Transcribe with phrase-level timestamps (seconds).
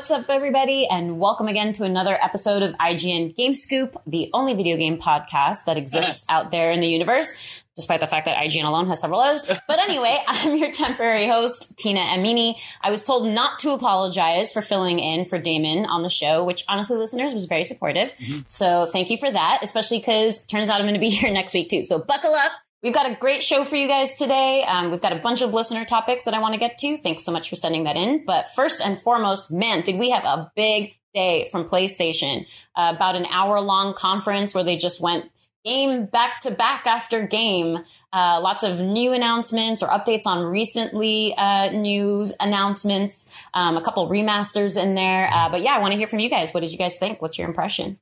[0.00, 4.54] What's up, everybody, and welcome again to another episode of IGN Game Scoop, the only
[4.54, 8.64] video game podcast that exists out there in the universe, despite the fact that IGN
[8.64, 9.42] alone has several others.
[9.68, 12.54] But anyway, I'm your temporary host, Tina Amini.
[12.80, 16.64] I was told not to apologize for filling in for Damon on the show, which
[16.66, 18.16] honestly, listeners, was very supportive.
[18.16, 18.40] Mm-hmm.
[18.46, 21.52] So thank you for that, especially because turns out I'm going to be here next
[21.52, 21.84] week too.
[21.84, 22.52] So buckle up.
[22.82, 24.64] We've got a great show for you guys today.
[24.64, 26.96] Um, we've got a bunch of listener topics that I want to get to.
[26.96, 28.24] Thanks so much for sending that in.
[28.24, 32.46] But first and foremost, man, did we have a big day from PlayStation?
[32.74, 35.30] Uh, about an hour long conference where they just went
[35.62, 37.80] game back to back after game.
[38.14, 43.36] Uh, lots of new announcements or updates on recently uh, new announcements.
[43.52, 45.28] Um, a couple remasters in there.
[45.30, 46.54] Uh, but yeah, I want to hear from you guys.
[46.54, 47.20] What did you guys think?
[47.20, 47.98] What's your impression?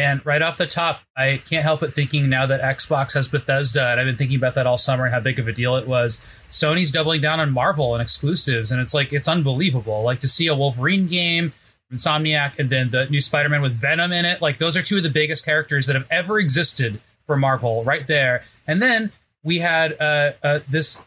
[0.00, 3.88] Man, right off the top, I can't help but thinking now that Xbox has Bethesda,
[3.88, 5.86] and I've been thinking about that all summer and how big of a deal it
[5.86, 6.22] was.
[6.48, 10.02] Sony's doubling down on Marvel and exclusives, and it's like it's unbelievable.
[10.02, 11.52] Like to see a Wolverine game,
[11.92, 14.40] Insomniac, and then the new Spider-Man with Venom in it.
[14.40, 18.06] Like those are two of the biggest characters that have ever existed for Marvel, right
[18.06, 18.42] there.
[18.66, 19.12] And then
[19.44, 21.04] we had uh, uh, this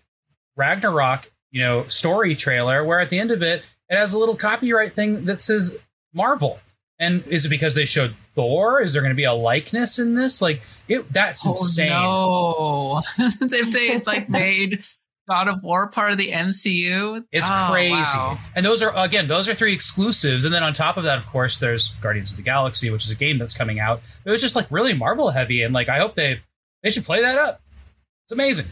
[0.56, 4.36] Ragnarok, you know, story trailer where at the end of it, it has a little
[4.36, 5.80] copyright thing that says
[6.14, 6.60] Marvel.
[7.00, 8.82] And is it because they showed Thor?
[8.82, 10.42] Is there going to be a likeness in this?
[10.42, 11.92] Like it, that's insane.
[11.94, 13.26] Oh, no.
[13.42, 14.84] if they like made
[15.30, 17.94] God of War part of the MCU, It's Oh, crazy.
[17.94, 18.38] wow.
[18.56, 20.46] And those are again, those are three exclusives.
[20.46, 23.12] And then on top of that, of course, there's Guardians of the Galaxy, which is
[23.12, 24.02] a game that's coming out.
[24.26, 26.42] It was just like really Marvel heavy, and like I hope they
[26.82, 27.62] they should play that up.
[28.26, 28.66] It's amazing.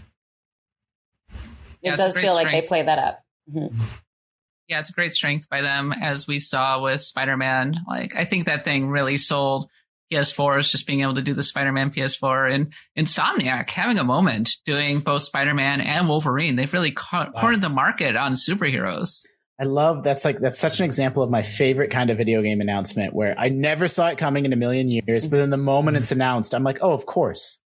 [1.83, 3.23] It it's a does great feel like they play that up.
[3.51, 3.73] Mhm.
[4.71, 7.81] Yeah, it's a great strength by them, as we saw with Spider Man.
[7.89, 9.69] Like, I think that thing really sold
[10.09, 14.55] PS4s, just being able to do the Spider Man PS4 and Insomniac having a moment
[14.63, 16.55] doing both Spider Man and Wolverine.
[16.55, 19.25] They've really co- cornered the market on superheroes.
[19.59, 22.61] I love that's like that's such an example of my favorite kind of video game
[22.61, 25.97] announcement where I never saw it coming in a million years, but in the moment
[25.97, 27.61] it's announced, I'm like, oh, of course.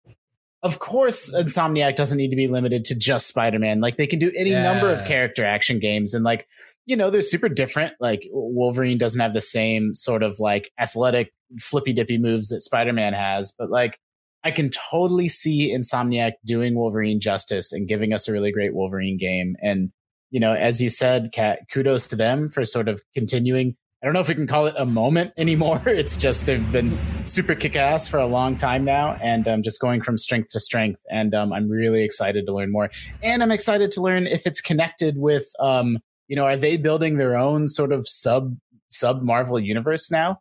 [0.62, 3.82] Of course, Insomniac doesn't need to be limited to just Spider-Man.
[3.82, 6.48] Like they can do any number of character action games and like,
[6.86, 7.95] you know, they're super different.
[8.01, 13.15] Like Wolverine doesn't have the same sort of like athletic flippy dippy moves that Spider-Man
[13.15, 13.98] has, but like
[14.45, 19.16] I can totally see Insomniac doing Wolverine justice and giving us a really great Wolverine
[19.16, 19.57] game.
[19.63, 19.91] And
[20.31, 23.77] you know, as you said, Kat, kudos to them for sort of continuing.
[24.03, 25.81] I don't know if we can call it a moment anymore.
[25.86, 29.81] It's just they've been super kick ass for a long time now and um, just
[29.81, 31.01] going from strength to strength.
[31.10, 32.91] And um, I'm really excited to learn more.
[33.22, 35.98] And I'm excited to learn if it's connected with, um,
[36.28, 38.56] you know, are they building their own sort of sub
[38.91, 40.41] sub Marvel universe now?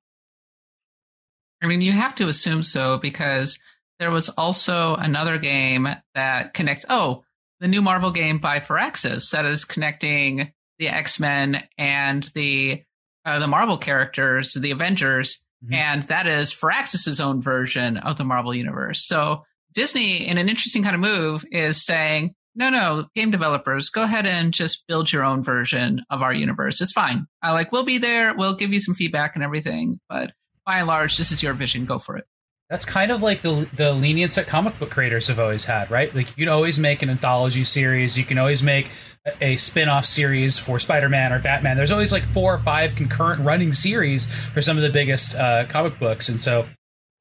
[1.61, 3.57] I mean, you have to assume so because
[3.99, 6.85] there was also another game that connects.
[6.89, 7.23] Oh,
[7.59, 12.83] the new Marvel game by Firaxis that is connecting the X Men and the
[13.25, 15.73] uh, the Marvel characters, the Avengers, mm-hmm.
[15.73, 19.05] and that is Firaxis's own version of the Marvel universe.
[19.05, 24.03] So Disney, in an interesting kind of move, is saying, no, no, game developers, go
[24.03, 26.81] ahead and just build your own version of our universe.
[26.81, 27.25] It's fine.
[27.41, 28.35] I like, we'll be there.
[28.35, 29.99] We'll give you some feedback and everything.
[30.09, 30.31] But
[30.65, 31.85] by and large, this is your vision.
[31.85, 32.25] Go for it.
[32.69, 36.15] That's kind of like the the lenience that comic book creators have always had, right?
[36.15, 38.89] Like you can always make an anthology series, you can always make
[39.27, 41.77] a, a spin-off series for Spider-Man or Batman.
[41.77, 45.65] There's always like four or five concurrent running series for some of the biggest uh,
[45.69, 46.65] comic books, and so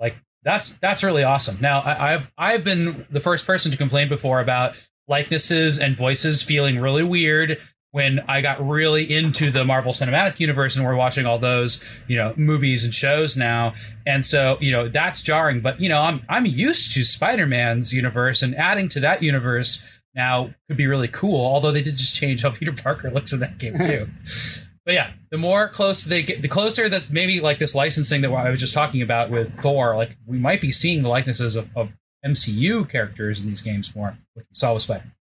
[0.01, 1.59] like that's that's really awesome.
[1.61, 4.75] Now I, I've I've been the first person to complain before about
[5.13, 7.59] likenesses and voices feeling really weird
[7.91, 12.17] when I got really into the Marvel Cinematic Universe and we're watching all those, you
[12.17, 13.75] know, movies and shows now.
[14.07, 15.61] And so, you know, that's jarring.
[15.61, 20.55] But, you know, I'm I'm used to Spider-Man's universe and adding to that universe now
[20.67, 21.45] could be really cool.
[21.45, 24.09] Although they did just change how Peter Parker looks in that game too.
[24.87, 28.33] but yeah, the more close they get, the closer that maybe like this licensing that
[28.33, 31.69] I was just talking about with Thor, like we might be seeing the likenesses of,
[31.77, 31.91] of
[32.25, 35.13] MCU characters in these games more, which we saw with Spider.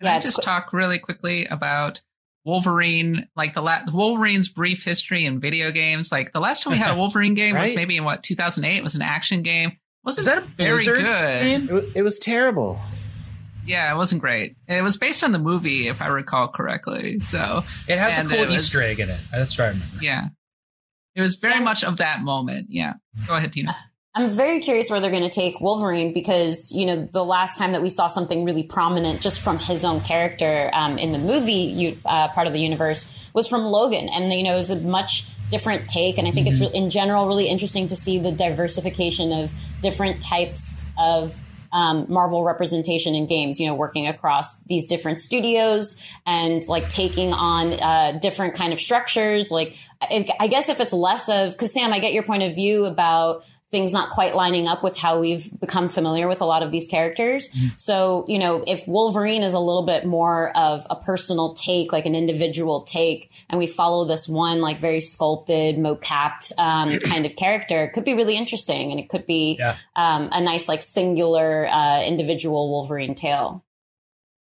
[0.00, 2.00] Can yeah, I just qu- talk really quickly about
[2.44, 6.12] Wolverine, like the la- Wolverine's brief history in video games.
[6.12, 7.64] Like the last time we had a Wolverine game right?
[7.64, 8.76] was maybe in what 2008.
[8.76, 9.78] It was an action game.
[10.04, 11.70] Wasn't Is that a very good?
[11.70, 12.78] It, it was terrible.
[13.64, 14.56] Yeah, it wasn't great.
[14.68, 17.18] It was based on the movie, if I recall correctly.
[17.20, 19.20] So it has a cool was, Easter egg in it.
[19.32, 19.68] That's right.
[19.68, 19.96] I remember.
[20.02, 20.28] Yeah,
[21.14, 22.66] it was very much of that moment.
[22.68, 22.94] Yeah,
[23.26, 23.74] go ahead, Tina.
[24.16, 27.72] I'm very curious where they're going to take Wolverine because, you know, the last time
[27.72, 31.98] that we saw something really prominent just from his own character um, in the movie
[32.04, 34.08] uh, part of the universe was from Logan.
[34.08, 36.16] And, you know, it was a much different take.
[36.16, 36.62] And I think mm-hmm.
[36.62, 39.52] it's in general really interesting to see the diversification of
[39.82, 41.40] different types of
[41.72, 47.32] um, Marvel representation in games, you know, working across these different studios and like taking
[47.32, 49.50] on uh, different kind of structures.
[49.50, 52.54] Like, I, I guess if it's less of, because Sam, I get your point of
[52.54, 53.44] view about
[53.74, 56.86] things not quite lining up with how we've become familiar with a lot of these
[56.86, 57.48] characters.
[57.48, 57.80] Mm.
[57.80, 62.06] So, you know, if Wolverine is a little bit more of a personal take, like
[62.06, 67.34] an individual take, and we follow this one like very sculpted, mo-capped um, kind of
[67.34, 69.76] character, it could be really interesting, and it could be yeah.
[69.96, 73.64] um, a nice like singular uh, individual Wolverine tale.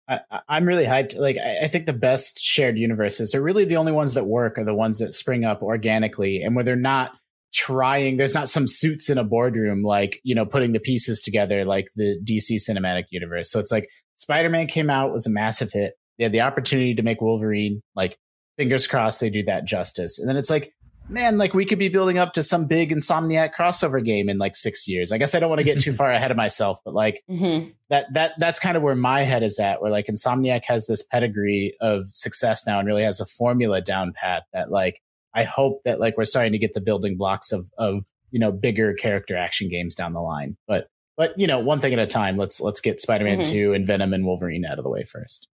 [0.06, 0.20] I,
[0.50, 1.18] am really hyped.
[1.18, 4.58] Like, I, I, think the best shared universes are really the only ones that work
[4.58, 7.12] are the ones that spring up organically and where they're not
[7.52, 11.64] trying there's not some suits in a boardroom like you know putting the pieces together
[11.64, 13.50] like the dc cinematic universe.
[13.50, 15.94] So it's like spider-man came out was a massive hit.
[16.18, 18.18] They had the opportunity to make wolverine like
[18.56, 20.18] fingers crossed they do that justice.
[20.18, 20.72] And then it's like
[21.08, 24.56] man like we could be building up to some big insomniac crossover game in like
[24.56, 25.12] six years.
[25.12, 27.68] I guess i don't want to get too far ahead of myself but like mm-hmm.
[27.90, 31.02] that that that's kind of where my head is at where like insomniac has this
[31.02, 35.02] pedigree of success now and really has a formula down pat that like
[35.34, 38.52] I hope that like we're starting to get the building blocks of of you know
[38.52, 40.56] bigger character action games down the line.
[40.66, 42.36] But but you know one thing at a time.
[42.36, 43.52] Let's let's get Spider Man mm-hmm.
[43.52, 45.48] two and Venom and Wolverine out of the way first.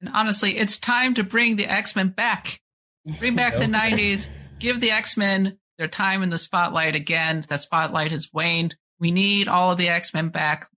[0.00, 2.60] And honestly, it's time to bring the X Men back.
[3.18, 4.26] Bring back the '90s.
[4.58, 7.44] Give the X Men their time in the spotlight again.
[7.48, 8.76] That spotlight has waned.
[9.00, 10.68] We need all of the X Men back.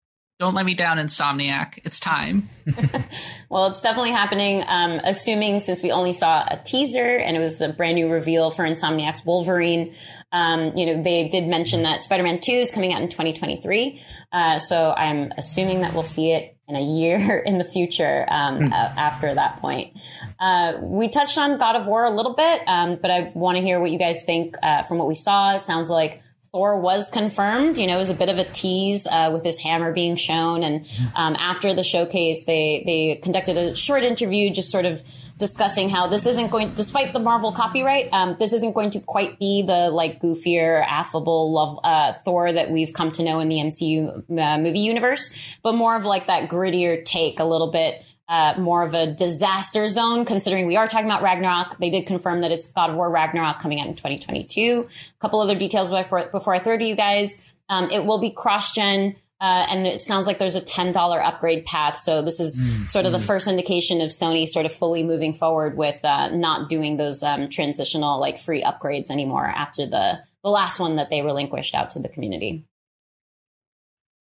[0.41, 1.77] Don't let me down, Insomniac.
[1.83, 2.49] It's time.
[3.49, 4.63] well, it's definitely happening.
[4.65, 8.49] Um, assuming since we only saw a teaser and it was a brand new reveal
[8.49, 9.93] for Insomniac's Wolverine,
[10.31, 14.01] um, you know, they did mention that Spider-Man 2 is coming out in 2023.
[14.31, 18.61] Uh, so I'm assuming that we'll see it in a year in the future um,
[18.61, 18.71] mm.
[18.71, 19.95] uh, after that point.
[20.39, 23.61] Uh, we touched on God of War a little bit, um, but I want to
[23.61, 25.53] hear what you guys think uh, from what we saw.
[25.53, 27.77] It sounds like Thor was confirmed.
[27.77, 30.63] You know, it was a bit of a tease uh, with his hammer being shown,
[30.63, 35.01] and um, after the showcase, they they conducted a short interview, just sort of
[35.37, 39.39] discussing how this isn't going, despite the Marvel copyright, um, this isn't going to quite
[39.39, 43.55] be the like goofier, affable love uh, Thor that we've come to know in the
[43.55, 48.53] MCU uh, movie universe, but more of like that grittier take, a little bit uh,
[48.57, 51.77] more of a disaster zone, considering we are talking about Ragnarok.
[51.79, 54.87] They did confirm that it's God of War Ragnarok coming out in 2022.
[54.87, 57.45] A couple other details before, before I throw to you guys.
[57.67, 59.17] Um, it will be cross gen.
[59.41, 60.95] Uh, and it sounds like there's a $10
[61.27, 61.97] upgrade path.
[61.97, 63.17] So this is mm, sort of mm.
[63.17, 67.23] the first indication of Sony sort of fully moving forward with uh, not doing those
[67.23, 71.91] um, transitional like free upgrades anymore after the the last one that they relinquished out
[71.91, 72.65] to the community.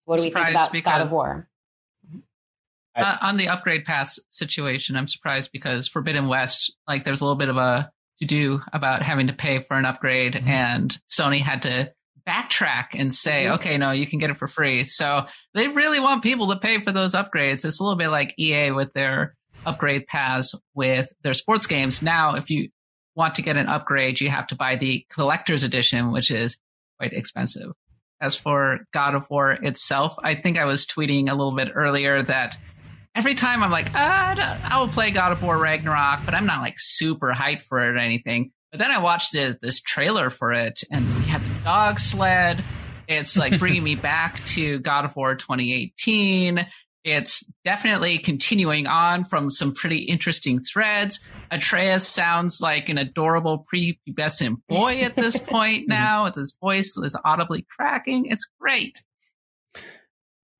[0.04, 1.49] What do we think about God of War?
[3.00, 7.38] Uh, on the upgrade path situation, I'm surprised because Forbidden West, like there's a little
[7.38, 7.90] bit of a
[8.20, 10.48] to do about having to pay for an upgrade, mm-hmm.
[10.48, 11.92] and Sony had to
[12.26, 13.54] backtrack and say, mm-hmm.
[13.54, 14.84] okay, no, you can get it for free.
[14.84, 17.64] So they really want people to pay for those upgrades.
[17.64, 19.34] It's a little bit like EA with their
[19.66, 22.02] upgrade paths with their sports games.
[22.02, 22.70] Now, if you
[23.14, 26.56] want to get an upgrade, you have to buy the collector's edition, which is
[26.98, 27.72] quite expensive.
[28.20, 32.22] As for God of War itself, I think I was tweeting a little bit earlier
[32.22, 32.58] that
[33.14, 36.60] every time I'm like, ah, I will play God of War Ragnarok, but I'm not
[36.60, 38.52] like super hyped for it or anything.
[38.70, 42.64] But then I watched this, this trailer for it, and we have the dog sled.
[43.08, 46.66] It's like bringing me back to God of War 2018.
[47.02, 51.18] It's definitely continuing on from some pretty interesting threads.
[51.50, 57.16] Atreus sounds like an adorable prepubescent boy at this point now, with his voice is
[57.24, 58.26] audibly cracking.
[58.26, 59.00] It's great.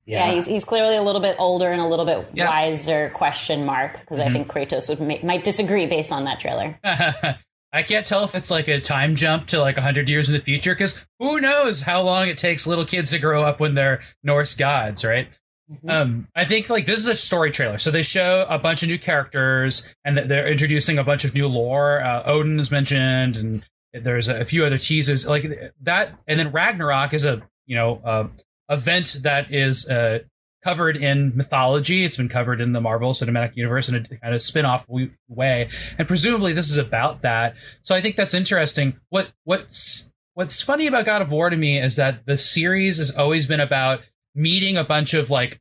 [0.05, 0.27] Yeah.
[0.27, 3.11] yeah, he's, he's clearly a little bit older and a little bit wiser.
[3.13, 4.29] Question mark because mm-hmm.
[4.29, 6.79] I think Kratos would ma- might disagree based on that trailer.
[7.73, 10.41] I can't tell if it's like a time jump to like 100 years in the
[10.41, 14.01] future because who knows how long it takes little kids to grow up when they're
[14.23, 15.29] Norse gods, right?
[15.71, 15.89] Mm-hmm.
[15.89, 18.89] Um, I think like this is a story trailer, so they show a bunch of
[18.89, 22.03] new characters and they're introducing a bunch of new lore.
[22.03, 26.17] Uh, Odin is mentioned, and there's a, few other teases like that.
[26.27, 28.27] And then Ragnarok is a you know uh,
[28.71, 30.19] event that is uh,
[30.63, 32.03] covered in mythology.
[32.03, 34.87] It's been covered in the Marvel Cinematic Universe in a kind of spin-off
[35.27, 37.55] way, and presumably this is about that.
[37.83, 38.99] So I think that's interesting.
[39.09, 43.15] What what's what's funny about God of War to me is that the series has
[43.15, 44.01] always been about
[44.33, 45.59] meeting a bunch of like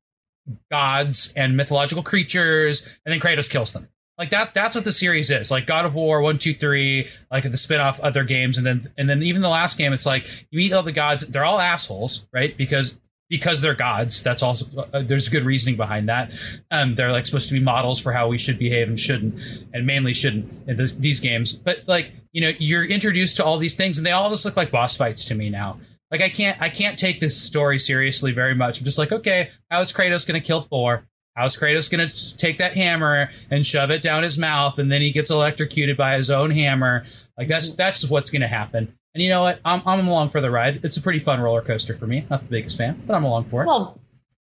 [0.70, 3.88] gods and mythological creatures, and then Kratos kills them.
[4.20, 5.50] Like that that's what the series is.
[5.50, 9.08] Like God of War, one, two, three, like the spin-off other games, and then and
[9.08, 12.26] then even the last game, it's like you meet all the gods, they're all assholes,
[12.30, 12.54] right?
[12.54, 13.00] Because
[13.30, 14.22] because they're gods.
[14.22, 16.32] That's also uh, there's good reasoning behind that.
[16.70, 19.36] Um, they're like supposed to be models for how we should behave and shouldn't,
[19.72, 21.54] and mainly shouldn't in this, these games.
[21.54, 24.54] But like you know, you're introduced to all these things, and they all just look
[24.54, 25.80] like boss fights to me now.
[26.10, 28.80] Like I can't I can't take this story seriously very much.
[28.80, 31.06] I'm just like, okay, how is Kratos going to kill Thor?
[31.36, 35.00] How's Kratos going to take that hammer and shove it down his mouth, and then
[35.00, 37.04] he gets electrocuted by his own hammer?
[37.38, 38.94] Like that's that's what's going to happen.
[39.14, 39.60] And you know what?
[39.64, 40.84] I'm, I'm along for the ride.
[40.84, 42.26] It's a pretty fun roller coaster for me.
[42.30, 43.66] Not the biggest fan, but I'm along for it.
[43.66, 44.00] Well,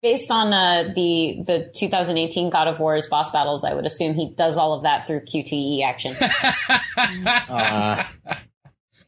[0.02, 4.30] based on uh, the the 2018 God of War's boss battles, I would assume he
[4.30, 6.16] does all of that through QTE action.
[6.98, 8.04] uh,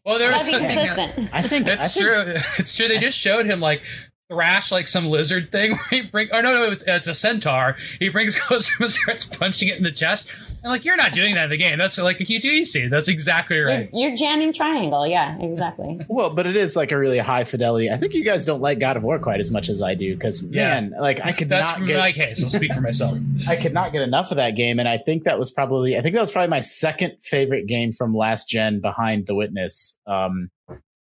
[0.05, 1.29] well, there's be consistent.
[1.33, 2.35] I think it's I think, true.
[2.57, 2.87] It's true.
[2.87, 3.83] They just showed him like
[4.31, 5.71] thrash like some lizard thing.
[5.71, 7.75] Where he bring oh no no it's, it's a centaur.
[7.99, 10.31] He brings goes and starts punching it in the chest.
[10.63, 11.77] And like you're not doing that in the game.
[11.77, 13.89] That's like a QTE scene that's exactly right.
[13.91, 15.05] you're, you're jamming triangle.
[15.05, 15.99] Yeah exactly.
[16.07, 17.89] Well but it is like a really high fidelity.
[17.89, 20.13] I think you guys don't like god of war quite as much as i do
[20.13, 20.69] because yeah.
[20.69, 22.41] man like i could that's not from get, my case.
[22.41, 23.17] I'll speak for myself.
[23.47, 26.01] I could not get enough of that game and i think that was probably i
[26.01, 29.97] think that was probably my second favorite game from last gen behind the witness.
[30.07, 30.49] Um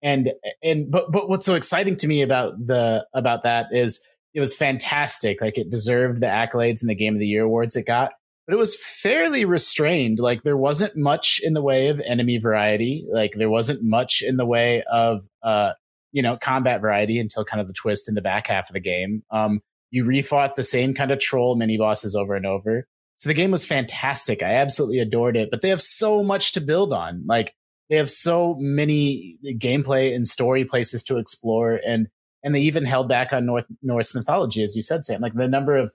[0.06, 0.32] and
[0.62, 4.00] and but but what's so exciting to me about the about that is
[4.32, 5.40] it was fantastic.
[5.40, 8.12] Like it deserved the accolades and the game of the year awards it got
[8.46, 10.20] but it was fairly restrained.
[10.20, 13.04] Like there wasn't much in the way of enemy variety.
[13.12, 15.72] Like there wasn't much in the way of uh
[16.12, 18.80] you know combat variety until kind of the twist in the back half of the
[18.80, 19.24] game.
[19.32, 19.60] Um
[19.90, 22.86] you refought the same kind of troll mini bosses over and over.
[23.16, 24.40] So the game was fantastic.
[24.40, 27.24] I absolutely adored it but they have so much to build on.
[27.26, 27.54] Like
[27.88, 32.08] they have so many gameplay and story places to explore and
[32.46, 35.20] and they even held back on North Norse mythology, as you said, Sam.
[35.20, 35.92] Like the number of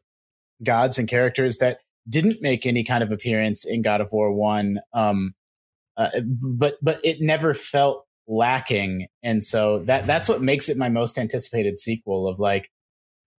[0.61, 1.79] gods and characters that
[2.09, 5.33] didn't make any kind of appearance in God of War One, um,
[5.95, 10.89] uh, but but it never felt lacking, and so that that's what makes it my
[10.89, 12.27] most anticipated sequel.
[12.27, 12.69] Of like,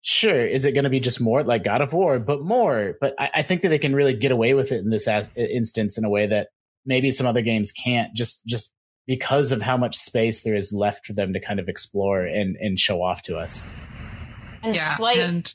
[0.01, 2.95] sure, is it going to be just more like God of War, but more?
[2.99, 5.31] But I, I, think that they can really get away with it in this as,
[5.37, 6.49] instance in a way that
[6.85, 8.73] maybe some other games can't just just
[9.07, 12.57] because of how much space there is left for them to kind of explore and
[12.57, 13.69] and show off to us.
[14.63, 15.53] And yeah, slight- and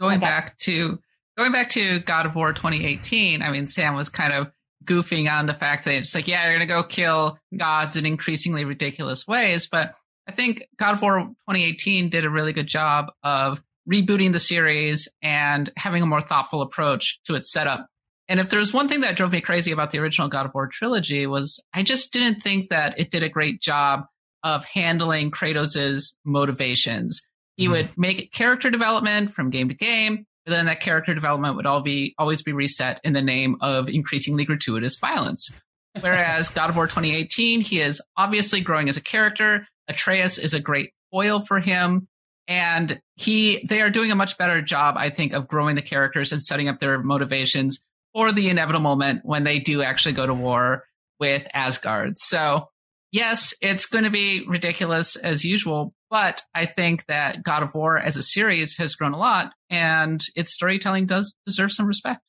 [0.00, 0.26] going okay.
[0.26, 0.98] back to
[1.36, 4.50] going back to God of War 2018, I mean Sam was kind of
[4.84, 8.64] goofing on the fact that it's like, yeah, you're gonna go kill gods in increasingly
[8.64, 9.94] ridiculous ways, but
[10.26, 15.08] I think God of War 2018 did a really good job of rebooting the series
[15.22, 17.88] and having a more thoughtful approach to its setup
[18.30, 20.68] and if there's one thing that drove me crazy about the original God of War
[20.68, 24.04] trilogy was I just didn't think that it did a great job
[24.44, 27.20] of handling Kratos's motivations.
[27.56, 27.72] He mm.
[27.72, 31.82] would make character development from game to game, but then that character development would all
[31.82, 35.52] be always be reset in the name of increasingly gratuitous violence.
[36.00, 39.66] Whereas God of War 2018, he is obviously growing as a character.
[39.88, 42.06] Atreus is a great foil for him.
[42.46, 46.30] And he they are doing a much better job, I think, of growing the characters
[46.30, 47.82] and setting up their motivations
[48.14, 50.84] for the inevitable moment when they do actually go to war
[51.18, 52.18] with Asgard.
[52.18, 52.68] So,
[53.12, 57.98] yes, it's going to be ridiculous as usual, but I think that God of War
[57.98, 62.20] as a series has grown a lot and its storytelling does deserve some respect.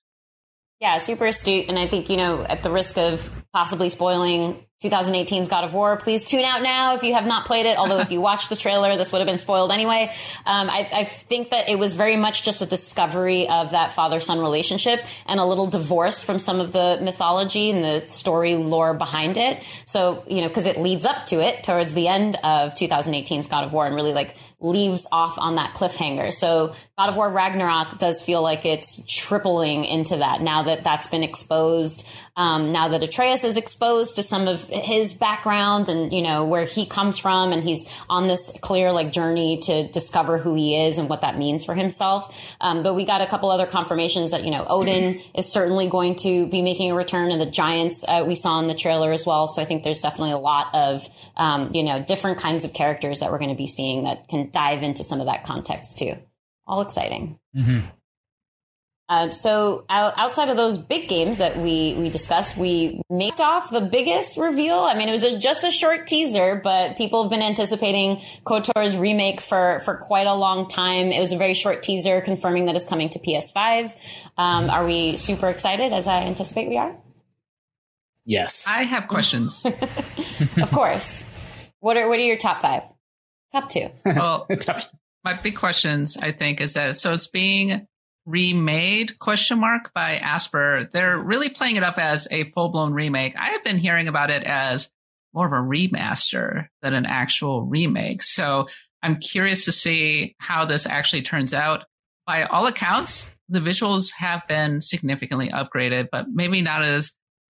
[0.80, 1.70] Yeah, super astute.
[1.70, 5.96] And I think, you know, at the risk of possibly spoiling 2018's God of War,
[5.96, 7.78] please tune out now if you have not played it.
[7.78, 10.12] Although if you watched the trailer, this would have been spoiled anyway.
[10.44, 14.40] Um, I, I, think that it was very much just a discovery of that father-son
[14.40, 19.38] relationship and a little divorce from some of the mythology and the story lore behind
[19.38, 19.64] it.
[19.86, 23.66] So, you know, because it leads up to it towards the end of 2018's God
[23.66, 26.32] of War and really like leaves off on that cliffhanger.
[26.32, 31.08] So God of War Ragnarok does feel like it's tripling into that now that that's
[31.08, 32.08] been exposed.
[32.36, 36.66] Um, now that Atreus is exposed to some of his background and, you know, where
[36.66, 40.98] he comes from and he's on this clear like journey to discover who he is
[40.98, 42.56] and what that means for himself.
[42.62, 45.38] Um, but we got a couple other confirmations that, you know, Odin mm-hmm.
[45.38, 48.68] is certainly going to be making a return and the giants uh, we saw in
[48.68, 49.48] the trailer as well.
[49.48, 53.20] So I think there's definitely a lot of, um, you know, different kinds of characters
[53.20, 56.16] that we're going to be seeing that can dive into some of that context too.
[56.66, 57.40] All exciting.
[57.56, 57.88] Mm-hmm.
[59.12, 63.82] Uh, so outside of those big games that we we discussed, we made off the
[63.82, 64.80] biggest reveal.
[64.80, 68.96] I mean, it was a, just a short teaser, but people have been anticipating KOTOR's
[68.96, 71.12] remake for for quite a long time.
[71.12, 73.94] It was a very short teaser confirming that it's coming to PS5.
[74.38, 75.92] Um, are we super excited?
[75.92, 76.96] As I anticipate, we are.
[78.24, 79.66] Yes, I have questions.
[80.56, 81.30] of course.
[81.82, 82.84] What are what are your top five?
[83.52, 83.90] Top two.
[84.06, 84.48] Well,
[85.26, 87.88] my big questions, I think, is that so it's being
[88.26, 90.90] remade question mark by Aspyr.
[90.92, 93.36] They're really playing it up as a full blown remake.
[93.36, 94.90] I have been hearing about it as
[95.34, 98.22] more of a remaster than an actual remake.
[98.22, 98.68] So
[99.02, 101.86] I'm curious to see how this actually turns out.
[102.28, 107.14] By all accounts, the visuals have been significantly upgraded, but maybe not as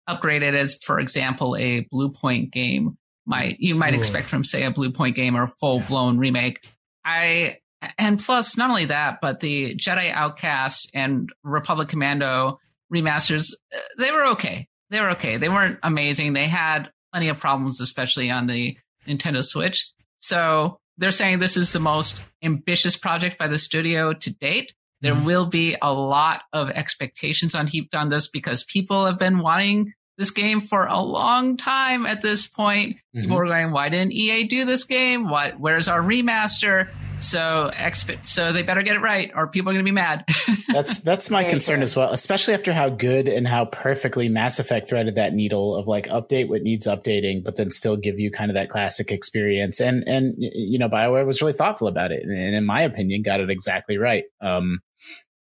[0.10, 3.98] upgraded as, for example, a Bluepoint game might you might Ooh.
[3.98, 6.68] expect from say a Bluepoint game or a full blown remake.
[7.04, 7.58] I
[7.98, 12.60] and plus not only that, but the Jedi Outcast and Republic Commando
[12.94, 14.68] remasters uh, they were okay.
[14.90, 15.38] They were okay.
[15.38, 16.34] They weren't amazing.
[16.34, 19.92] They had plenty of problems, especially on the Nintendo Switch.
[20.18, 24.74] So they're saying this is the most ambitious project by the studio to date.
[25.02, 25.26] There mm-hmm.
[25.26, 29.94] will be a lot of expectations on heaped on this because people have been wanting
[30.18, 32.96] this game for a long time at this point.
[32.96, 33.22] Mm-hmm.
[33.22, 35.30] People were going, why didn't EA do this game?
[35.30, 36.90] What, where's our remaster?
[37.20, 40.26] So exp- so they better get it right or people are going to be mad.
[40.68, 44.90] that's that's my concern as well, especially after how good and how perfectly Mass Effect
[44.90, 48.52] threaded that needle of like update what needs updating, but then still give you kind
[48.52, 49.80] of that classic experience.
[49.80, 53.40] And and you know, BioWare was really thoughtful about it, and in my opinion, got
[53.40, 54.26] it exactly right.
[54.42, 54.80] Um,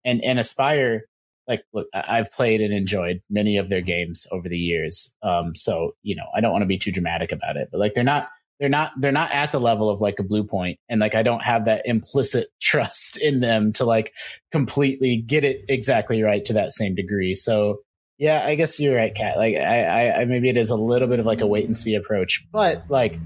[0.03, 1.01] and and Aspyr
[1.47, 5.91] like look i've played and enjoyed many of their games over the years um so
[6.01, 8.29] you know i don't want to be too dramatic about it but like they're not
[8.59, 10.47] they're not they're not at the level of like a blue
[10.89, 14.13] and like i don't have that implicit trust in them to like
[14.51, 17.79] completely get it exactly right to that same degree so
[18.17, 21.07] yeah i guess you're right kat like I, I i maybe it is a little
[21.07, 23.19] bit of like a wait and see approach but like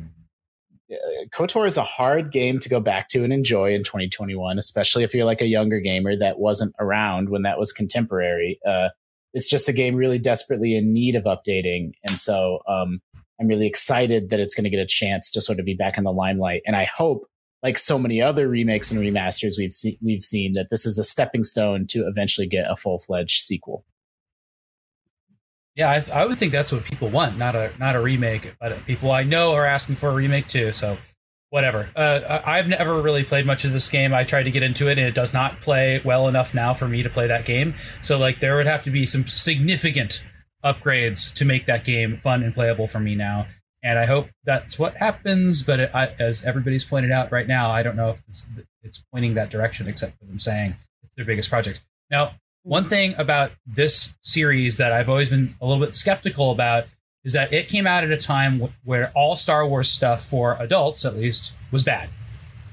[1.32, 5.14] KOTOR is a hard game to go back to and enjoy in 2021, especially if
[5.14, 8.60] you're like a younger gamer that wasn't around when that was contemporary.
[8.66, 8.90] Uh,
[9.34, 11.92] it's just a game really desperately in need of updating.
[12.04, 13.02] And so um,
[13.40, 15.98] I'm really excited that it's going to get a chance to sort of be back
[15.98, 16.62] in the limelight.
[16.66, 17.26] And I hope,
[17.62, 21.04] like so many other remakes and remasters we've, se- we've seen, that this is a
[21.04, 23.86] stepping stone to eventually get a full fledged sequel.
[25.76, 28.54] Yeah, I, I, would think that's what people want, not a not a remake.
[28.60, 30.74] But people I know are asking for a remake too.
[30.74, 30.98] So
[31.50, 31.90] whatever.
[31.96, 34.14] Uh, I've never really played much of this game.
[34.14, 36.88] I tried to get into it, and it does not play well enough now for
[36.88, 37.74] me to play that game.
[38.02, 40.24] So like, there would have to be some significant
[40.64, 43.48] upgrades to make that game fun and playable for me now.
[43.82, 45.62] And I hope that's what happens.
[45.64, 48.50] But it, I, as everybody's pointed out right now, I don't know if it's,
[48.84, 51.82] it's pointing that direction, except for them saying it's their biggest project.
[52.12, 52.90] Now, one mm-hmm.
[52.90, 56.86] thing about this series that I've always been a little bit skeptical about
[57.24, 60.58] is that it came out at a time w- where all Star Wars stuff for
[60.60, 62.10] adults, at least, was bad,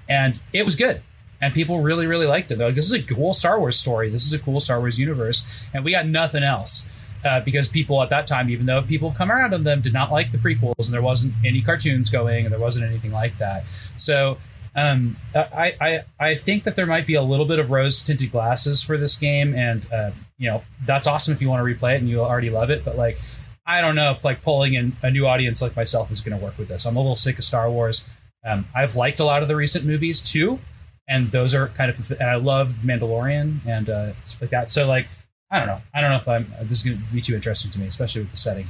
[0.09, 1.03] and it was good,
[1.41, 2.59] and people really, really liked it.
[2.59, 4.09] They're like, "This is a cool Star Wars story.
[4.09, 6.91] This is a cool Star Wars universe," and we got nothing else.
[7.27, 9.93] Uh, because people at that time, even though people have come around on them, did
[9.93, 13.37] not like the prequels, and there wasn't any cartoons going, and there wasn't anything like
[13.39, 13.65] that.
[13.97, 14.39] So
[14.77, 18.31] um, I, I I think that there might be a little bit of rose tinted
[18.31, 21.95] glasses for this game, and uh, you know that's awesome if you want to replay
[21.95, 22.85] it and you already love it.
[22.85, 23.19] But like,
[23.67, 26.45] I don't know if like pulling in a new audience like myself is going to
[26.45, 26.85] work with this.
[26.85, 28.07] I'm a little sick of Star Wars.
[28.45, 30.61] Um, I've liked a lot of the recent movies too,
[31.09, 34.71] and those are kind of and I love Mandalorian and uh, stuff like that.
[34.71, 35.09] So like,
[35.51, 35.81] I don't know.
[35.95, 38.23] I don't know if I'm this is going to be too interesting to me, especially
[38.23, 38.67] with the setting.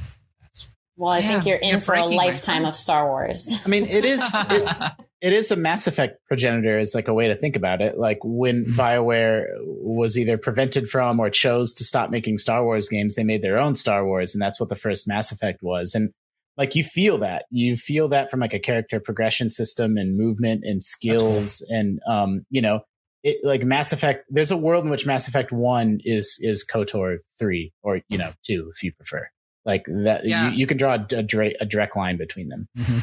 [0.99, 3.53] Well, I yeah, think you're in you're for a lifetime of Star Wars.
[3.65, 4.23] I mean, it is.
[4.35, 7.99] It, it is a Mass Effect progenitor is like a way to think about it.
[7.99, 8.77] Like when Mhm.
[8.77, 13.43] BioWare was either prevented from or chose to stop making Star Wars games, they made
[13.43, 15.95] their own Star Wars, and that's what the first Mass Effect was.
[15.95, 16.11] And
[16.57, 17.45] like you feel that.
[17.51, 22.47] You feel that from like a character progression system and movement and skills and um,
[22.49, 22.81] you know,
[23.29, 27.19] it like Mass Effect there's a world in which Mass Effect 1 is is KOTOR
[27.39, 29.29] 3 or you know, 2 if you prefer.
[29.65, 30.51] Like that Yeah.
[30.51, 32.69] you, you can draw a, a, direct, a direct line between them.
[32.79, 33.03] Mhm.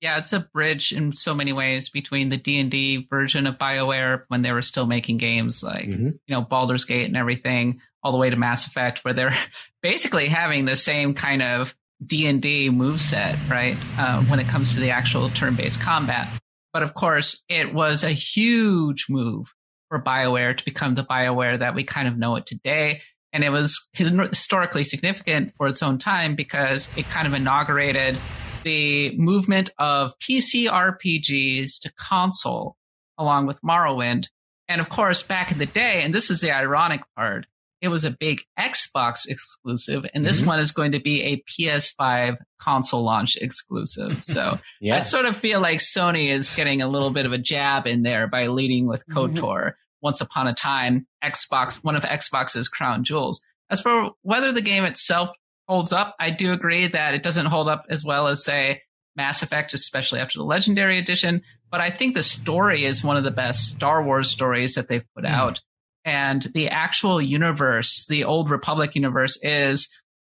[0.00, 3.56] Yeah, it's a bridge in so many ways between the D and D version of
[3.58, 6.12] Bioware when they were still making games like Mhm.
[6.26, 9.36] you know Baldur's Gate and everything, all the way to Mass Effect, where they're
[9.82, 13.76] basically having the same kind of D and D moveset, right?
[13.96, 16.28] Uh, when it comes to the actual turn-based combat,
[16.72, 19.52] but of course, it was a huge move
[19.88, 23.02] for Bioware to become the Bioware that we kind of know it today.
[23.32, 28.18] And it was historically significant for its own time because it kind of inaugurated
[28.64, 32.76] the movement of PC RPGs to console
[33.18, 34.28] along with Morrowind.
[34.68, 37.46] And of course, back in the day, and this is the ironic part,
[37.82, 40.46] it was a big Xbox exclusive, and this Mhm.
[40.46, 44.22] one is going to be a PS5 console launch exclusive.
[44.22, 44.96] So Yeah.
[44.96, 48.02] I sort of feel like Sony is getting a little bit of a jab in
[48.02, 49.34] there by leading with Mhm.
[49.36, 49.72] KOTOR.
[50.00, 53.44] Once upon a time, Xbox, one of Xbox's crown jewels.
[53.70, 55.30] As for whether the game itself
[55.68, 58.82] holds up, I do agree that it doesn't hold up as well as, say,
[59.16, 61.42] Mass Effect, especially after the Legendary Edition.
[61.70, 65.04] But I think the story is one of the best Star Wars stories that they've
[65.14, 65.30] put Mhm.
[65.30, 65.60] out.
[66.04, 69.88] And the actual universe, the Old Republic universe, is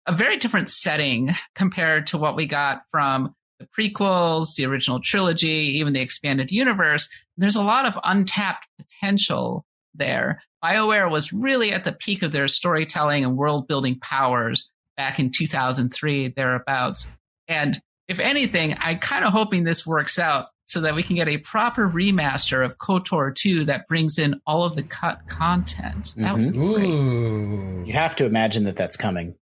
[0.07, 5.77] a very different setting compared to what we got from the prequels, the original trilogy,
[5.79, 7.09] even the expanded universe.
[7.37, 10.43] There's a lot of untapped potential there.
[10.65, 15.31] BioWare was really at the peak of their storytelling and world building powers back in
[15.31, 17.07] 2003, thereabouts.
[17.47, 21.29] And if anything, I'm kind of hoping this works out so that we can get
[21.29, 26.13] a proper remaster of KOTOR 2 that brings in all of the cut content.
[26.19, 26.87] That would be great.
[26.91, 27.83] Ooh.
[27.87, 29.35] You have to imagine that that's coming.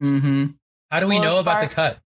[0.00, 0.46] hmm
[0.90, 1.98] How do we Well, know about far- the cut?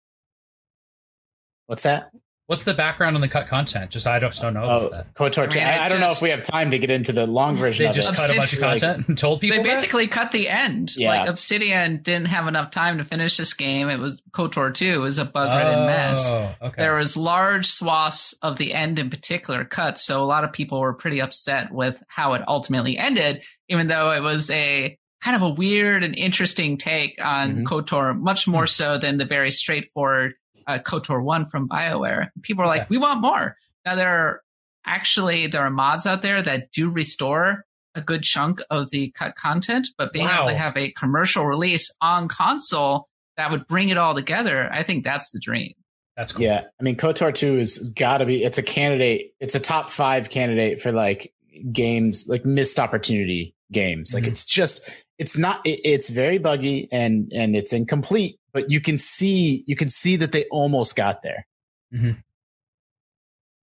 [1.67, 2.11] What's that?
[2.49, 3.91] What's the background on the cut content?
[3.91, 5.13] Just I just don't know about Oh, that.
[5.13, 5.53] KOTOR.
[5.53, 7.27] I mean, I, it I don't know if we have time to get into the
[7.27, 8.17] long version They of just it.
[8.17, 9.75] cut a bunch of Obsidian, content and told people They that?
[9.75, 10.97] basically cut the end.
[10.97, 11.11] Yeah.
[11.11, 13.91] Like Obsidian didn't have enough time to finish this game.
[13.91, 14.87] It was KOTOR 2.
[14.87, 16.27] It was a bug-ridden mess.
[16.27, 16.81] Oh, okay.
[16.83, 20.81] There was large swaths of the end in particular cut, so a lot of people
[20.81, 25.43] were pretty upset with how it ultimately ended, even though it was a kind of
[25.43, 27.65] a weird and interesting take on Mhm.
[27.65, 30.33] KOTOR, much more so than the very straightforward
[30.69, 32.29] uh, KOTOR 1 from BioWare.
[32.43, 32.89] People are like, Okay.
[32.91, 33.57] we want more.
[33.85, 34.43] Now there are
[34.87, 39.35] actually there are mods out there that do restore a good chunk of the cut
[39.35, 43.97] content, but being able to have a commercial release on console that would bring it
[43.99, 45.73] all together, I think that's the dream.
[46.17, 46.45] That's cool.
[46.45, 48.43] Yeah, I mean, KOTOR two has got to be.
[48.45, 49.33] It's a candidate.
[49.41, 51.33] It's a top five candidate for like
[51.73, 54.13] games, like missed opportunity games.
[54.15, 54.29] Like Mhm.
[54.29, 54.81] it's just,
[55.19, 55.65] it's not.
[55.67, 58.38] It, it's very buggy and and it's incomplete.
[58.59, 61.47] But you can see, you can see that they almost got there.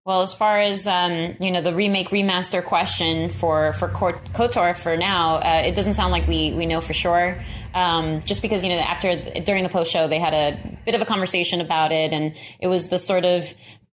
[0.06, 4.96] Well, as far as um, you know, the remake remaster question for for Kotor for
[4.96, 7.44] now, uh, it doesn't sound like we we know for sure.
[7.74, 11.02] Um, just because you know, after during the post show, they had a bit of
[11.02, 13.52] a conversation about it, and it was the sort of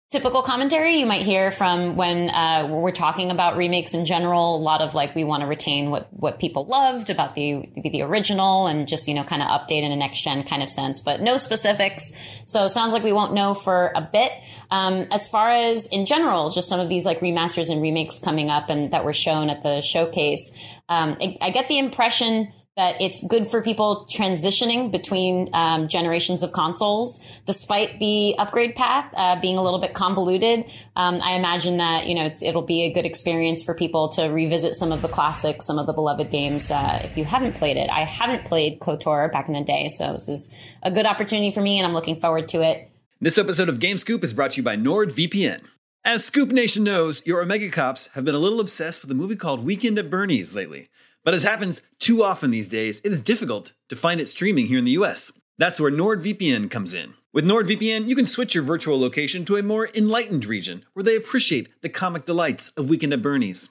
[0.09, 4.55] typical commentary you might hear from when uh, we're talking about remakes in general.
[4.55, 8.01] A lot of like we want to retain what what people loved about the the
[8.01, 11.01] original, and just you know, kind of update in a next gen kind of sense,
[11.01, 12.13] but no specifics.
[12.45, 14.31] So it sounds like we won't know for a bit.
[14.71, 18.49] Um, as far as in general, just some of these like remasters and remakes coming
[18.49, 20.51] up and that were shown at the showcase,
[20.87, 26.43] um, I, I get the impression that it's good for people transitioning between um, generations
[26.43, 30.63] of consoles, despite the upgrade path uh, being a little bit convoluted.
[30.95, 34.75] Um, I imagine that you know it'll be a good experience for people to revisit
[34.75, 36.69] some of the classics, some of the beloved games.
[36.69, 40.13] Uh, if you haven't played it, I haven't played KOTOR back in the day, so
[40.13, 42.91] this is a good opportunity for me, and I'm looking forward to it.
[43.19, 45.61] This episode of Game Scoop is brought to you by NordVPN.
[46.05, 49.35] As Scoop Nation knows, your Omega Cops have been a little obsessed with a movie
[49.35, 50.89] called Weekend at Bernie's lately.
[51.27, 54.77] But as happens too often these days, it is difficult to find it streaming here
[54.77, 55.33] in the US.
[55.57, 57.15] That's where NordVPN comes in.
[57.33, 61.17] With NordVPN, you can switch your virtual location to a more enlightened region where they
[61.17, 63.67] appreciate the comic delights of Weekend at Bernie's.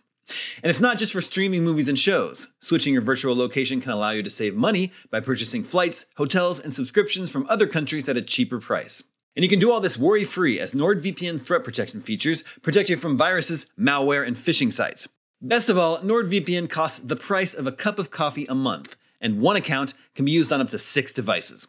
[0.62, 2.48] And it's not just for streaming movies and shows.
[2.60, 6.74] Switching your virtual location can allow you to save money by purchasing flights, hotels, and
[6.74, 9.02] subscriptions from other countries at a cheaper price.
[9.34, 12.98] And you can do all this worry free as NordVPN threat protection features protect you
[12.98, 15.08] from viruses, malware, and phishing sites.
[15.42, 19.38] Best of all, NordVPN costs the price of a cup of coffee a month, and
[19.40, 21.68] one account can be used on up to six devices.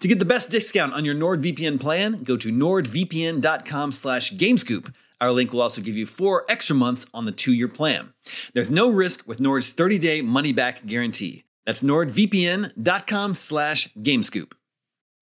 [0.00, 4.92] To get the best discount on your NordVPN plan, go to nordvpn.com slash gamescoop.
[5.20, 8.12] Our link will also give you four extra months on the two year plan.
[8.52, 11.44] There's no risk with Nord's 30 day money back guarantee.
[11.64, 14.52] That's nordvpn.com slash gamescoop.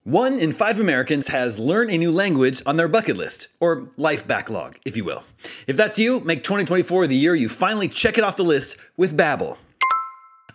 [0.04, 4.26] One in five Americans has learn a new language on their bucket list, or life
[4.26, 5.22] backlog, if you will.
[5.68, 9.16] If that's you, make 2024 the year you finally check it off the list with
[9.16, 9.58] Babbel.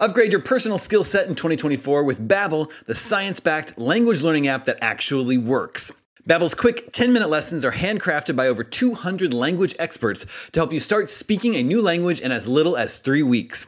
[0.02, 4.80] Upgrade your personal skill set in 2024 with Babbel, the science-backed language learning app that
[4.82, 5.94] actually works.
[6.28, 11.10] Babbel's quick 10-minute lessons are handcrafted by over 200 language experts to help you start
[11.10, 13.68] speaking a new language in as little as 3 weeks.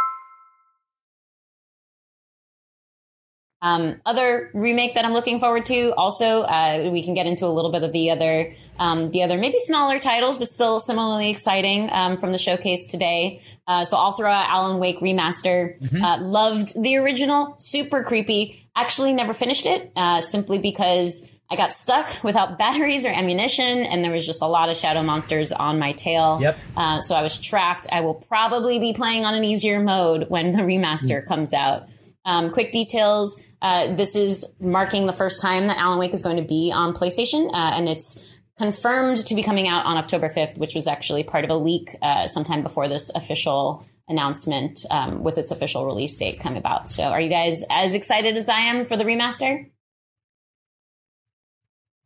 [3.61, 5.93] Um, other remake that I'm looking forward to.
[5.93, 9.37] Also, uh, we can get into a little bit of the other, um, the other
[9.37, 13.41] maybe smaller titles, but still similarly exciting um, from the showcase today.
[13.67, 15.79] Uh, so I'll throw out Alan Wake remaster.
[15.79, 16.03] Mm-hmm.
[16.03, 18.67] Uh, loved the original, super creepy.
[18.75, 24.03] Actually, never finished it uh, simply because I got stuck without batteries or ammunition, and
[24.03, 26.39] there was just a lot of shadow monsters on my tail.
[26.41, 26.57] Yep.
[26.75, 27.85] Uh, so I was trapped.
[27.91, 31.27] I will probably be playing on an easier mode when the remaster mm-hmm.
[31.27, 31.87] comes out.
[32.25, 33.41] Um, quick details.
[33.61, 36.93] Uh, this is marking the first time that Alan Wake is going to be on
[36.93, 41.23] PlayStation, uh, and it's confirmed to be coming out on October 5th, which was actually
[41.23, 46.17] part of a leak uh, sometime before this official announcement um, with its official release
[46.17, 46.89] date come about.
[46.89, 49.69] So, are you guys as excited as I am for the remaster?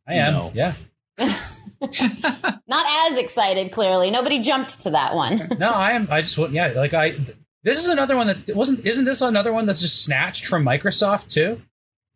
[0.06, 0.32] I am.
[0.32, 0.52] No.
[0.54, 0.74] Yeah.
[1.18, 4.10] Not as excited, clearly.
[4.10, 5.48] Nobody jumped to that one.
[5.58, 6.08] no, I am.
[6.10, 7.16] I just want, yeah, like I,
[7.66, 8.86] this is another one that wasn't.
[8.86, 11.60] Isn't this another one that's just snatched from Microsoft too?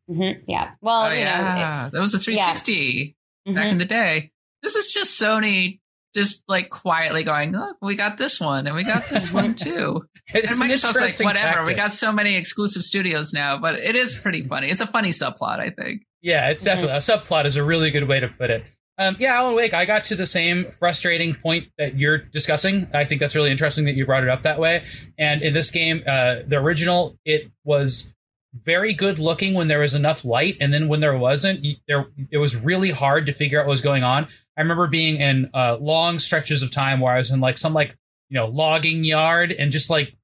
[0.09, 0.45] Mm-hmm.
[0.47, 0.71] Yeah.
[0.81, 3.53] Well, oh, yeah, know, it, that was a 360 yeah.
[3.53, 3.73] back mm-hmm.
[3.73, 4.31] in the day.
[4.63, 5.81] This is just Sony
[6.15, 10.07] just like quietly going, look, we got this one and we got this one too.
[10.33, 11.67] It's and Microsoft's like, whatever, tactic.
[11.67, 14.71] we got so many exclusive studios now, but it is pretty funny.
[14.71, 16.07] It's a funny subplot, I think.
[16.23, 18.63] Yeah, it's definitely a subplot is a really good way to put it.
[19.01, 22.87] Um, yeah, Alan Wake, I got to the same frustrating point that you're discussing.
[22.93, 24.85] I think that's really interesting that you brought it up that way.
[25.19, 28.13] And in this game, uh, the original, it was
[28.53, 32.37] very good looking when there was enough light, and then when there wasn't, there it
[32.37, 34.29] was really hard to figure out what was going on.
[34.59, 37.73] I remember being in uh, long stretches of time where I was in like some
[37.73, 37.97] like
[38.29, 40.15] you know logging yard and just like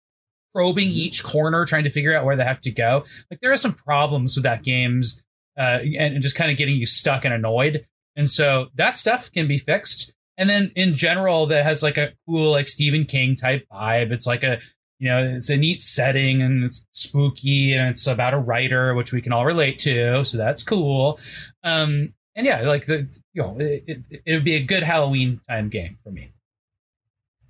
[0.54, 3.04] probing each corner, trying to figure out where the heck to go.
[3.30, 5.22] Like there are some problems with that game's
[5.56, 7.86] uh, and, and just kind of getting you stuck and annoyed.
[8.16, 10.12] And so that stuff can be fixed.
[10.38, 14.10] And then in general, that has like a cool, like Stephen King type vibe.
[14.10, 14.58] It's like a,
[14.98, 19.12] you know, it's a neat setting and it's spooky and it's about a writer, which
[19.12, 20.24] we can all relate to.
[20.24, 21.18] So that's cool.
[21.62, 25.40] Um, and yeah, like the, you know, it, it, it would be a good Halloween
[25.48, 26.32] time game for me.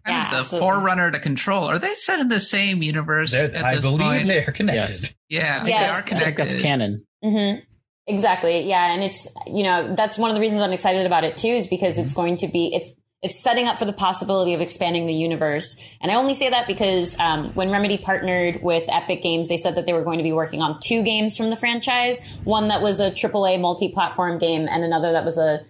[0.07, 0.69] Yeah, the absolutely.
[0.69, 1.65] forerunner to control.
[1.65, 3.35] Are they set in the same universe?
[3.35, 4.27] I believe point?
[4.29, 4.81] they are connected.
[4.81, 5.15] Yes.
[5.29, 6.37] Yeah, yeah, they are connected.
[6.37, 7.05] that's canon.
[7.25, 7.65] Mm-hmm.
[8.07, 8.61] Exactly.
[8.69, 8.93] Yeah.
[8.93, 11.67] And it's, you know, that's one of the reasons I'm excited about it too, is
[11.67, 12.91] because it's going to be, it's,
[13.23, 15.77] it's setting up for the possibility of expanding the universe.
[16.01, 19.75] And I only say that because um, when Remedy partnered with Epic Games, they said
[19.75, 22.83] that they were going to be working on two games from the franchise one that
[22.83, 25.65] was a AAA multi platform game, and another that was a,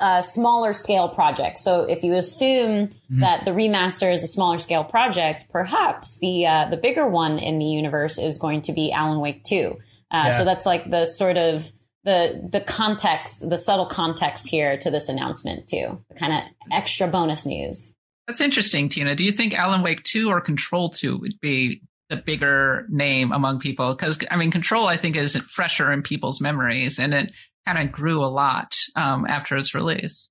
[0.00, 1.58] a smaller scale project.
[1.58, 3.20] So if you assume mm-hmm.
[3.20, 7.58] that the remaster is a smaller scale project, perhaps the uh, the bigger one in
[7.58, 9.76] the universe is going to be Alan Wake 2.
[10.12, 10.38] Uh, yeah.
[10.38, 11.72] So that's like the sort of
[12.04, 16.04] the the context, the subtle context here to this announcement too.
[16.10, 17.94] The kind of extra bonus news.
[18.26, 19.14] That's interesting, Tina.
[19.14, 23.60] Do you think Alan Wake Two or Control Two would be the bigger name among
[23.60, 23.94] people?
[23.94, 27.32] Because I mean, Control I think is fresher in people's memories, and it
[27.66, 30.28] kind of grew a lot um, after its release.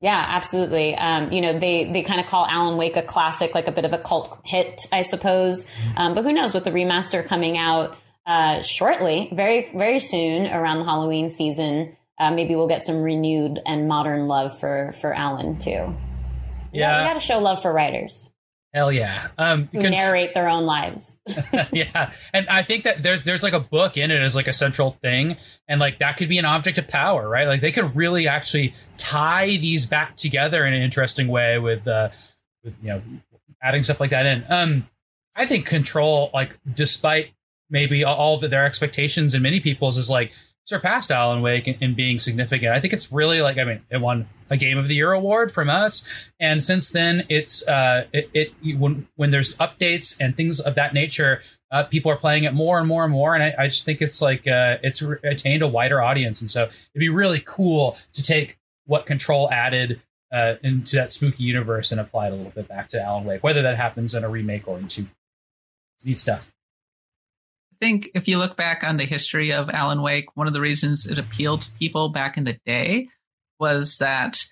[0.00, 0.94] Yeah, absolutely.
[0.94, 3.84] Um, you know, they they kind of call Alan Wake a classic, like a bit
[3.84, 5.66] of a cult hit, I suppose.
[5.96, 6.52] Um, but who knows?
[6.52, 11.96] With the remaster coming out uh, shortly, very very soon around the Halloween season.
[12.18, 15.94] Uh, maybe we'll get some renewed and modern love for for Alan too.
[16.72, 18.30] Yeah, we got to show love for writers.
[18.76, 19.28] Hell yeah.
[19.38, 21.18] Um, who narrate their own lives.
[21.72, 22.12] yeah.
[22.34, 24.98] And I think that there's there's like a book in it as like a central
[25.00, 25.38] thing.
[25.66, 27.46] And like that could be an object of power, right?
[27.46, 32.10] Like they could really actually tie these back together in an interesting way with uh
[32.64, 33.02] with you know
[33.62, 34.44] adding stuff like that in.
[34.50, 34.86] Um
[35.34, 37.30] I think control, like despite
[37.70, 40.32] maybe all of their expectations and many people's is like
[40.66, 42.72] surpassed Alan Wake in, in, being significant.
[42.72, 45.50] I think it's really like I mean it won a Game of the Year award
[45.50, 46.06] from us,
[46.38, 50.92] and since then it's uh it, it when when there's updates and things of that
[50.92, 53.84] nature, uh, people are playing it more and more and more, and I, I just
[53.84, 57.42] think it's like uh it's re- attained a wider audience, and so it'd be really
[57.46, 60.02] cool to take what Control added.
[60.32, 63.44] Uh, into that spooky universe and apply it a little bit back to Alan Wake,
[63.44, 65.06] whether that happens in a remake or in two.
[65.94, 66.50] It's neat stuff
[67.80, 71.06] think if you look back on the history of Alan Wake, one of the reasons
[71.06, 73.08] it appealed to people back in the day
[73.58, 74.44] was that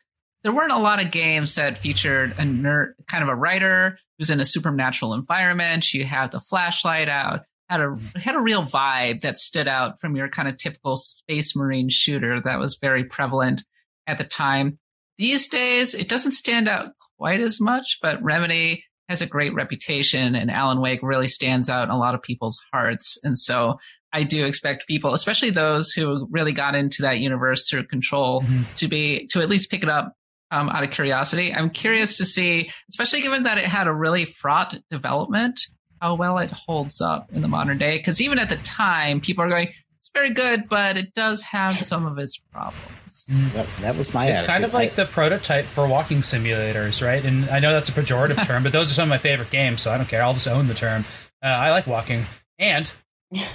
[0.42, 4.30] there weren't a lot of games that featured a nerd, kind of a writer who's
[4.30, 5.92] in a supernatural environment.
[5.92, 10.16] You had the flashlight out, had a had a real vibe that stood out from
[10.16, 13.64] your kind of typical space marine shooter that was very prevalent
[14.06, 14.78] at the time.
[15.16, 20.34] These days, it doesn't stand out quite as much, but Remedy has a great reputation
[20.34, 23.18] and Alan Wake really stands out in a lot of people's hearts.
[23.22, 23.78] And so
[24.12, 28.62] I do expect people, especially those who really got into that universe through control mm-hmm.
[28.76, 30.14] to be, to at least pick it up
[30.50, 31.52] um, out of curiosity.
[31.52, 35.60] I'm curious to see, especially given that it had a really fraught development,
[36.00, 38.00] how well it holds up in the modern day.
[38.00, 39.68] Cause even at the time, people are going,
[40.14, 43.26] very good, but it does have some of its problems.
[43.54, 44.26] That, that was my.
[44.26, 44.52] It's attitude.
[44.52, 47.24] kind of like the prototype for walking simulators, right?
[47.24, 49.82] And I know that's a pejorative term, but those are some of my favorite games,
[49.82, 50.22] so I don't care.
[50.22, 51.04] I'll just own the term.
[51.42, 52.26] Uh, I like walking,
[52.58, 52.90] and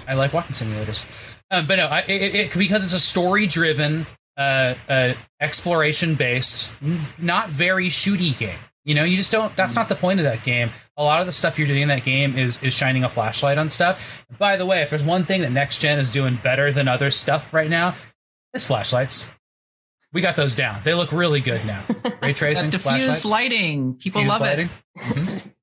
[0.07, 1.05] I like walking simulators.
[1.51, 4.05] Um, but no, I, it, it, because it's a story-driven,
[4.37, 6.71] uh, uh, exploration-based,
[7.17, 8.59] not very shooty game.
[8.85, 9.55] You know, you just don't.
[9.55, 10.71] That's not the point of that game.
[10.97, 13.57] A lot of the stuff you're doing in that game is is shining a flashlight
[13.57, 13.99] on stuff.
[14.37, 17.11] By the way, if there's one thing that next gen is doing better than other
[17.11, 17.95] stuff right now,
[18.53, 19.29] it's flashlights.
[20.11, 20.81] We got those down.
[20.83, 21.85] They look really good now.
[22.21, 23.95] Ray tracing, diffuse lighting.
[23.95, 24.69] People diffuse love lighting.
[24.95, 25.01] it.
[25.01, 25.49] Mm-hmm.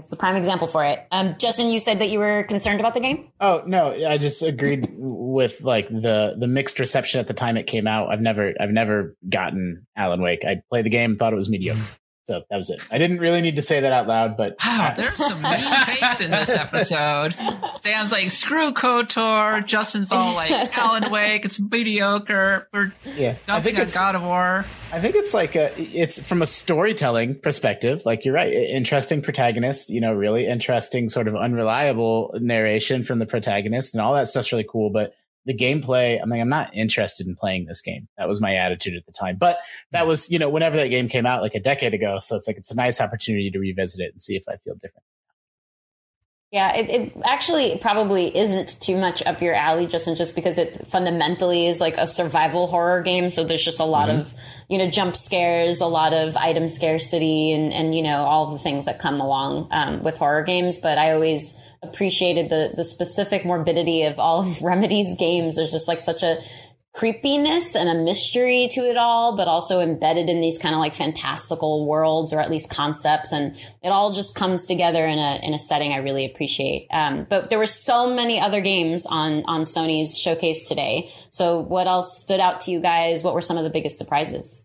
[0.00, 1.06] It's the prime example for it.
[1.10, 3.28] Um, Justin, you said that you were concerned about the game.
[3.38, 7.66] Oh no, I just agreed with like the the mixed reception at the time it
[7.66, 8.08] came out.
[8.08, 10.44] I've never I've never gotten Alan Wake.
[10.46, 11.82] I played the game, thought it was mediocre.
[12.30, 12.80] So that was it.
[12.92, 16.20] I didn't really need to say that out loud, but wow, there's some mean takes
[16.20, 17.34] in this episode.
[17.80, 19.66] Dan's like, screw KOTOR.
[19.66, 22.68] Justin's all like, Alan Wake, it's mediocre.
[22.72, 24.64] We're yeah, I think it's God of War.
[24.92, 28.02] I think it's like a, it's from a storytelling perspective.
[28.06, 29.90] Like you're right, interesting protagonist.
[29.90, 34.52] You know, really interesting, sort of unreliable narration from the protagonist, and all that stuff's
[34.52, 34.90] really cool.
[34.90, 38.08] But the gameplay, I'm like, I'm not interested in playing this game.
[38.18, 39.36] That was my attitude at the time.
[39.38, 39.58] But
[39.92, 42.18] that was, you know, whenever that game came out, like a decade ago.
[42.20, 44.74] So it's like, it's a nice opportunity to revisit it and see if I feel
[44.74, 45.04] different.
[46.52, 50.84] Yeah, it, it actually probably isn't too much up your alley, Justin, just because it
[50.88, 53.30] fundamentally is like a survival horror game.
[53.30, 54.22] So there's just a lot mm-hmm.
[54.22, 54.34] of,
[54.68, 58.58] you know, jump scares, a lot of item scarcity, and, and you know, all the
[58.58, 60.76] things that come along um, with horror games.
[60.76, 65.56] But I always appreciated the the specific morbidity of all of Remedy's games.
[65.56, 66.40] There's just like such a
[66.92, 70.92] creepiness and a mystery to it all, but also embedded in these kind of like
[70.92, 73.32] fantastical worlds or at least concepts.
[73.32, 76.88] And it all just comes together in a, in a setting I really appreciate.
[76.90, 81.10] Um, but there were so many other games on, on Sony's showcase today.
[81.30, 83.22] So what else stood out to you guys?
[83.22, 84.64] What were some of the biggest surprises?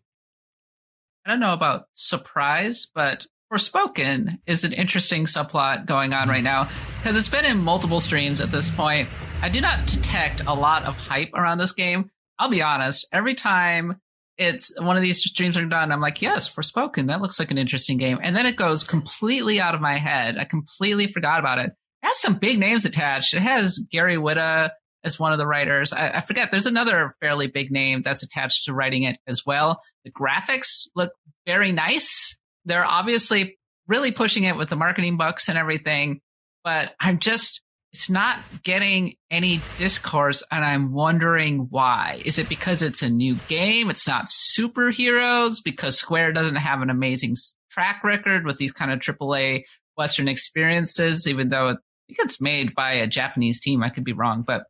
[1.25, 6.67] I don't know about surprise, but Forspoken is an interesting subplot going on right now
[6.97, 9.07] because it's been in multiple streams at this point.
[9.41, 12.09] I do not detect a lot of hype around this game.
[12.39, 14.01] I'll be honest, every time
[14.37, 17.59] it's one of these streams are done, I'm like, yes, Forspoken, that looks like an
[17.59, 18.19] interesting game.
[18.21, 20.37] And then it goes completely out of my head.
[20.39, 21.67] I completely forgot about it.
[21.67, 23.35] It has some big names attached.
[23.35, 24.71] It has Gary Whitta
[25.03, 25.93] as one of the writers.
[25.93, 29.79] I, I forget, there's another fairly big name that's attached to writing it as well.
[30.03, 31.11] The graphics look
[31.45, 36.21] very nice they're obviously really pushing it with the marketing bucks and everything,
[36.63, 37.61] but I'm just,
[37.93, 42.21] it's not getting any discourse and I'm wondering why.
[42.25, 43.89] Is it because it's a new game?
[43.89, 47.35] It's not superheroes because Square doesn't have an amazing
[47.71, 49.63] track record with these kind of AAA
[49.95, 51.75] Western experiences, even though I
[52.07, 53.83] think it's made by a Japanese team.
[53.83, 54.65] I could be wrong, but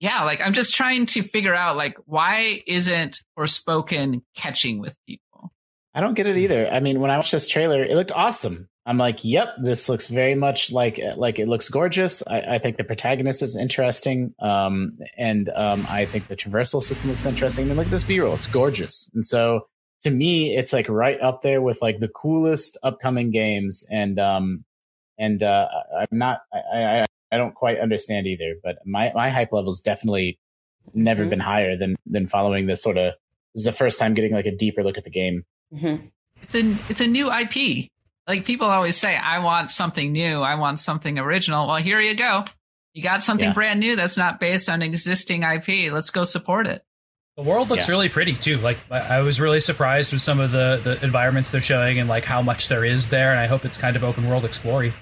[0.00, 5.25] yeah, like I'm just trying to figure out like why isn't Forspoken catching with people?
[5.96, 6.68] I don't get it either.
[6.70, 8.68] I mean, when I watched this trailer, it looked awesome.
[8.84, 12.22] I'm like, yep, this looks very much like like it looks gorgeous.
[12.26, 17.10] I, I think the protagonist is interesting, um, and um, I think the traversal system
[17.10, 17.64] looks interesting.
[17.64, 19.10] I mean, look at this B roll; it's gorgeous.
[19.14, 19.66] And so
[20.02, 23.82] to me, it's like right up there with like the coolest upcoming games.
[23.90, 24.64] And um,
[25.18, 25.66] and uh,
[25.98, 28.54] I'm not, I, I, I don't quite understand either.
[28.62, 30.38] But my my hype level's definitely
[30.94, 31.30] never Mhm.
[31.30, 33.14] been higher than than following this sort of.
[33.54, 35.44] This is the first time getting like a deeper look at the game.
[35.74, 36.10] Mhm.
[36.42, 37.88] it's a it's a new IP.
[38.28, 40.40] Like people always say, I want something new.
[40.42, 41.66] I want something original.
[41.68, 42.44] Well, here you go.
[42.92, 43.52] You got something Yeah.
[43.54, 45.90] brand new that's not based on existing IP.
[45.92, 46.82] Let's go support it.
[47.36, 47.92] The world looks Yeah.
[47.92, 48.56] really pretty too.
[48.58, 52.08] Like I I was really surprised with some of the the environments they're showing and
[52.08, 54.94] like how much there is there, and I hope it's kind of open world exploring.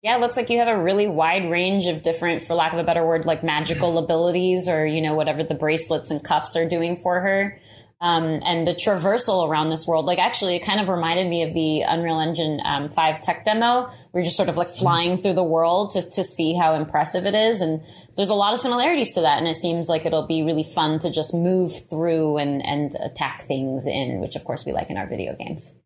[0.00, 2.78] Yeah, it looks like you have a really wide range of different, for lack of
[2.78, 6.68] a better word, like magical abilities or, you know, whatever the bracelets and cuffs are
[6.68, 7.58] doing for her.
[8.00, 11.52] Um, and the traversal around this world, like actually, it kind of reminded me of
[11.52, 13.90] the Unreal Engine um, 5 tech demo.
[14.14, 17.34] you're just sort of like flying through the world to, to see how impressive it
[17.34, 17.60] is.
[17.60, 17.82] And
[18.16, 19.38] there's a lot of similarities to that.
[19.38, 23.42] And it seems like it'll be really fun to just move through and, and attack
[23.42, 25.76] things in, which of course we like in our video games.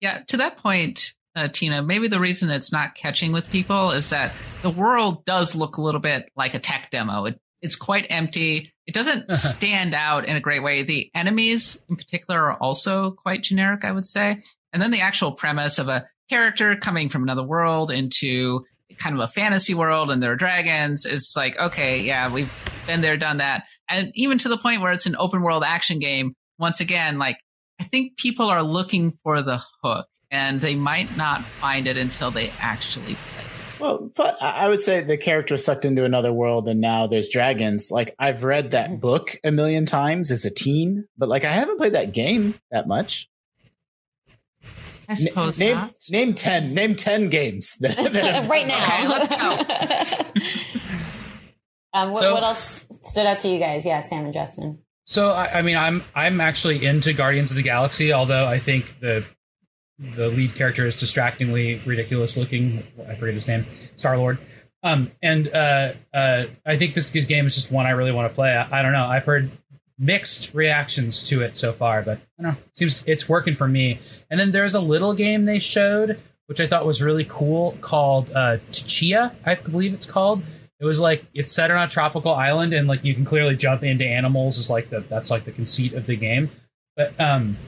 [0.00, 4.10] Yeah, to that point, uh, Tina, maybe the reason it's not catching with people is
[4.10, 7.26] that the world does look a little bit like a tech demo.
[7.26, 8.72] It, it's quite empty.
[8.90, 9.36] It doesn't uh-huh.
[9.36, 10.82] stand out in a great way.
[10.82, 14.42] The enemies, in particular, are also quite generic, I would say.
[14.72, 18.64] And then the actual premise of a character coming from another world into
[18.98, 21.06] kind of a fantasy world and there are dragons.
[21.06, 22.50] It's like, okay, yeah, we've
[22.88, 23.62] been there, done that.
[23.88, 27.38] And even to the point where it's an open world action game, once again, like,
[27.80, 32.32] I think people are looking for the hook and they might not find it until
[32.32, 33.39] they actually play.
[33.80, 37.28] Well, but I I would say the character sucked into another world and now there's
[37.28, 37.90] dragons.
[37.90, 41.78] Like I've read that book a million times as a teen, but like I haven't
[41.78, 43.28] played that game that much.
[45.08, 45.94] I Na- suppose name not.
[46.08, 46.74] name ten.
[46.74, 48.84] Name ten games that, that have right now.
[48.86, 50.60] Okay, let's go.
[51.94, 53.84] um, what, So- what else stood out to you guys?
[53.84, 54.78] Yeah, Sam and Justin.
[55.04, 58.94] So I, I mean, I'm I'm actually into Guardians of the Galaxy, although I think
[59.00, 59.24] the
[60.16, 62.82] the lead character is distractingly ridiculous looking.
[63.08, 64.38] I forget his name, Star Lord.
[64.82, 68.34] Um, and uh, uh, I think this game is just one I really want to
[68.34, 68.50] play.
[68.50, 69.04] I, I don't know.
[69.04, 69.50] I've heard
[69.98, 72.58] mixed reactions to it so far, but I don't know.
[72.58, 74.00] It seems it's working for me.
[74.30, 78.30] And then there's a little game they showed, which I thought was really cool, called
[78.34, 78.56] uh,
[79.44, 80.42] I believe it's called.
[80.80, 83.84] It was like it's set on a tropical island, and like you can clearly jump
[83.84, 84.56] into animals.
[84.56, 86.50] Is like the that's like the conceit of the game.
[86.96, 87.58] But um,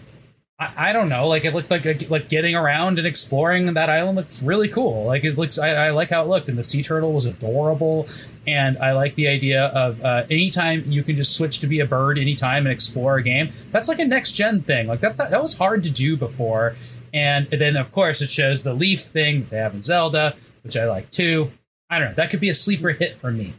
[0.76, 1.28] I, don't know.
[1.28, 5.04] Like it looked like like getting around and exploring that island looks really cool.
[5.04, 5.58] Like it looks.
[5.58, 8.08] I, I like how it looked, and the sea turtle was adorable.
[8.46, 11.86] And I like the idea of uh, anytime you can just switch to be a
[11.86, 13.52] bird anytime and explore a game.
[13.70, 14.86] That's like a next gen thing.
[14.86, 16.76] Like that's that was hard to do before.
[17.14, 20.86] And then of course it shows the leaf thing they have in Zelda, which I
[20.86, 21.50] like too.
[21.90, 22.14] I don't know.
[22.14, 23.54] That could be a sleeper hit for me.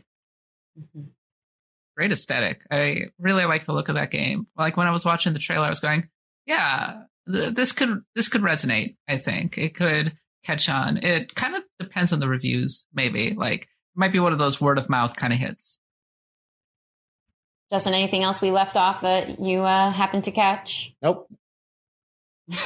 [1.96, 2.66] Great aesthetic.
[2.72, 4.48] I really like the look of that game.
[4.58, 6.10] Like when I was watching the trailer, I was going,
[6.46, 10.98] "Yeah, th- this could this could resonate." I think it could catch on.
[10.98, 12.86] It kind of depends on the reviews.
[12.94, 15.78] Maybe like it might be one of those word of mouth kind of hits.
[17.72, 20.94] Justin, anything else we left off that you uh, happened to catch?
[21.02, 21.28] Nope.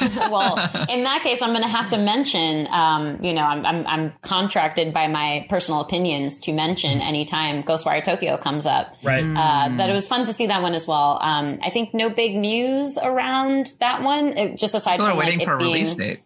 [0.30, 0.56] well,
[0.88, 4.12] in that case, I'm going to have to mention, um, you know, I'm, I'm, I'm
[4.22, 8.94] contracted by my personal opinions to mention anytime Ghostwire Tokyo comes up.
[9.02, 9.24] Right.
[9.24, 11.18] Uh, that it was fun to see that one as well.
[11.20, 15.40] Um, I think no big news around that one, it, just aside from like, waiting
[15.40, 16.20] it for a being, release date.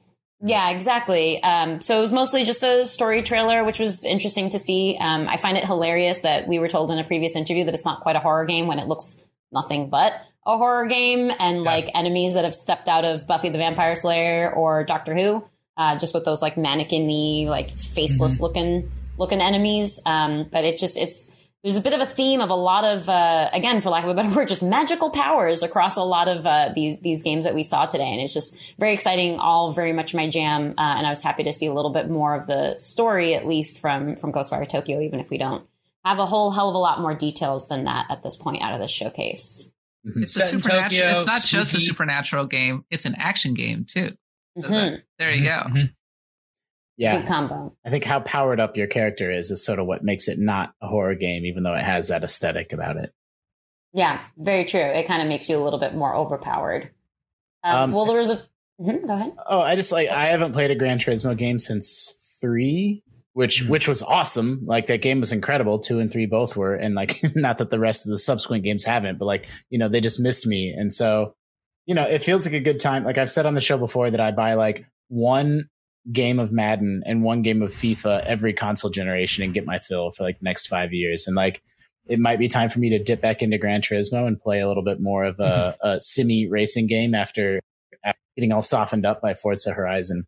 [0.44, 1.40] Yeah, exactly.
[1.42, 4.98] Um, so it was mostly just a story trailer, which was interesting to see.
[5.00, 7.84] Um, I find it hilarious that we were told in a previous interview that it's
[7.84, 10.14] not quite a horror game when it looks nothing but
[10.44, 14.52] a horror game and like enemies that have stepped out of Buffy the Vampire Slayer
[14.52, 15.44] or Doctor Who,
[15.76, 20.00] uh, just with those like mannequin-y, like faceless looking looking enemies.
[20.04, 23.08] Um, but it just it's there's a bit of a theme of a lot of
[23.08, 26.44] uh, again for lack of a better word just magical powers across a lot of
[26.44, 28.10] uh, these these games that we saw today.
[28.10, 30.74] And it's just very exciting all very much my jam.
[30.76, 33.46] Uh, and i was happy to see a little bit more of the story at
[33.46, 35.64] least from from ghostwire tokyo even if we don't
[36.04, 38.74] have a whole hell of a lot more details than that at this point out
[38.74, 39.71] of this showcase
[40.04, 40.88] It's a Set in supernatural.
[40.90, 42.84] Tokyo, it's not just a supernatural game.
[42.90, 44.10] It's an action game too.
[44.60, 45.02] So Mhm.
[45.18, 45.62] there you go.
[45.68, 45.94] Mhm.
[46.98, 47.18] Yeah.
[47.18, 50.28] good combo I think how powered up your character is is sort of what makes
[50.28, 53.12] it not a horror game, even though it has that aesthetic about it.
[53.94, 56.90] yeah very true it kind of makes you a little bit more overpowered
[57.64, 58.42] um, Um, well there was a
[58.80, 62.36] Mhm, go ahead Oh, I just like I haven't played a Gran Turismo game since
[62.40, 63.02] three,
[63.34, 63.68] which Mhm.
[63.68, 64.62] which was awesome.
[64.66, 65.78] Like that game was incredible.
[65.78, 68.84] Two and three both were, and like not that the rest of the subsequent games
[68.84, 71.34] haven't, but like you know they just missed me, and so
[71.86, 73.04] you know it feels like a good time.
[73.04, 75.68] Like I've said on the show before that I buy like one
[76.10, 80.10] game of Madden and one game of FIFA every console generation and get my fill
[80.10, 81.62] for like next five years, and like
[82.06, 84.66] it might be time for me to dip back into Gran Turismo and play a
[84.68, 85.88] little bit more of a, mm-hmm.
[85.88, 87.60] a simi racing game after,
[88.04, 90.24] after getting all softened up by Forza Horizon.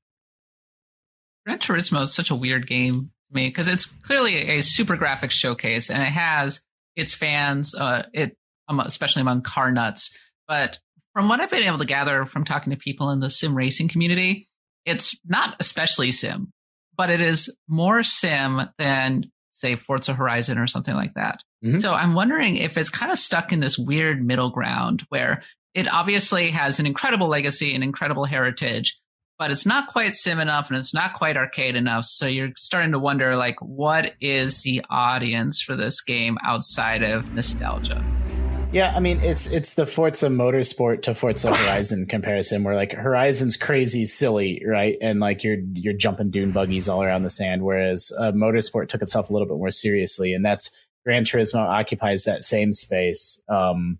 [1.46, 5.32] Gran Turismo is such a weird game to me because it's clearly a super graphics
[5.32, 6.60] showcase and it has
[6.96, 8.36] its fans, uh, it
[8.68, 10.16] um, especially among car nuts.
[10.48, 10.78] But
[11.12, 13.88] from what I've been able to gather from talking to people in the sim racing
[13.88, 14.48] community,
[14.84, 16.50] it's not especially sim,
[16.96, 21.40] but it is more sim than say Forza Horizon or something like that.
[21.64, 21.78] Mm-hmm.
[21.78, 25.42] So I'm wondering if it's kind of stuck in this weird middle ground where
[25.74, 28.98] it obviously has an incredible legacy and incredible heritage,
[29.38, 32.04] but it's not quite sim enough and it's not quite arcade enough.
[32.04, 37.32] So you're starting to wonder like what is the audience for this game outside of
[37.32, 38.04] nostalgia?
[38.72, 43.56] Yeah, I mean it's it's the Forza Motorsport to Forza Horizon comparison where like Horizon's
[43.56, 44.96] crazy silly, right?
[45.00, 49.02] And like you're you're jumping dune buggies all around the sand whereas uh, Motorsport took
[49.02, 53.42] itself a little bit more seriously and that's Gran Turismo occupies that same space.
[53.48, 53.98] Um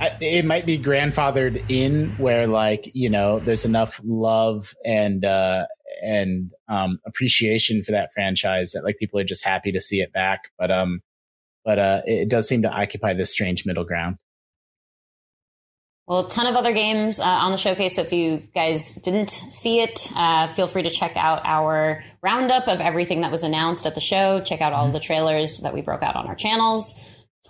[0.00, 5.66] I, it might be grandfathered in where like, you know, there's enough love and uh
[6.02, 10.12] and um appreciation for that franchise that like people are just happy to see it
[10.12, 11.00] back, but um
[11.64, 14.18] but uh, it does seem to occupy this strange middle ground.
[16.06, 17.96] Well, a ton of other games uh, on the showcase.
[17.96, 22.68] So if you guys didn't see it, uh, feel free to check out our roundup
[22.68, 24.42] of everything that was announced at the show.
[24.42, 26.94] Check out all the trailers that we broke out on our channels.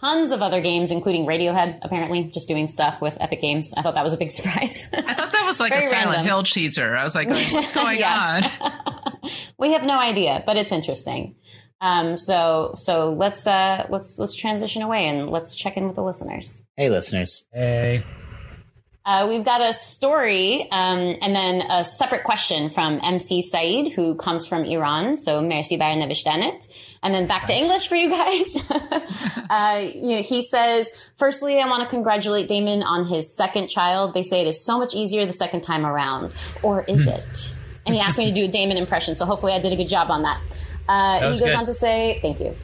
[0.00, 3.72] Tons of other games, including Radiohead, apparently just doing stuff with Epic Games.
[3.76, 4.86] I thought that was a big surprise.
[4.92, 6.26] I thought that was like a Silent random.
[6.26, 6.96] Hill teaser.
[6.96, 8.42] I was like, what's going on?
[9.58, 11.36] we have no idea, but it's interesting.
[11.80, 16.02] Um, so so let's uh, let's let's transition away and let's check in with the
[16.02, 16.62] listeners.
[16.76, 17.48] Hey, listeners.
[17.52, 18.04] Hey.
[19.06, 24.14] Uh, we've got a story um, and then a separate question from MC Saeed, who
[24.14, 25.16] comes from Iran.
[25.16, 26.66] So merci bar nevishtanet.
[27.02, 27.58] And then back nice.
[27.58, 28.56] to English for you guys.
[29.50, 34.14] uh, you know, he says, firstly, I want to congratulate Damon on his second child.
[34.14, 36.32] They say it is so much easier the second time around.
[36.62, 37.10] Or is hmm.
[37.10, 37.54] it?
[37.84, 39.16] And he asked me to do a Damon impression.
[39.16, 40.40] So hopefully I did a good job on that.
[40.88, 41.54] Uh, he goes good.
[41.54, 42.56] on to say, thank you.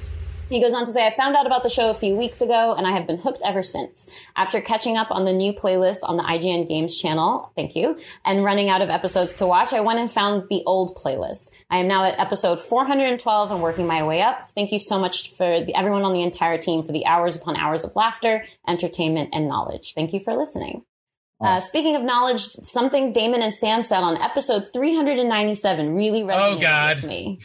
[0.51, 2.75] He goes on to say, I found out about the show a few weeks ago
[2.77, 4.11] and I have been hooked ever since.
[4.35, 8.43] After catching up on the new playlist on the IGN Games channel, thank you, and
[8.43, 11.53] running out of episodes to watch, I went and found the old playlist.
[11.71, 14.51] I am now at episode 412 and working my way up.
[14.51, 17.55] Thank you so much for the, everyone on the entire team for the hours upon
[17.57, 19.95] hours of laughter, entertainment, and knowledge.
[19.95, 20.83] Thank you for listening.
[21.41, 26.61] Uh, speaking of knowledge, something Damon and Sam said on episode 397 really resonated oh
[26.61, 26.97] God.
[26.97, 27.41] with me.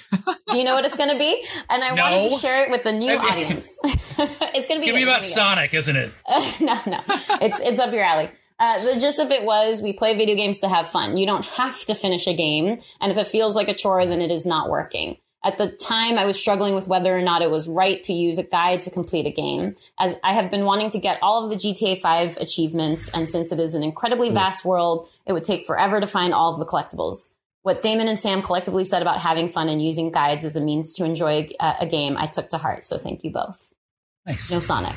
[0.48, 1.46] Do you know what it's going to be?
[1.70, 2.04] And I no.
[2.04, 3.80] wanted to share it with the new audience.
[3.84, 6.12] it's going to be, be about Sonic, isn't it?
[6.26, 7.02] Uh, no, no,
[7.42, 8.30] it's it's up your alley.
[8.60, 11.18] Uh, the gist of it was we play video games to have fun.
[11.18, 14.22] You don't have to finish a game, and if it feels like a chore, then
[14.22, 15.18] it is not working.
[15.46, 18.40] At the time, I was struggling with whether or not it was right to use
[18.40, 21.52] a guide to complete a game, as I have been wanting to get all of
[21.52, 25.68] the GTA 5 achievements, and since it is an incredibly vast world, it would take
[25.68, 27.34] forever to find all of the collectibles.
[27.62, 30.94] What Damon and Sam collectively said about having fun and using guides as a means
[30.94, 32.84] to enjoy a, a game, I took to heart.
[32.84, 33.72] So thank you both.
[34.26, 34.52] Nice.
[34.52, 34.96] No Sonic.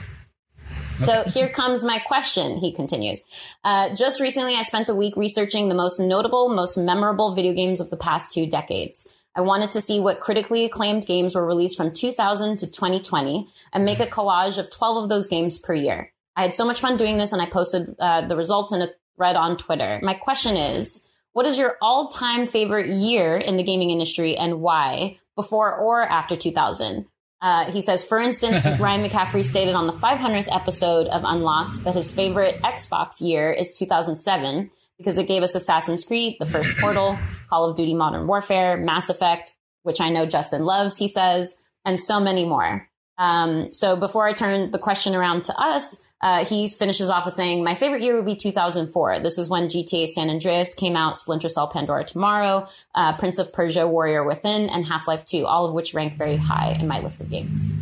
[0.99, 3.23] So here comes my question, he continues.
[3.63, 7.81] Uh, just recently, I spent a week researching the most notable, most memorable video games
[7.81, 9.07] of the past two decades.
[9.35, 13.85] I wanted to see what critically acclaimed games were released from 2000 to 2020 and
[13.85, 16.13] make a collage of 12 of those games per year.
[16.37, 18.91] I had so much fun doing this and I posted uh, the results in a
[19.17, 20.01] thread on Twitter.
[20.03, 25.19] My question is, what is your all-time favorite year in the gaming industry and why,
[25.37, 27.07] before or after 2000?
[27.41, 31.95] Uh, he says, for instance, Ryan McCaffrey stated on the 500th episode of Unlocked that
[31.95, 37.19] his favorite Xbox year is 2007 because it gave us Assassin's Creed, the first Portal,
[37.49, 41.99] Call of Duty Modern Warfare, Mass Effect, which I know Justin loves, he says, and
[41.99, 42.89] so many more.
[43.17, 47.37] Um, so before I turn the question around to us, uh, he finishes off with
[47.37, 49.21] saying, My favorite year would be 2004.
[49.21, 53.53] This is when GTA San Andreas came out, Splinter Cell Pandora Tomorrow, uh, Prince of
[53.53, 57.01] Persia Warrior Within, and Half Life 2, all of which rank very high in my
[57.01, 57.75] list of games.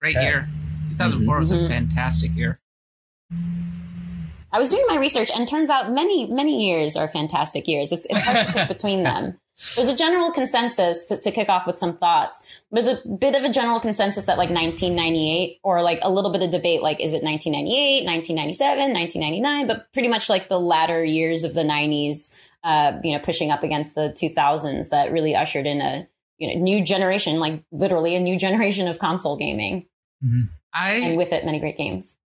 [0.00, 0.48] Great year.
[0.90, 1.40] 2004 mm-hmm.
[1.40, 1.68] was a mm-hmm.
[1.68, 2.58] fantastic year.
[4.56, 7.92] I was doing my research, and turns out many, many years are fantastic years.
[7.92, 9.38] It's, it's hard to pick between them.
[9.74, 12.42] There's a general consensus to, to kick off with some thoughts.
[12.70, 16.42] There's a bit of a general consensus that like 1998 or like a little bit
[16.42, 21.44] of debate, like is it 1998, 1997, 1999, but pretty much like the latter years
[21.44, 22.34] of the 90s,
[22.64, 26.58] uh, you know, pushing up against the 2000s that really ushered in a you know
[26.58, 29.86] new generation, like literally a new generation of console gaming.
[30.24, 30.44] Mm-hmm.
[30.72, 32.16] I and with it many great games.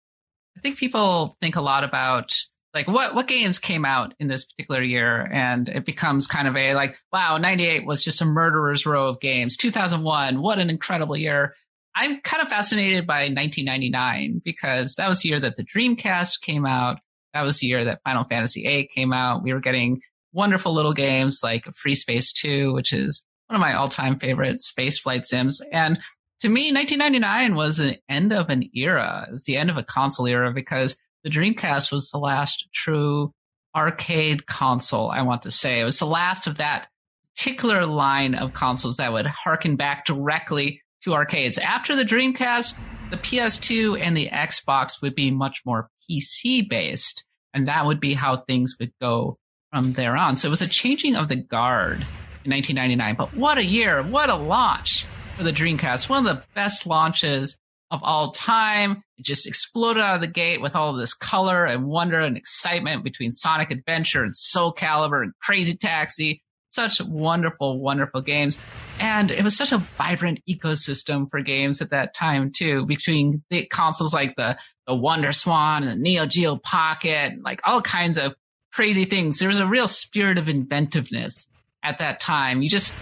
[0.56, 2.36] I think people think a lot about
[2.74, 6.56] like what what games came out in this particular year and it becomes kind of
[6.56, 11.16] a like wow 98 was just a murderer's row of games 2001 what an incredible
[11.16, 11.54] year
[11.94, 16.64] I'm kind of fascinated by 1999 because that was the year that the Dreamcast came
[16.64, 16.98] out.
[17.34, 19.42] That was the year that Final Fantasy VIII came out.
[19.42, 20.00] We were getting
[20.32, 24.98] wonderful little games like Free Space 2, which is one of my all-time favorite space
[24.98, 25.60] flight sims.
[25.72, 26.00] And
[26.40, 29.26] to me, 1999 was the end of an era.
[29.28, 33.32] It was the end of a console era because the Dreamcast was the last true
[33.76, 35.80] arcade console, I want to say.
[35.80, 36.88] It was the last of that
[37.36, 41.58] particular line of consoles that would harken back directly to arcades.
[41.58, 42.74] After the Dreamcast,
[43.10, 48.14] the PS2 and the Xbox would be much more PC based, and that would be
[48.14, 49.38] how things would go
[49.70, 50.36] from there on.
[50.36, 52.00] So it was a changing of the guard
[52.44, 53.14] in 1999.
[53.16, 54.02] But what a year!
[54.02, 55.06] What a launch
[55.40, 56.10] for the Dreamcast!
[56.10, 57.56] One of the best launches
[57.90, 59.02] of all time.
[59.16, 63.04] It just exploded out of the gate with all this color and wonder and excitement
[63.04, 66.42] between Sonic Adventure and Soul Calibur and Crazy Taxi.
[66.68, 68.58] Such wonderful, wonderful games.
[68.98, 73.64] And it was such a vibrant ecosystem for games at that time too, between the
[73.64, 78.34] consoles like the, the Wonder Swan and the Neo Geo Pocket, like all kinds of
[78.74, 79.38] crazy things.
[79.38, 81.48] There was a real spirit of inventiveness
[81.82, 82.60] at that time.
[82.60, 82.94] You just,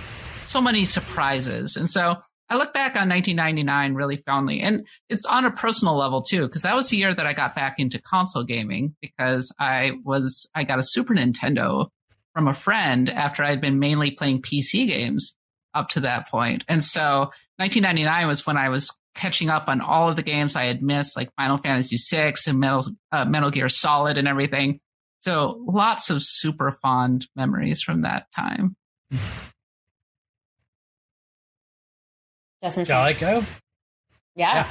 [0.44, 1.76] so many surprises.
[1.76, 2.16] And so
[2.50, 6.62] I look back on 1999 really fondly, and it's on a personal level too, because
[6.62, 10.64] that was the year that I got back into console gaming because I was I
[10.64, 11.88] got a Super Nintendo
[12.34, 15.34] from a friend after I'd been mainly playing PC games
[15.74, 20.08] up to that point, and so 1999 was when I was catching up on all
[20.08, 23.68] of the games I had missed, like Final Fantasy VI and Metal uh, Metal Gear
[23.68, 24.80] Solid and everything.
[25.20, 28.76] So lots of super fond memories from that time.
[32.62, 33.44] Justin, Shall I go?
[34.34, 34.54] yeah.
[34.54, 34.70] Yeah.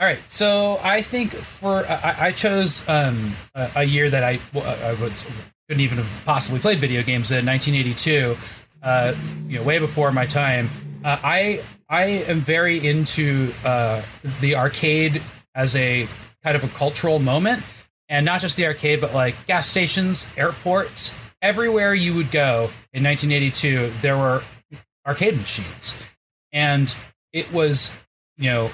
[0.00, 4.40] All right, so I think for I, I chose um, a, a year that I
[4.54, 5.24] I was
[5.68, 8.36] couldn't even have possibly played video games in 1982,
[8.82, 9.14] uh,
[9.46, 10.68] you know, way before my time.
[11.04, 14.02] Uh, I I am very into uh,
[14.40, 15.22] the arcade
[15.54, 16.08] as a
[16.42, 17.62] kind of a cultural moment,
[18.08, 23.04] and not just the arcade, but like gas stations, airports, everywhere you would go in
[23.04, 24.42] 1982, there were
[25.06, 25.96] arcade machines,
[26.52, 26.94] and
[27.34, 27.94] it was
[28.38, 28.70] you know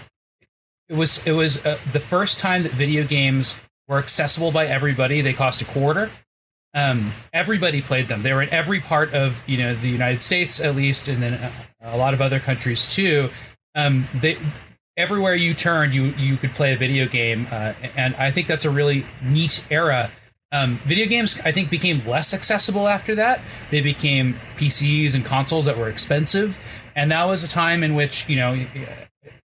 [0.88, 3.56] it was it was uh, the first time that video games
[3.88, 5.20] were accessible by everybody.
[5.20, 6.10] They cost a quarter.
[6.72, 8.22] Um, everybody played them.
[8.22, 11.34] They were in every part of you know the United States at least, and then
[11.34, 11.52] a,
[11.82, 13.30] a lot of other countries too.
[13.74, 14.38] Um, they
[14.96, 18.64] everywhere you turned, you you could play a video game, uh, and I think that's
[18.64, 20.12] a really neat era.
[20.52, 23.40] Um, video games, I think, became less accessible after that.
[23.70, 26.58] They became PCs and consoles that were expensive,
[26.94, 28.66] and that was a time in which you know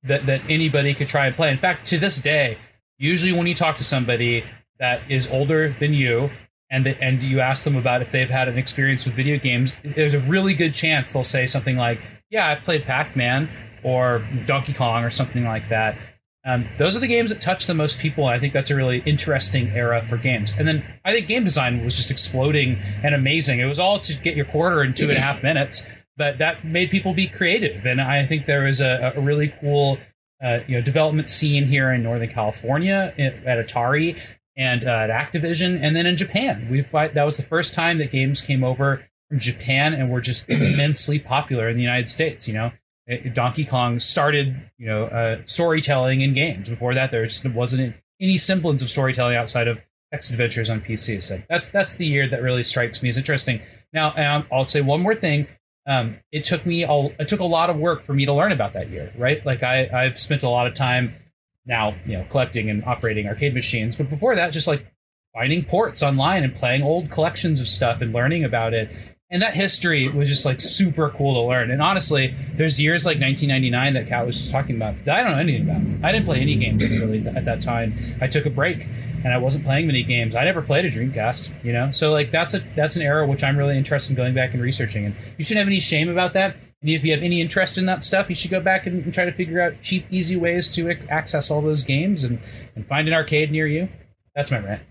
[0.04, 1.52] that that anybody could try and play.
[1.52, 2.58] In fact, to this day,
[2.98, 4.44] usually when you talk to somebody
[4.80, 6.30] that is older than you
[6.72, 10.14] and and you ask them about if they've had an experience with video games, there's
[10.14, 13.50] a really good chance they'll say something like, "Yeah, I played Pac-Man
[13.84, 15.98] or Donkey Kong or something like that."
[16.46, 18.28] Um, those are the games that touch the most people.
[18.28, 20.54] And I think that's a really interesting era for games.
[20.58, 23.60] And then I think game design was just exploding and amazing.
[23.60, 25.86] It was all to get your quarter in two and a half minutes
[26.20, 27.86] but that made people be creative.
[27.86, 29.98] And I think there was a, a really cool,
[30.44, 34.20] uh, you know, development scene here in Northern California at Atari
[34.58, 36.68] and uh, at Activision, and then in Japan.
[36.70, 40.48] We that was the first time that games came over from Japan and were just
[40.50, 42.50] immensely popular in the United States.
[42.50, 42.72] You know,
[43.32, 46.70] Donkey Kong started, you know, uh, storytelling in games.
[46.70, 49.80] Before that, there just wasn't any semblance of storytelling outside of
[50.12, 51.24] text adventures on PC.
[51.24, 53.62] So that's that's the year that really strikes me as interesting.
[53.94, 55.48] Now, um, I'll say one more thing
[55.88, 58.52] um, it took me a, it took a lot of work for me to learn
[58.52, 59.46] about that year, right?
[59.46, 61.16] Like I, I've spent a lot of time
[61.66, 64.86] now, you know, collecting and operating arcade machines, but before that, just like
[65.34, 68.90] finding ports online and playing old collections of stuff and learning about it.
[69.32, 71.70] And that history was just like super cool to learn.
[71.70, 75.34] And honestly, there's years like 1999 that Kat was just talking about that I don't
[75.34, 76.04] know anything about.
[76.04, 77.94] I didn't play any games really at that time.
[78.22, 78.88] I took a break
[79.24, 80.36] and I wasn't playing many games.
[80.36, 81.92] I never played a Dreamcast, you know.
[81.92, 84.64] So like that's a that's an era which I'm really interested in going back and
[84.64, 85.06] researching.
[85.06, 86.56] And you shouldn't have any shame about that.
[86.82, 89.14] And if you have any interest in that stuff, you should go back and, and
[89.14, 92.40] try to figure out cheap, easy ways to access all those games and
[92.76, 93.90] and find an arcade near you.
[94.34, 94.82] That's my rant.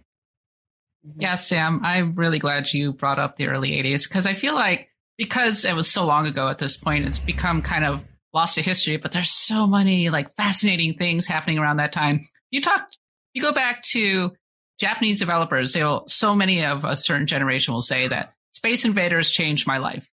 [1.18, 4.88] Yeah, Sam, I'm really glad you brought up the early 80s because I feel like
[5.16, 8.62] because it was so long ago at this point, it's become kind of lost to
[8.62, 12.26] history, but there's so many like fascinating things happening around that time.
[12.50, 12.88] You talk,
[13.34, 14.32] you go back to
[14.78, 19.66] Japanese developers, they'll so many of a certain generation will say that Space Invaders changed
[19.66, 20.08] my life,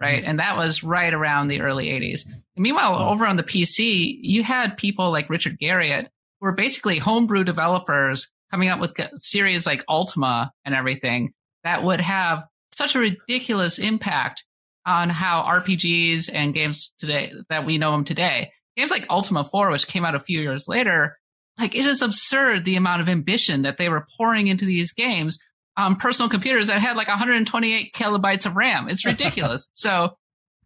[0.00, 0.20] right?
[0.20, 0.30] Mm-hmm.
[0.30, 2.24] And that was right around the early 80s.
[2.26, 3.10] And meanwhile, oh.
[3.10, 6.04] over on the PC, you had people like Richard Garriott
[6.40, 11.32] who were basically homebrew developers coming up with series like Ultima and everything
[11.64, 14.44] that would have such a ridiculous impact
[14.86, 19.70] on how RPGs and games today that we know them today games like Ultima 4,
[19.70, 21.18] which came out a few years later,
[21.58, 25.38] like it is absurd the amount of ambition that they were pouring into these games
[25.76, 28.88] on personal computers that had like 128 kilobytes of RAM.
[28.88, 29.68] It's ridiculous.
[29.74, 30.14] so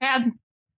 [0.00, 0.30] had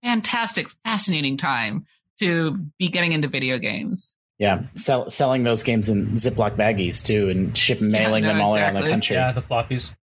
[0.04, 1.86] fantastic, fascinating time
[2.20, 4.16] to be getting into video games.
[4.42, 8.56] Yeah, sell, selling those games in Ziploc baggies too, and ship mailing no, them all
[8.56, 8.80] exactly.
[8.80, 9.14] around the country.
[9.14, 9.94] Yeah, the floppies.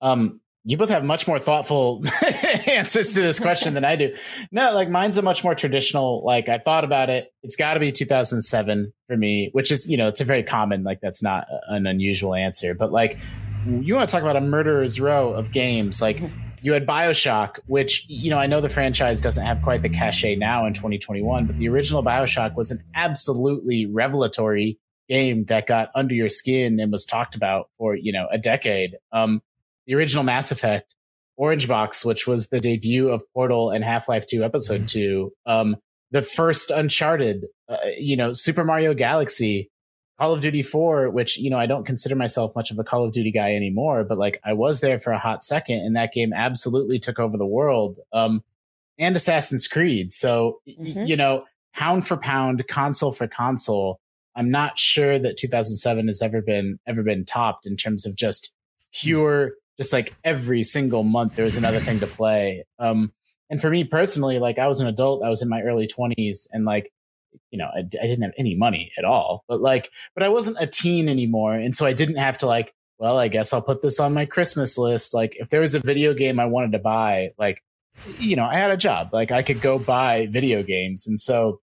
[0.00, 2.02] Um, you both have much more thoughtful
[2.66, 4.12] answers to this question than I do.
[4.50, 6.24] No, like mine's a much more traditional.
[6.24, 7.32] Like I thought about it.
[7.44, 10.82] It's got to be 2007 for me, which is you know it's a very common.
[10.82, 12.74] Like that's not an unusual answer.
[12.74, 13.20] But like
[13.64, 16.20] you want to talk about a murderer's row of games, like.
[16.64, 20.36] You had Bioshock, which, you know, I know the franchise doesn't have quite the cachet
[20.36, 26.14] now in 2021, but the original Bioshock was an absolutely revelatory game that got under
[26.14, 28.96] your skin and was talked about for, you know, a decade.
[29.12, 29.42] Um,
[29.86, 30.94] the original Mass Effect,
[31.36, 35.76] Orange Box, which was the debut of Portal and Half Life 2 Episode 2, um,
[36.12, 39.70] the first Uncharted, uh, you know, Super Mario Galaxy,
[40.18, 43.04] Call of Duty 4, which, you know, I don't consider myself much of a Call
[43.04, 46.12] of Duty guy anymore, but like I was there for a hot second and that
[46.12, 47.98] game absolutely took over the world.
[48.12, 48.44] Um,
[48.98, 50.12] and Assassin's Creed.
[50.12, 51.08] So, Mhm.
[51.08, 51.44] you know,
[51.74, 53.98] pound for pound, console for console,
[54.36, 58.54] I'm not sure that 2007 has ever been ever been topped in terms of just
[58.92, 62.64] pure, just like every single month there was another thing to play.
[62.78, 63.12] Um,
[63.50, 66.46] and for me personally, like I was an adult, I was in my early 20s,
[66.52, 66.92] and like
[67.50, 70.56] you know, I, I didn't have any money at all, but like, but I wasn't
[70.60, 72.74] a teen anymore, and so I didn't have to like.
[72.96, 75.14] Well, I guess I'll put this on my Christmas list.
[75.14, 77.60] Like, if there was a video game I wanted to buy, like,
[78.20, 79.10] you know, I had a job.
[79.12, 81.60] Like, I could go buy video games, and so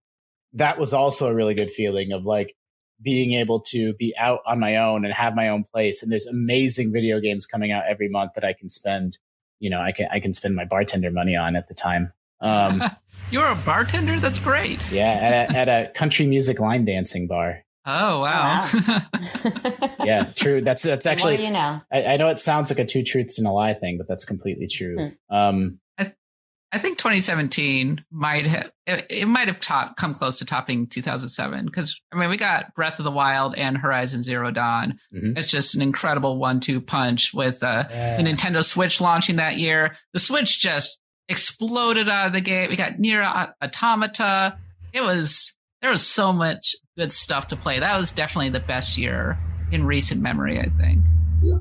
[0.54, 2.56] that was also a really good feeling of like
[3.02, 6.02] being able to be out on my own and have my own place.
[6.02, 9.18] And there's amazing video games coming out every month that I can spend.
[9.60, 12.14] You know, I can I can spend my bartender money on at the time.
[12.42, 12.84] Um,
[13.30, 14.20] You're a bartender?
[14.20, 14.90] That's great.
[14.92, 17.64] yeah, at a, at a country music line dancing bar.
[17.86, 18.68] Oh, wow.
[20.04, 20.62] Yeah, true.
[20.62, 21.46] That's that's The more actually.
[21.46, 21.82] you know.
[21.92, 24.26] I, I know it sounds like a two truths and a lie thing, but that's
[24.26, 25.12] completely true.
[25.30, 25.80] Um,
[26.70, 31.66] I think 2017 might have it, it might have top, come close to topping 2007
[31.66, 35.00] because I mean we got Breath of the Wild and Horizon Zero Dawn.
[35.16, 35.38] Mhm.
[35.38, 38.18] It's just an incredible one-two punch with uh, Yeah.
[38.18, 39.96] the Nintendo Switch launching that year.
[40.12, 41.00] The Switch just
[41.30, 42.70] exploded out of the gate.
[42.70, 44.58] We got Nier Automata.
[44.94, 47.80] It was there was so much good stuff to play.
[47.80, 49.38] That was definitely the best year
[49.72, 50.60] in recent memory.
[50.60, 51.00] I think.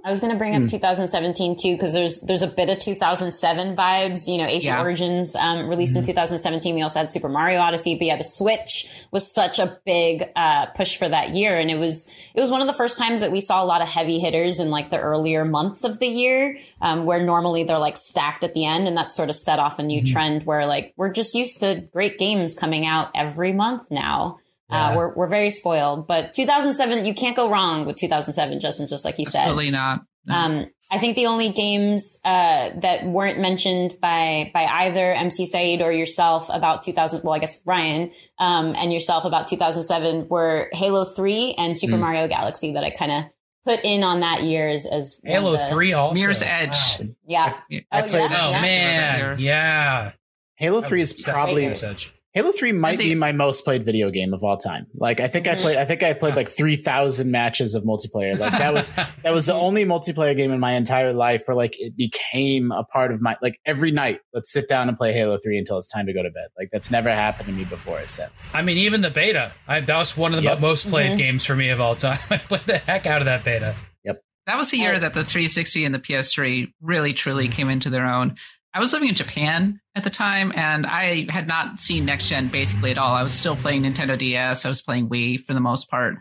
[0.05, 0.69] I was going to bring up Hmm.
[0.69, 4.27] 2017 too because there's there's a bit of 2007 vibes.
[4.27, 4.81] You know, AC Yeah.
[4.81, 5.99] Origins um, released Hmm.
[6.01, 6.75] in 2017.
[6.75, 10.67] We also had Super Mario Odyssey, but yeah, the Switch was such a big uh,
[10.67, 13.33] push for that year, and it was it was one of the first times that
[13.33, 16.59] we saw a lot of heavy hitters in like the earlier months of the year,
[16.81, 19.79] um, where normally they're like stacked at the end, and that sort of set off
[19.79, 19.89] a Hmm.
[19.89, 24.39] new trend where like we're just used to great games coming out every month now.
[24.69, 29.05] Uh, we're, we're very spoiled, but 2007, you can't go wrong with 2007, Justin, just
[29.05, 29.43] like you said.
[29.43, 30.01] Absolutely not.
[30.29, 35.81] Um, I think the only games uh, that weren't mentioned by by either MC Saeed
[35.83, 38.11] or yourself about 2000, well, I guess Ryan
[38.41, 42.01] um, and yourself about 2007 were Halo 3 and Super Mm.
[42.01, 43.25] Mario Galaxy that I kind of
[43.65, 46.21] put in on that year as, as Halo the- Three also.
[46.21, 46.99] Mirror's Edge.
[46.99, 47.07] Wow.
[47.29, 47.53] Yeah.
[47.93, 48.47] I Oh, played yeah.
[48.47, 48.61] Oh Yeah.
[48.63, 50.13] man, yeah.
[50.57, 52.13] Halo Three is probably Mirror's Edge.
[52.37, 54.87] Halo Three might I be my most played video game of all time.
[54.95, 55.61] Like I think I Mhm.
[55.63, 58.39] played I think I played like three thousand matches of multiplayer.
[58.39, 58.91] Like that was
[59.23, 62.85] that was the only multiplayer game in my entire life where like it became a
[62.85, 64.21] part of my like every night.
[64.35, 66.49] Let's sit down and play Halo Three until it's time to go to bed.
[66.59, 68.51] Like that's never happened to me before or since.
[68.53, 69.53] I mean, even the beta.
[69.67, 70.61] I, that was one of the Yep.
[70.61, 71.17] most played Mhm.
[71.19, 72.19] games for me of all time.
[72.31, 73.75] I played the heck out of that beta.
[74.05, 74.21] Yep.
[74.47, 74.99] That was the year Oh.
[74.99, 78.37] that the 360 and the PS3 really truly came into their own.
[78.77, 82.49] I was living in Japan at the time and I had not seen next gen
[82.49, 83.15] basically at all.
[83.15, 86.17] I was still playing Nintendo DS, I was playing Wii for the most part.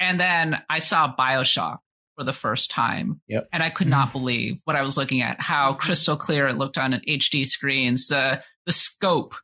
[0.00, 1.78] And then I saw BioShock
[2.16, 3.20] for the first time.
[3.28, 3.48] Yep.
[3.52, 4.18] And I could not mm-hmm.
[4.18, 5.78] believe what I was looking at, how mm-hmm.
[5.78, 9.36] crystal clear it looked on an HD screens, the the scope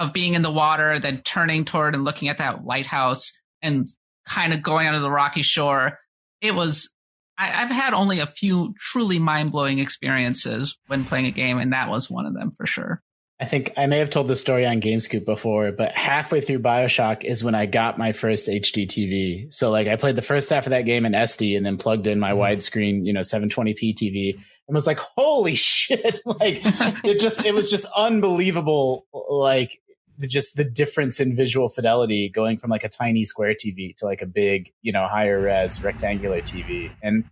[0.00, 3.86] of being in the water, then turning toward and looking at that lighthouse and
[4.26, 6.00] kind of going onto the rocky shore.
[6.40, 6.92] It was
[7.38, 11.72] I, I've had only a few truly mind blowing experiences when playing a game, and
[11.72, 13.02] that was one of them for sure.
[13.40, 17.22] I think I may have told this story on GameScoop before, but halfway through Bioshock
[17.22, 19.52] is when I got my first HD TV.
[19.52, 22.08] So like I played the first half of that game in SD and then plugged
[22.08, 22.40] in my mm-hmm.
[22.40, 26.20] widescreen, you know, 720p TV and was like, holy shit.
[26.26, 26.60] like
[27.04, 29.78] it just it was just unbelievable like
[30.26, 34.20] just the difference in visual fidelity going from like a tiny square TV to like
[34.22, 36.90] a big, you know, higher res rectangular TV.
[37.02, 37.24] And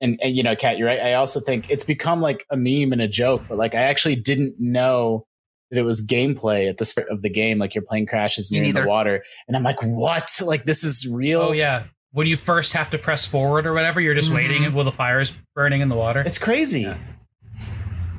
[0.00, 1.00] and, and you know, Kat, you're right.
[1.00, 4.16] I also think it's become like a meme and a joke, but like I actually
[4.16, 5.26] didn't know
[5.70, 8.60] that it was gameplay at the start of the game, like you're playing crashes Me
[8.60, 10.30] near the water, and I'm like, what?
[10.42, 11.42] Like this is real?
[11.42, 11.84] Oh yeah.
[12.12, 14.34] When you first have to press forward or whatever, you're just Mhm.
[14.34, 16.22] waiting while the fire is burning in the water.
[16.26, 16.80] It's crazy.
[16.80, 16.96] Yeah.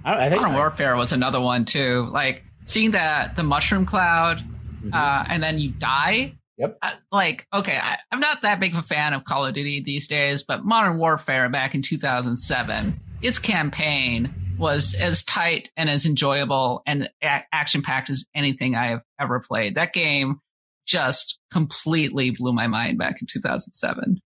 [0.05, 2.07] I, I think Modern Warfare was another one too.
[2.11, 4.43] Like seeing that the mushroom cloud,
[4.83, 4.93] Mhm.
[4.93, 6.35] uh, and then you die.
[6.57, 6.77] Yep.
[6.81, 9.81] Uh, like, okay, I, I'm not that big of a fan of Call of Duty
[9.81, 16.05] these days, but Modern Warfare back in 2007, its campaign was as tight and as
[16.05, 19.73] enjoyable and a- action packed as anything I have ever played.
[19.75, 20.39] That game
[20.85, 24.19] just completely blew my mind back in 2007.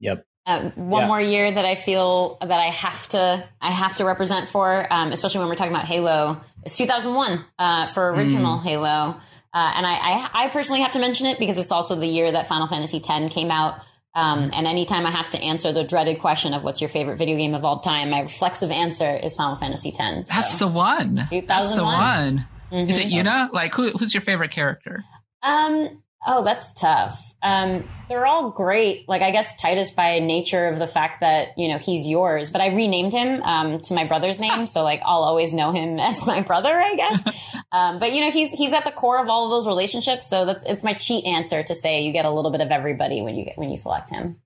[0.00, 0.24] Yep.
[0.46, 1.08] Uh, one Yeah.
[1.08, 5.10] more year that I feel that I have to I have to represent for, um,
[5.10, 9.16] especially when we're talking about Halo, It's 2001 uh, for original Halo.
[9.52, 12.30] Uh, and I, I, I personally have to mention it because it's also the year
[12.30, 13.80] that Final Fantasy X came out.
[14.14, 17.36] Um, and anytime I have to answer the dreaded question of what's your favorite video
[17.36, 20.30] game of all time, my reflexive answer is Final Fantasy X.
[20.30, 21.16] That's the one.
[21.16, 22.46] That's the 2001.
[22.70, 22.88] one.
[22.88, 23.52] Is it Yuna?
[23.52, 25.04] Like, who, who's your favorite character?
[25.42, 26.02] Um.
[26.26, 27.20] Oh, that's tough.
[27.42, 29.08] Um, they're all great.
[29.08, 32.60] Like I guess Tidus by nature of the fact that you know he's yours, but
[32.60, 36.26] I renamed him um, to my brother's name, so like I'll always know him as
[36.26, 37.54] my brother, I guess.
[37.72, 40.44] um, but you know he's he's at the core of all of those relationships, so
[40.44, 43.34] that's it's my cheat answer to say you get a little bit of everybody when
[43.36, 44.36] you get when you select him.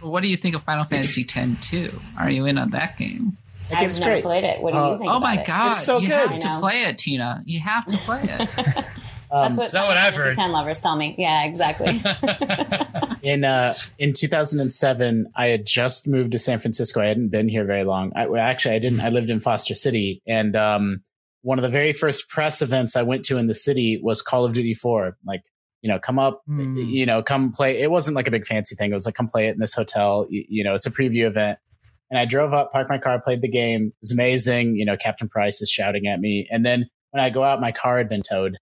[0.00, 2.00] What do you think of Final Fantasy X 2?
[2.18, 3.36] Are you in on that game?
[3.68, 4.24] That I've never great.
[4.24, 4.62] played it.
[4.62, 5.10] What do Uh, you think?
[5.10, 5.46] Oh about my it?
[5.46, 5.70] god.
[5.72, 6.30] It's so you good.
[6.30, 6.58] have to know.
[6.60, 7.42] play it, Tina.
[7.44, 8.84] You have to play it.
[9.30, 10.34] Um, That's what, that what I've heard?
[10.34, 11.14] Ten lovers tell me.
[11.18, 12.02] Yeah, exactly.
[13.22, 17.00] in uh in 2007 i had just moved to san francisco.
[17.00, 18.12] I hadn't been here very long.
[18.16, 19.00] I, well, actually i didn't.
[19.00, 20.22] I lived in foster city.
[20.26, 21.02] And um
[21.42, 24.44] one of the very first press events i went to in the city was call
[24.44, 25.42] of duty 4 like
[25.82, 26.76] you know come up Hmm.
[26.76, 27.80] you know come play.
[27.80, 28.90] It wasn't like a big fancy thing.
[28.90, 30.26] It was like come play it in this hotel.
[30.30, 31.58] You, you know it's a preview event.
[32.10, 33.88] And i drove up parked my car played the game.
[33.88, 34.76] It was amazing.
[34.76, 36.48] You know captain price is shouting at me.
[36.50, 38.58] And then when i go out my car had been towed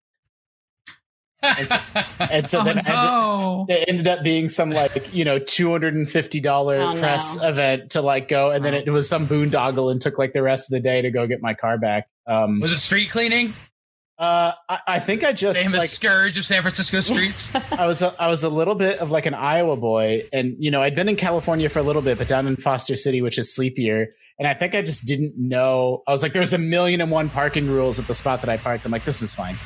[2.18, 3.66] and so oh then I had to- no.
[3.68, 7.00] it ended up being some like you know two hundred and fifty dollar Oh, no.
[7.00, 8.78] press event to like go, and then Oh.
[8.78, 11.40] it was some boondoggle and took like the rest of the day to go get
[11.42, 12.08] my car back.
[12.26, 13.54] Um, Was it street cleaning?
[14.18, 17.50] uh, I, I think I just Famous like scourge of San Francisco streets.
[17.72, 20.70] I was a, I was a little bit of like an Iowa boy, and you
[20.70, 23.36] know I'd been in California for a little bit, but down in Foster City, which
[23.38, 24.06] is sleepier,
[24.38, 26.02] and I think I just didn't know.
[26.08, 28.56] I was like, there's a million and one parking rules at the spot that I
[28.56, 28.86] parked.
[28.86, 29.58] I'm like, this is fine.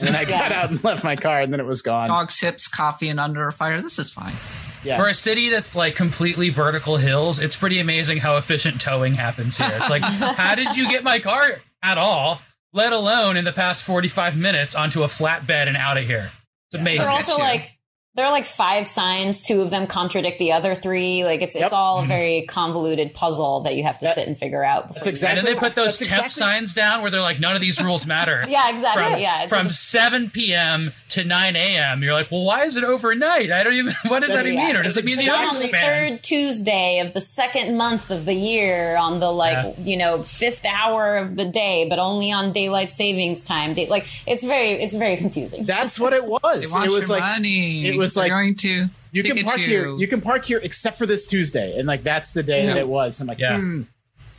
[0.00, 2.08] And then I got out and left my car, and then it was gone.
[2.08, 3.80] Dog sips coffee and under a fire.
[3.82, 4.36] This is fine.
[4.82, 4.96] Yeah.
[4.96, 9.58] For a city that's like completely vertical hills, it's pretty amazing how efficient towing happens
[9.58, 9.70] here.
[9.72, 12.40] It's like, how did you get my car at all,
[12.72, 16.30] let alone in the past 45 minutes onto a flatbed and out of here?
[16.68, 17.02] It's amazing.
[17.02, 17.70] They're also like
[18.16, 19.40] there are like five signs.
[19.40, 21.24] Two of them contradict the other three.
[21.24, 21.64] Like it's Yep.
[21.64, 22.08] it's all a mm-hmm.
[22.08, 24.92] very convoluted puzzle that you have to That- sit and figure out.
[24.94, 27.38] That's exactly- and then they put those That's temp exactly- signs down where they're like,
[27.38, 28.44] none of these rules matter.
[28.50, 29.04] Yeah, exactly.
[29.04, 30.92] From, yeah, it's from like- 7 p.m.
[31.10, 32.02] to 9 a.m.
[32.02, 33.52] You're like, well, why is it overnight?
[33.52, 34.76] I don't even, what does that even mean?
[34.76, 36.10] Or does it mean the other on the span?
[36.10, 40.64] third Tuesday of the second month of the year on the like you know fifth
[40.64, 43.74] hour of the day, but only on daylight savings time.
[43.74, 45.64] Day, like it's very it's very confusing.
[45.64, 46.74] That's what it was.
[46.74, 47.86] It was like money.
[47.86, 49.66] it was They're like- going to you can park you.
[49.66, 49.94] here.
[49.96, 52.88] You can park here except for this Tuesday, and like that's the day that it
[52.88, 53.20] was.
[53.20, 53.58] I'm like, Yeah.
[53.58, 53.82] hmm.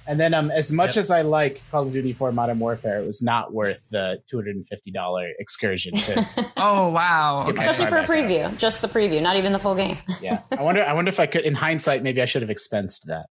[0.08, 1.02] And then, um, as much Yep.
[1.04, 4.36] as I like Call of Duty 4 Modern Warfare, it was not worth the two
[4.38, 5.94] hundred and fifty dollar excursion.
[5.94, 7.46] To Oh wow.
[7.50, 7.66] Okay.
[7.66, 8.30] Especially for a car back out.
[8.54, 10.00] preview, just the preview, not even the full game.
[10.22, 10.84] yeah, I wonder.
[10.84, 13.28] I wonder if I could, in hindsight, maybe I should have expensed that.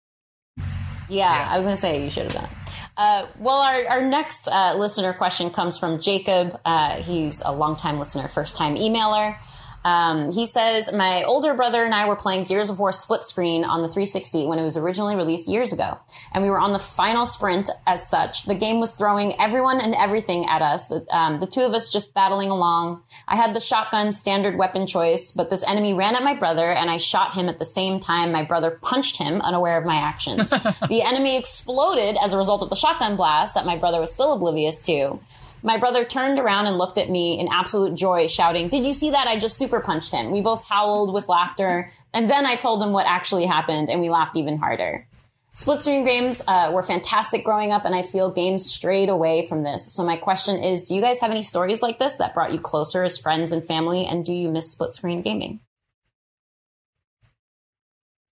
[0.58, 0.66] Yeah,
[1.10, 1.48] Yeah.
[1.52, 2.50] I was going to say you should have done.
[2.98, 6.60] Uh, well, our, our next uh, listener question comes from Jacob.
[6.66, 9.38] Uh, he's a longtime listener, first time emailer.
[9.86, 13.64] Um, he says, My older brother and I were playing Gears of War split screen
[13.64, 15.98] on the 360 when it was originally released years ago.
[16.34, 18.44] And we were on the final sprint as such.
[18.44, 20.88] The game was throwing everyone and everything at us.
[20.88, 23.02] The, um, the two of us just battling along.
[23.28, 26.90] I had the shotgun standard weapon choice, but this enemy ran at my brother and
[26.90, 30.50] I shot him at the same time my brother punched him, unaware of my actions.
[30.90, 34.34] the enemy exploded as a result of the shotgun blast that my brother was still
[34.34, 35.20] oblivious to.
[35.62, 39.12] My brother turned around and looked at me in absolute joy, shouting, Did you see
[39.12, 39.28] that?
[39.28, 40.32] I just super punched him.
[40.32, 41.92] We both howled with laughter.
[42.14, 45.06] And then I told him what actually happened, and we laughed even harder.
[45.54, 49.64] Split screen games uh, were fantastic growing up, and I feel games strayed away from
[49.64, 49.94] this.
[49.94, 52.60] So my question is, do you guys have any stories like this that brought you
[52.60, 54.06] closer as friends and family?
[54.06, 55.60] And do you miss split screen gaming?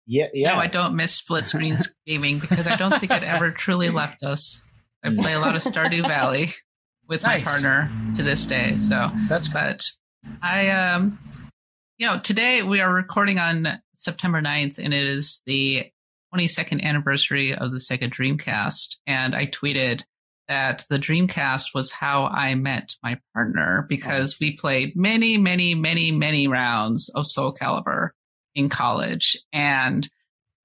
[0.06, 0.56] Yeah, yeah.
[0.56, 4.24] No, I don't miss split screens gaming because I don't think it ever truly left
[4.24, 4.62] us.
[5.02, 6.54] I play a lot of Stardew Valley
[7.08, 8.76] with my partner to this day.
[8.76, 9.84] So That's but
[10.42, 11.20] I um
[11.98, 15.86] you know, today we are recording on September 9th and it is the
[16.34, 20.04] 22nd anniversary of the Sega Dreamcast and I tweeted
[20.48, 26.12] that the Dreamcast was how I met my partner because we played many, many, many,
[26.12, 28.10] many rounds of Soul Calibur
[28.56, 29.38] in college.
[29.52, 30.08] And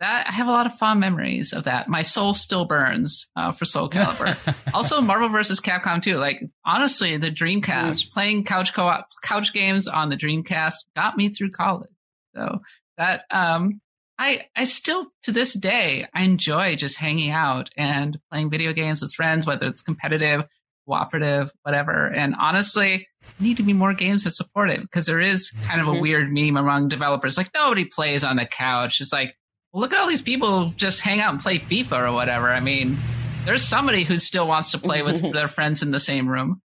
[0.01, 1.89] that I have a lot of fond memories of that.
[1.89, 4.37] My soul still burns uh, for Soul Calibur.
[4.75, 5.61] also, Marvel vs.
[5.61, 6.17] Capcom 2.
[6.17, 8.13] Like honestly, the Dreamcast mm.
[8.13, 11.91] playing couch co-op couch games on the Dreamcast got me through college.
[12.35, 12.61] So
[12.97, 13.81] that um,
[14.19, 19.03] I I still to this day I enjoy just hanging out and playing video games
[19.03, 20.45] with friends, whether it's competitive,
[20.87, 22.07] cooperative, whatever.
[22.07, 23.09] And honestly,
[23.41, 26.01] need to be more games that support it because there is kind of a mm-hmm.
[26.01, 29.01] weird meme among developers like nobody plays on the couch.
[29.01, 29.37] It's like
[29.79, 32.51] look at all these people just hang out and play FIFA or whatever.
[32.53, 32.99] I mean,
[33.45, 36.61] there's somebody who still wants to play with their friends in the same room.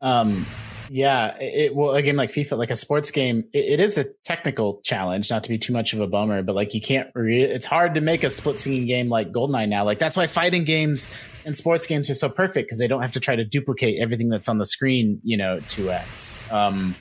[0.00, 0.46] Um,
[0.90, 4.04] yeah, it well a game like FIFA, like a sports game, it, it is a
[4.24, 5.30] technical challenge.
[5.30, 7.08] Not to be too much of a bummer, but like you can't.
[7.14, 9.84] Re- it's hard to make a split screen game like Goldeneye now.
[9.84, 11.12] Like that's why fighting games
[11.44, 14.28] and sports games are so perfect because they don't have to try to duplicate everything
[14.28, 15.20] that's on the screen.
[15.22, 16.38] You know, two x.
[16.50, 16.96] Um,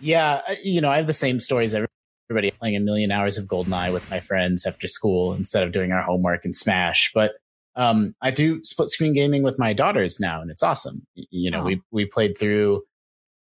[0.00, 1.88] yeah, you know, I have the same stories every
[2.30, 5.92] everybody playing a million hours of Goldeneye with my friends after school instead of doing
[5.92, 7.12] our homework and Smash.
[7.14, 7.34] But
[7.76, 11.06] um, I do split screen gaming with my daughters now, and it's awesome.
[11.14, 11.64] You know, oh.
[11.64, 12.82] we we played through.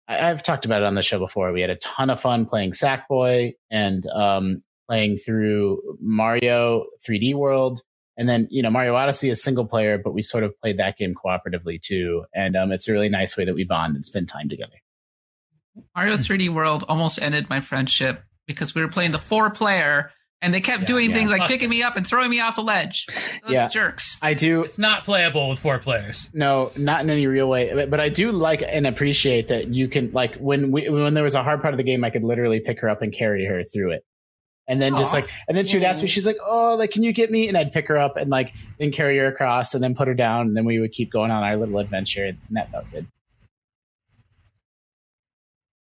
[0.06, 1.52] I, have talked about it on the show before.
[1.52, 7.82] We had a ton of fun playing Sackboy and um, playing through Mario 3D World.
[8.16, 10.96] And then, you know, Mario Odyssey is single player, but we sort of played that
[10.96, 12.24] game cooperatively too.
[12.34, 14.74] And um, it's a really nice way that we bond and spend time together.
[15.94, 20.54] Mario 3D World almost ended my friendship because we were playing the four player and
[20.54, 21.16] they kept yeah, doing yeah.
[21.16, 23.06] things like picking me up and throwing me off the ledge.
[23.42, 24.18] Those yeah, jerks.
[24.22, 24.62] I do.
[24.62, 26.30] It's not playable with four players.
[26.34, 27.86] No, not in any real way.
[27.86, 31.34] But I do like and appreciate that you can like when we when there was
[31.34, 33.62] a hard part of the game, I could literally pick her up and carry her
[33.64, 34.04] through it.
[34.68, 34.98] And then Aww.
[34.98, 37.30] just like, and then she would ask me, she's like, "Oh, like, can you get
[37.30, 40.08] me?" And I'd pick her up and like, then carry her across, and then put
[40.08, 42.84] her down, and then we would keep going on our little adventure, and that felt
[42.92, 43.06] good.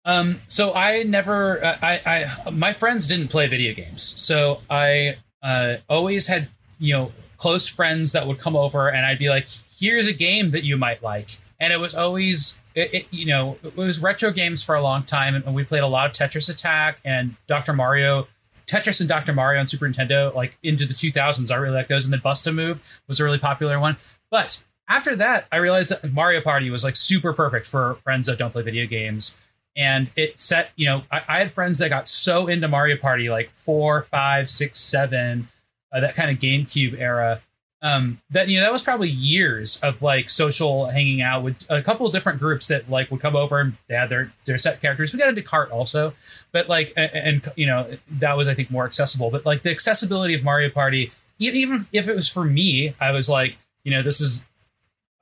[0.06, 5.16] Um, so I never, uh, I, I, my friends didn't play video games, so I
[5.42, 6.48] uh, always had,
[6.78, 9.48] you know, close friends that would come over, and I'd be like,
[9.78, 13.58] "Here's a game that you might like," and it was always, it, it, you know,
[13.64, 16.48] it was retro games for a long time, and we played a lot of Tetris
[16.48, 17.72] Attack and Dr.
[17.72, 18.28] Mario.
[18.68, 19.32] Tetris and Dr.
[19.32, 22.04] Mario on Super Nintendo, like into the 2000s, I really like those.
[22.04, 23.96] And then Bust-a-Move was a really popular one.
[24.28, 28.38] But after that, I realized that Mario Party was like super perfect for friends that
[28.38, 29.36] don't play video games
[29.76, 33.28] and it set you know I, I, had friends that got so into mario party
[33.28, 35.48] like four five six seven
[35.92, 37.40] uh, that kind of gamecube era
[37.82, 41.82] um, that you know that was probably years of like social hanging out with a
[41.82, 44.80] couple of different groups that like would come over and they had their their set
[44.80, 45.12] characters.
[45.12, 46.14] We got into Kart also
[46.56, 49.70] but like and, and you know that was i think more accessible but like the
[49.70, 54.02] accessibility of mario party even if it was for me i was like you know
[54.02, 54.46] this is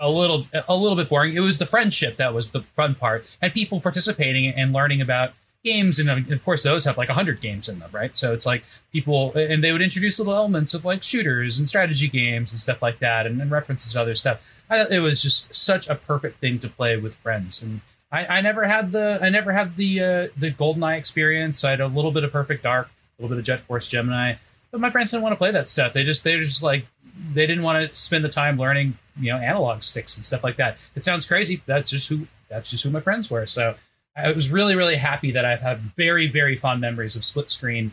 [0.04, 1.34] a little a little bit boring.
[1.34, 5.32] It was the friendship that was the fun part, and people participating and learning about
[5.64, 8.14] games, and of course those have like hundred games in them, right?
[8.14, 12.08] So it's like people, and they would introduce little elements of like shooters and strategy
[12.08, 14.40] games and stuff like that, and, and references to other stuff.
[14.68, 17.80] I, it was just such a perfect thing to play with friends, and
[18.12, 21.64] I, I never had the I never had the uh, the GoldenEye experience.
[21.64, 24.34] I had a little bit of Perfect Dark, a little bit of Jet Force Gemini,
[24.70, 25.94] but my friends didn't want to play that stuff.
[25.94, 26.86] They just they were just like
[27.32, 30.56] they didn't want to spend the time learning you know analog sticks and stuff like
[30.56, 30.76] that.
[30.94, 31.62] It sounds crazy.
[31.66, 33.46] That's just who that's just who my friends were.
[33.46, 33.74] So
[34.16, 37.92] I was really really happy that I've had very very fond memories of split screen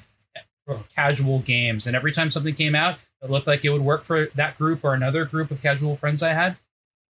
[0.96, 1.88] casual games.
[1.88, 4.84] And every time something came out that looked like it would work for that group
[4.84, 6.58] or another group of casual friends I had,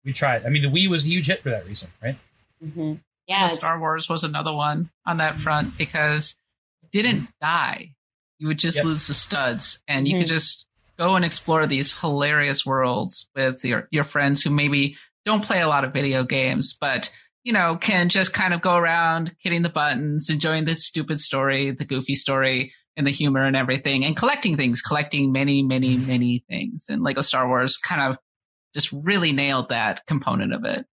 [0.04, 0.46] we tried.
[0.46, 2.18] I mean, the Wii was a huge hit for that reason, right?
[2.64, 2.94] Mm-hmm.
[3.28, 6.36] Yeah, Star Wars was another one on that front because
[6.84, 7.96] it didn't die.
[8.38, 8.86] You would just yep.
[8.86, 10.22] lose the studs, and you mm-hmm.
[10.22, 10.68] could just
[10.98, 15.68] go and explore these hilarious worlds with your, your friends who maybe don't play a
[15.68, 17.12] lot of video games, but
[17.44, 21.72] you know, can just kind of go around hitting the buttons, enjoying the stupid story,
[21.72, 26.44] the goofy story, and the humor and everything, and collecting things, collecting many, many, many
[26.50, 26.88] things.
[26.90, 28.18] And Lego Star Wars kind of
[28.74, 30.86] just really nailed that component of it.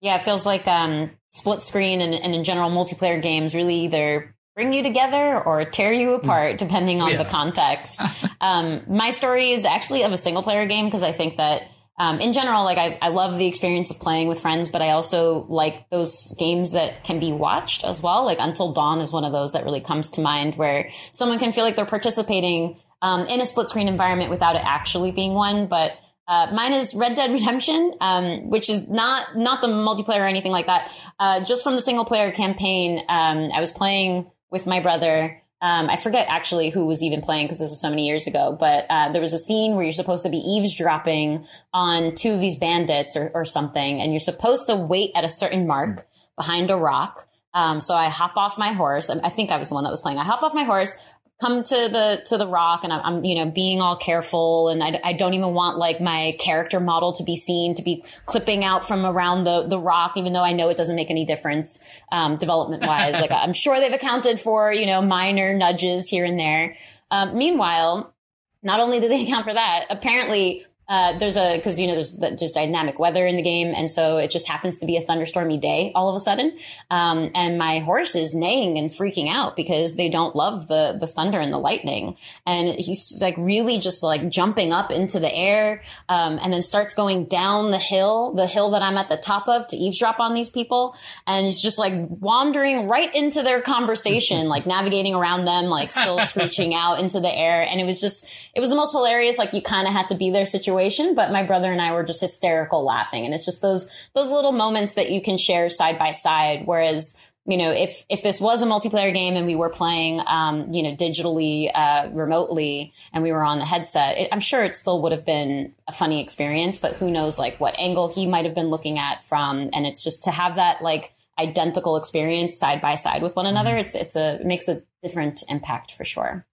[0.00, 4.34] Yeah, it feels like um, split screen and, and in general multiplayer games really either
[4.58, 7.22] bring you together or tear you apart depending on yeah.
[7.22, 8.02] the context.
[8.40, 11.62] um, my story is actually of a single player game because I think that
[11.96, 14.90] um, in general, like I, I love the experience of playing with friends, but I
[14.90, 18.24] also like those games that can be watched as well.
[18.24, 21.52] Like Until Dawn is one of those that really comes to mind where someone can
[21.52, 25.68] feel like they're participating um, in a split screen environment without it actually being one.
[25.68, 25.92] But
[26.26, 30.50] uh, mine is Red Dead Redemption, um, which is not not the multiplayer or anything
[30.50, 30.92] like that.
[31.20, 35.90] Uh, just from the single player campaign, um, I was playing with my brother Um,
[35.90, 38.86] I forget actually who was even playing because this was so many years ago, but
[38.88, 42.54] uh, there was a scene where you're supposed to be eavesdropping on two of these
[42.56, 46.76] bandits or, or something, and you're supposed to wait at a certain mark behind a
[46.76, 47.26] rock.
[47.54, 49.10] Um, so I hop off my horse.
[49.10, 50.18] I think I was the one that was playing.
[50.18, 50.94] I hop off my horse,
[51.40, 55.00] come to the to the rock and I'm, you know being all careful and I,
[55.04, 58.86] I don't even want like my character model to be seen to be clipping out
[58.86, 62.36] from around the the rock even though I know it doesn't make any difference um,
[62.36, 66.76] development wise like I'm sure they've accounted for you know minor nudges here and there.
[67.10, 68.14] Um, meanwhile
[68.62, 72.12] not only did they account for that apparently uh, there's a because you know there's
[72.38, 75.60] just dynamic weather in the game, and so it just happens to be a thunderstormy
[75.60, 76.56] day all of a sudden.
[76.90, 81.06] Um, and my horse is neighing and freaking out because they don't love the the
[81.06, 82.16] thunder and the lightning,
[82.46, 86.94] and he's like really just like jumping up into the air, um, and then starts
[86.94, 90.32] going down the hill, the hill that I'm at the top of to eavesdrop on
[90.32, 95.66] these people, and he's just like wandering right into their conversation, like navigating around them,
[95.66, 98.92] like still screeching out into the air, and it was just it was the most
[98.92, 99.36] hilarious.
[99.36, 101.92] Like you kind of had to be there situation situation, but my brother and I
[101.92, 103.24] were just hysterical laughing.
[103.24, 106.62] And it's just those, those little moments that you can share side by side.
[106.66, 110.72] Whereas, you know, if, if this was a multiplayer game and we were playing, um,
[110.72, 114.74] you know, digitally, uh, remotely and we were on the headset, it, I'm sure it
[114.74, 118.44] still would have been a funny experience, but who knows like what angle he might
[118.44, 119.70] have been looking at from.
[119.72, 123.70] And it's just to have that like identical experience side by side with one another.
[123.70, 123.80] Mm-hmm.
[123.80, 126.47] It's, it's a, it makes a different impact for sure.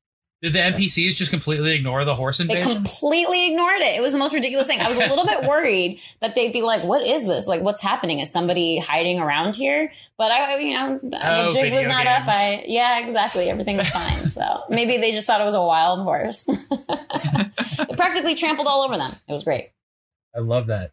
[0.45, 2.67] Did the NPCs just completely ignore the horse invasion?
[2.67, 3.97] They completely ignored it.
[3.97, 4.79] It was the most ridiculous thing.
[4.79, 7.47] I was a little bit worried that they'd be like, "What is this?
[7.47, 8.19] Like, what's happening?
[8.19, 12.27] Is somebody hiding around here?" But I, you know, oh, the jig was not games.
[12.27, 12.35] up.
[12.35, 13.49] I, yeah, exactly.
[13.49, 14.29] Everything was fine.
[14.29, 16.47] So maybe they just thought it was a wild horse.
[16.47, 19.13] it practically trampled all over them.
[19.27, 19.71] It was great.
[20.35, 20.91] I love that.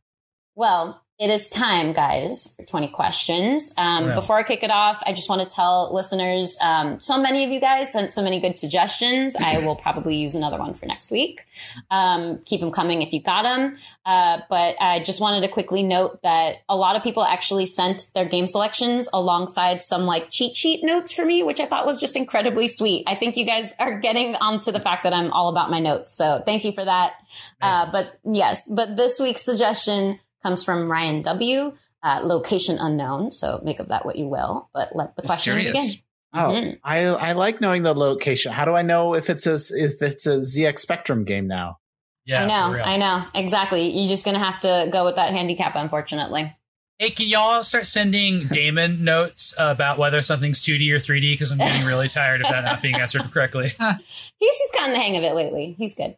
[0.54, 3.72] Well, it is time, guys, for 20 questions.
[3.78, 4.14] Um, yeah.
[4.16, 7.50] Before I kick it off, I just want to tell listeners um, so many of
[7.52, 9.36] you guys sent so many good suggestions.
[9.36, 11.46] I will probably use another one for next week.
[11.92, 13.76] Um, keep them coming if you got them.
[14.04, 18.06] Uh, but I just wanted to quickly note that a lot of people actually sent
[18.16, 22.00] their game selections alongside some like cheat sheet notes for me, which I thought was
[22.00, 23.04] just incredibly sweet.
[23.06, 26.16] I think you guys are getting onto the fact that I'm all about my notes.
[26.16, 27.12] So thank you for that.
[27.60, 27.86] Nice.
[27.86, 31.74] Uh, but yes, but this week's suggestion comes from Ryan W.
[32.04, 34.68] Uh, location unknown, so make of that what you will.
[34.74, 35.88] But let the question begin.
[36.34, 36.76] Oh, mm-hmm.
[36.82, 38.52] I I like knowing the location.
[38.52, 41.78] How do I know if it's a if it's a ZX Spectrum game now?
[42.24, 43.88] Yeah, I know, I know exactly.
[43.88, 46.56] You're just gonna have to go with that handicap, unfortunately.
[46.98, 51.34] Hey, can y'all start sending Damon notes about whether something's 2D or 3D?
[51.34, 53.74] Because I'm getting really tired of that not being answered correctly.
[53.78, 53.96] he's
[54.38, 55.74] he's gotten the hang of it lately.
[55.76, 56.16] He's good.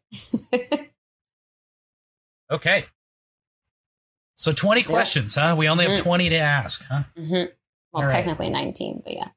[2.51, 2.85] okay.
[4.37, 4.89] So 20 yep.
[4.89, 5.55] questions, huh?
[5.57, 6.03] We only have mm-hmm.
[6.03, 7.05] 20 to ask, huh?
[7.17, 7.53] Mm-hmm.
[7.93, 9.29] Well, technically 19, but yeah.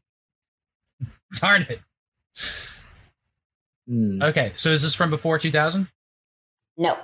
[1.40, 1.82] Darn it.
[3.90, 4.24] Mm.
[4.24, 5.88] Okay, so is this from before 2000?
[6.78, 6.98] No.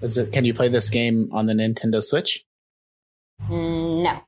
[0.00, 0.32] Is it?
[0.32, 2.44] Can you play this game on the Nintendo Switch?
[3.48, 4.20] Mm, no.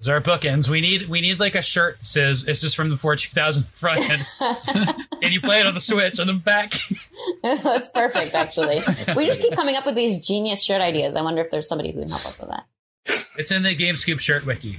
[0.00, 0.66] Those are bookends.
[0.66, 3.30] We need we need like a shirt that says "This is from the four two
[3.32, 4.26] thousand front end,"
[5.22, 6.72] and you play it on the Switch on the back.
[7.42, 8.82] That's perfect, actually.
[9.16, 11.16] we just keep coming up with these genius shirt ideas.
[11.16, 12.64] I wonder if there's somebody who can help us with that.
[13.36, 14.78] It's in the GameScoop shirt wiki.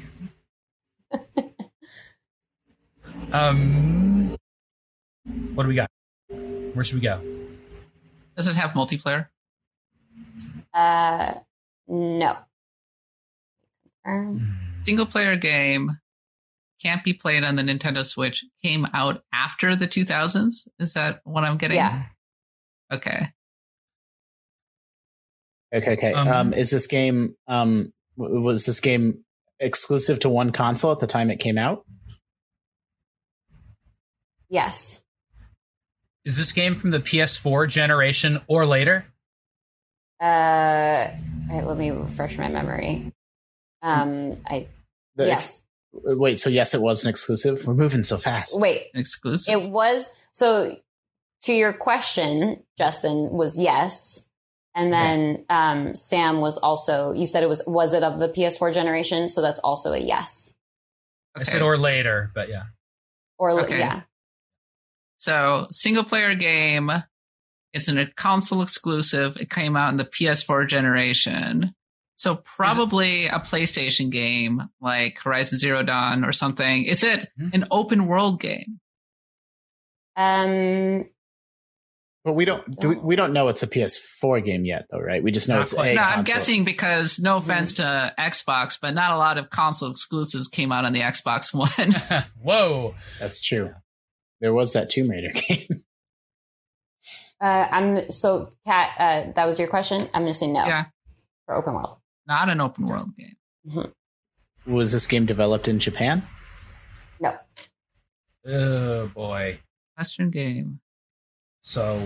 [3.32, 4.36] um,
[5.54, 5.92] what do we got?
[6.30, 7.22] Where should we go?
[8.36, 9.28] Does it have multiplayer?
[10.74, 11.36] Uh,
[11.88, 12.38] no.
[14.04, 15.92] Um, single player game
[16.82, 20.68] can't be played on the Nintendo Switch came out after the 2000s.
[20.80, 21.78] Is that what I'm getting?
[21.78, 22.04] Yeah.
[22.92, 23.28] Okay.
[25.74, 25.92] Okay.
[25.94, 26.14] Okay.
[26.14, 29.24] Um, um, is this game um was this game
[29.60, 31.86] exclusive to one console at the time it came out?
[34.50, 35.02] Yes.
[36.26, 39.06] Is this game from the PS4 generation or later?
[40.20, 41.10] Uh,
[41.50, 43.12] let me refresh my memory.
[43.82, 44.68] Um, I
[45.16, 45.64] the yes.
[45.94, 47.66] Ex- wait, so yes, it was an exclusive.
[47.66, 48.60] We're moving so fast.
[48.60, 49.54] Wait, exclusive.
[49.54, 50.78] It was so.
[51.46, 54.30] To your question, Justin was yes,
[54.76, 55.46] and then okay.
[55.50, 57.14] um, Sam was also.
[57.14, 57.64] You said it was.
[57.66, 59.28] Was it of the PS4 generation?
[59.28, 60.54] So that's also a yes.
[61.36, 61.42] Okay.
[61.42, 62.64] I said or later, but yeah.
[63.40, 63.80] Or okay.
[63.80, 64.02] yeah.
[65.18, 66.92] So single player game.
[67.74, 69.38] It's an, a console exclusive.
[69.38, 71.74] It came out in the PS4 generation.
[72.22, 76.86] So probably a PlayStation game like Horizon Zero Dawn or something.
[76.86, 77.50] Is it mm-hmm.
[77.54, 78.80] an open world game?
[80.16, 81.10] Um,
[82.24, 85.24] But we don't do we, we don't know it's a PS4 game yet, though, right?
[85.24, 85.94] We just know Not it's quite.
[85.94, 89.90] a No, I'm guessing because no offense to Xbox, but not a lot of console
[89.90, 92.24] exclusives came out on the Xbox One.
[92.40, 92.94] Whoa.
[93.20, 93.74] That's true.
[94.42, 95.86] There was that Tomb Raider game.
[97.42, 98.92] Uh, I'm so Kat.
[99.00, 100.02] Uh, that was your question.
[100.14, 100.86] I'm gonna say no yeah,
[101.48, 101.98] for open world.
[102.32, 103.36] Not an open world game.
[103.68, 104.74] Mm-hmm.
[104.74, 106.24] was this game developed in Japan?
[107.20, 107.34] No.
[108.48, 109.60] Oh boy.
[109.98, 110.80] Western game.
[111.60, 111.98] So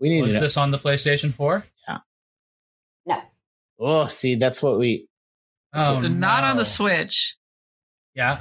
[0.00, 1.64] We need was to this on the PlayStation 4?
[1.86, 1.98] Yeah.
[3.06, 3.20] No.
[3.78, 5.06] Oh, see, that's what we.
[5.74, 7.36] Oh, so not on the Switch.
[8.14, 8.40] Yeah.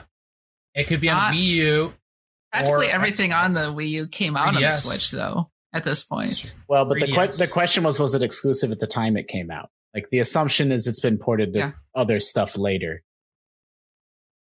[0.73, 1.93] It could be on Not- Wii U.
[2.52, 3.76] Practically Or everything on the Xbox.
[3.76, 5.49] Wii U came out on the Switch, though.
[5.73, 8.88] At this point, Well, but the que- the question was, was it exclusive at the
[8.88, 9.69] time it came out?
[9.93, 11.72] Like the assumption is it's been ported to Yeah.
[11.95, 13.03] other stuff later.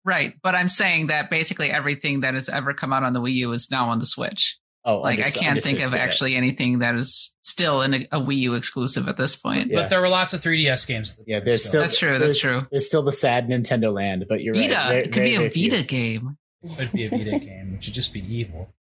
[0.06, 0.34] right?
[0.42, 3.52] But I'm saying that basically everything that has ever come out on the Wii U
[3.52, 4.58] is now on the Switch.
[4.86, 6.02] Oh, Like I can't think of got it.
[6.02, 9.70] actually anything that is still in a, a Wii U exclusive at this point.
[9.70, 9.82] Yeah.
[9.82, 11.16] But there were lots of 3DS games.
[11.18, 12.68] the Yeah, time, there's so- still That's true, that's there's- true.
[12.72, 14.88] There's still the sad Nintendo Land, but you're Vita, right.
[14.88, 15.70] Very- it could very, be a very few.
[15.72, 16.38] Vita game.
[16.64, 18.74] It could be a Vita game, which would just be evil.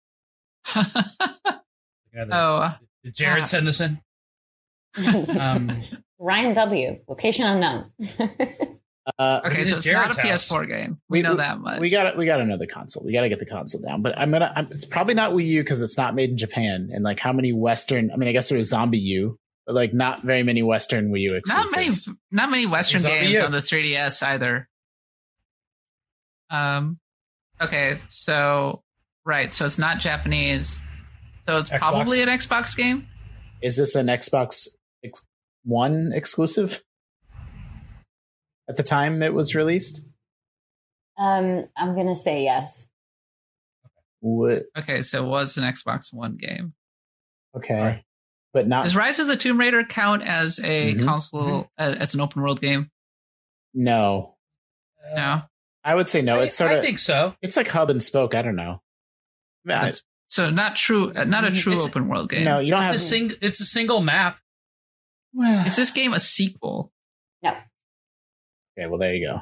[0.75, 0.85] oh,
[2.13, 3.45] You know, the- Did Jared Ah.
[3.45, 3.99] send this in?
[5.39, 5.81] Um,
[6.19, 6.99] Ryan W.
[7.07, 7.91] Location unknown.
[9.17, 10.49] Uh, okay, so it's Jared's not a house?
[10.51, 10.99] PS4 game.
[11.09, 11.79] We, know that much.
[11.79, 13.03] We got we got another console.
[13.03, 14.01] We got to get the console down.
[14.01, 14.53] But I'm gonna.
[14.55, 16.89] I'm, it's probably not Wii U because it's not made in Japan.
[16.93, 18.11] And like, how many Western?
[18.11, 19.35] I mean, I guess there was ZombiU,
[19.65, 22.07] but like, not very many Western Wii U exclusives.
[22.07, 23.41] not many, not many Western It's on games U.
[23.41, 24.69] on the 3DS either.
[26.49, 26.99] Um,
[27.61, 28.83] okay, so
[29.25, 30.81] right, so it's not Japanese.
[31.45, 31.79] So it's Xbox.
[31.79, 33.07] probably an Xbox game.
[33.61, 34.67] Is this an Xbox ex-
[35.63, 36.83] One exclusive?
[38.69, 40.05] At the time it was released,
[41.17, 42.87] um, I'm gonna say yes.
[44.19, 44.63] what?
[44.77, 46.73] Okay, so it was an Xbox One game.
[47.55, 48.03] Okay, Alright.
[48.53, 48.83] but not.
[48.83, 51.03] Does Rise of the Tomb Raider count as a Mhm.
[51.05, 52.91] console uh, as an open world game?
[53.73, 54.37] No,
[55.15, 55.41] No.
[55.83, 56.35] I would say no.
[56.39, 56.79] I, It's sort I of.
[56.81, 57.35] I think so.
[57.41, 58.35] It's like hub and spoke.
[58.35, 58.81] I don't know.
[59.67, 59.93] I mean,
[60.27, 61.11] So not true.
[61.13, 62.43] uh, Not a true It's- open world game.
[62.43, 62.97] no, you don't It's have.
[62.97, 63.31] a sing.
[63.41, 64.37] It's a single map.
[65.65, 66.91] Is this game a sequel?
[67.43, 67.51] No.
[68.77, 69.41] Okay, well there you go.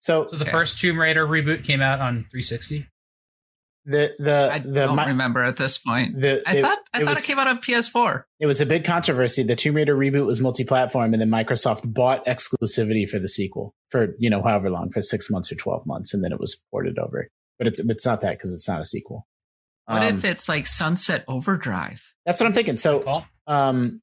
[0.00, 0.50] So, So the Okay.
[0.50, 2.86] first Tomb Raider reboot came out on 360.
[3.86, 6.20] the the I the don't mi- remember at this point.
[6.20, 8.24] the I it, thought I it thought was, it came out on PS4.
[8.38, 9.42] It was a big controversy.
[9.42, 14.14] The Tomb Raider reboot was multi-platform, and then Microsoft bought exclusivity for the sequel for
[14.18, 16.98] you know however long for six months or twelve months, and then it was ported
[16.98, 17.28] over.
[17.58, 19.26] But it's it's not that because it's not a sequel.
[19.86, 22.02] What Um, if it's like Sunset Overdrive?
[22.26, 22.76] that's what I'm thinking.
[22.76, 24.00] So um, it-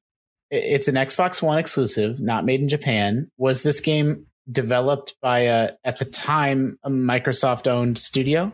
[0.50, 3.30] it's an Xbox One exclusive, not made in Japan.
[3.36, 8.52] Was this game developed by a at the time a Microsoft owned studio?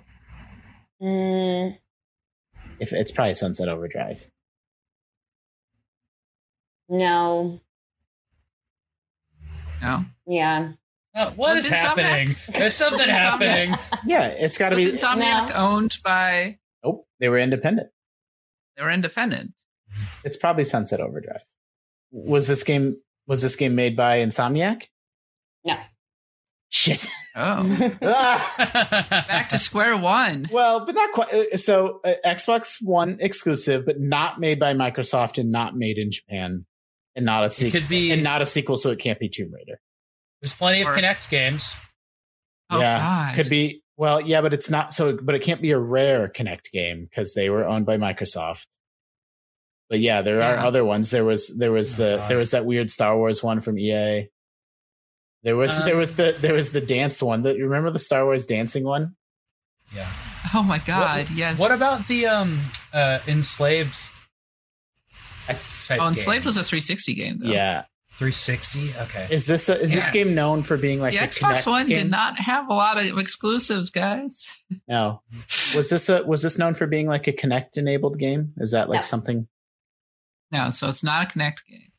[1.02, 1.78] Mm,
[2.80, 4.26] If it's probably Sunset Overdrive.
[6.88, 7.60] no.
[9.82, 10.04] No.
[10.26, 10.72] Yeah.
[11.14, 11.80] Uh, what Was is it Insomniac?
[11.82, 12.36] happening?
[12.54, 13.18] There's something Was it Insomniac?
[13.18, 13.78] happening.
[14.06, 14.92] Yeah, it's got to Was be.
[14.98, 16.58] Insomniac owned by?
[16.84, 17.90] Nope, they were independent.
[18.76, 19.52] They were independent.
[20.24, 21.42] It's probably Sunset Overdrive.
[22.16, 22.96] Was this game
[23.26, 24.84] was this game made by Insomniac?
[25.64, 25.76] No.
[26.70, 27.06] Shit.
[27.36, 29.24] Oh, Ah!
[29.28, 30.48] back to square one.
[30.52, 31.32] well, but not quite.
[31.32, 36.10] uh, So uh, Xbox One exclusive, but not made by Microsoft and not made in
[36.12, 36.66] Japan,
[37.16, 37.80] and not a sequel.
[37.80, 38.10] could be.
[38.12, 39.80] And not a sequel, so it can't be Tomb Raider.
[40.40, 41.74] There's plenty of Or- Kinect games.
[42.70, 43.34] Oh yeah, God.
[43.36, 43.82] could be.
[43.96, 44.92] Well, yeah, but it's not.
[44.92, 48.66] So, but it can't be a rare Kinect game because they were owned by Microsoft.
[49.90, 51.10] But yeah, there are other ones.
[51.10, 52.30] There was there was Oh, the God.
[52.30, 54.28] there was that weird Star Wars one from EA.
[55.42, 57.42] There was Um, there was the there was the dance one.
[57.42, 59.14] That you remember the Star Wars dancing one?
[59.94, 60.10] Yeah.
[60.54, 61.28] Oh my God.
[61.28, 61.58] What- yes.
[61.58, 63.96] What about the um uh enslaved
[65.48, 66.46] Oh, Enslaved games?
[66.46, 67.38] was a 360 game.
[67.38, 67.48] Though.
[67.48, 67.84] yeah.
[68.16, 68.94] 360.
[68.96, 69.26] Okay.
[69.30, 71.86] Is this a, is this game known for being like the a Xbox Kinect One
[71.86, 71.98] game?
[72.04, 74.50] did not have a lot of exclusives, guys.
[74.88, 75.20] No.
[75.76, 78.52] Was this a was this known for being like a Kinect enabled game?
[78.58, 79.02] Is that like No.
[79.02, 79.48] something?
[80.54, 81.90] No, so it's not a Kinect game.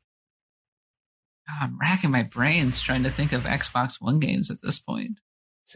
[1.48, 5.20] God, I'm racking my brains trying to think of Xbox One games at this point.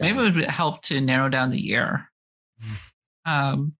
[0.00, 2.08] Maybe it would help to narrow down the year.
[3.26, 3.30] Mm.
[3.30, 3.72] Um,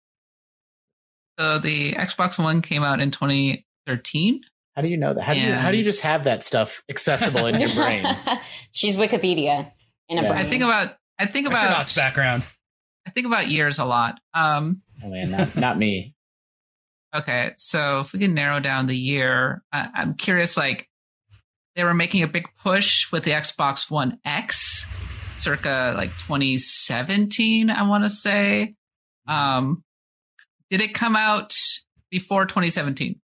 [1.38, 4.42] so the Xbox One came out in 2013.
[4.76, 5.22] How do you know that?
[5.22, 8.04] How do you how do you just have that stuff accessible in your brain?
[8.72, 9.72] She's Wikipedia
[10.08, 10.28] in a Yeah.
[10.28, 10.46] brain.
[10.46, 12.44] I think about I think What's about Knott's background?
[13.06, 14.20] I think about years a lot.
[14.34, 16.14] Um, Oh man, not, not me.
[17.14, 20.56] Okay, so if we can narrow down the year, I, I'm curious.
[20.56, 20.88] Like
[21.76, 24.86] they were making a big push with the Xbox One X,
[25.38, 27.70] circa like 2017.
[27.70, 28.74] I want to say.
[29.26, 29.82] Um,
[30.70, 31.54] did it come out
[32.10, 33.20] before 2017.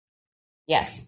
[0.68, 1.06] Yes.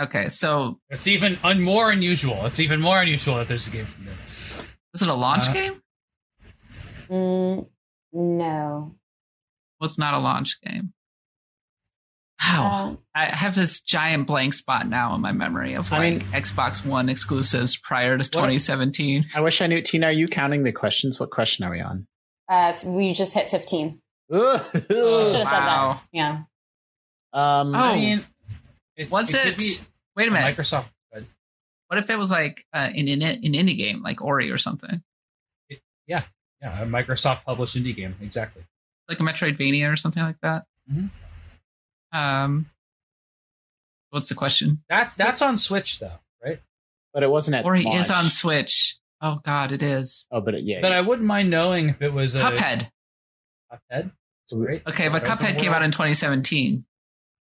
[0.00, 2.46] Okay, so It's even un- more unusual.
[2.46, 4.14] It's even more unusual that there's a game from there.
[4.92, 5.82] was it a launch Uh, game?
[7.10, 7.66] Mm,
[8.14, 8.94] no.
[9.80, 10.92] Was not a launch game.
[12.42, 12.98] Wow.
[13.14, 16.88] I have this giant blank spot now in my memory of I like mean- Xbox
[16.88, 19.26] One exclusives prior to 2017.
[19.34, 19.80] I wish I knew.
[19.82, 21.20] Tina, are you counting the questions?
[21.20, 22.06] What question are we on?
[22.48, 24.00] uh, we just hit 15.
[24.32, 24.60] Ugh.
[24.72, 26.00] Should have said wow.
[26.00, 26.02] that.
[26.12, 26.30] Yeah.
[27.32, 27.78] um, Oh.
[27.78, 28.24] I mean,
[28.96, 29.58] it, Was could it?
[29.58, 29.74] be
[30.16, 30.56] Wait a a minute.
[30.56, 30.86] Microsoft.
[31.12, 31.24] but
[31.88, 35.02] What if it was like uh, an, an, an indie game, like Ori or something?
[36.06, 36.24] Yeah,
[36.62, 38.16] a Microsoft published indie game.
[38.20, 38.64] Exactly.
[39.08, 40.64] Like a Metroidvania or something like that?
[40.92, 41.10] Mhm.
[42.12, 42.66] Um,
[44.10, 44.82] What's the question?
[44.88, 46.60] That's that's on Switch though, right?
[47.14, 48.00] but it wasn't at Ori launch.
[48.00, 48.96] is on Switch.
[49.22, 50.26] Oh, God, it is.
[50.32, 52.90] Oh, but it, yeah, But I wouldn't mind knowing if it was a Cuphead.
[53.70, 54.10] Cuphead.
[54.52, 54.82] Great.
[54.86, 56.84] Okay, but Cuphead came out in 2017.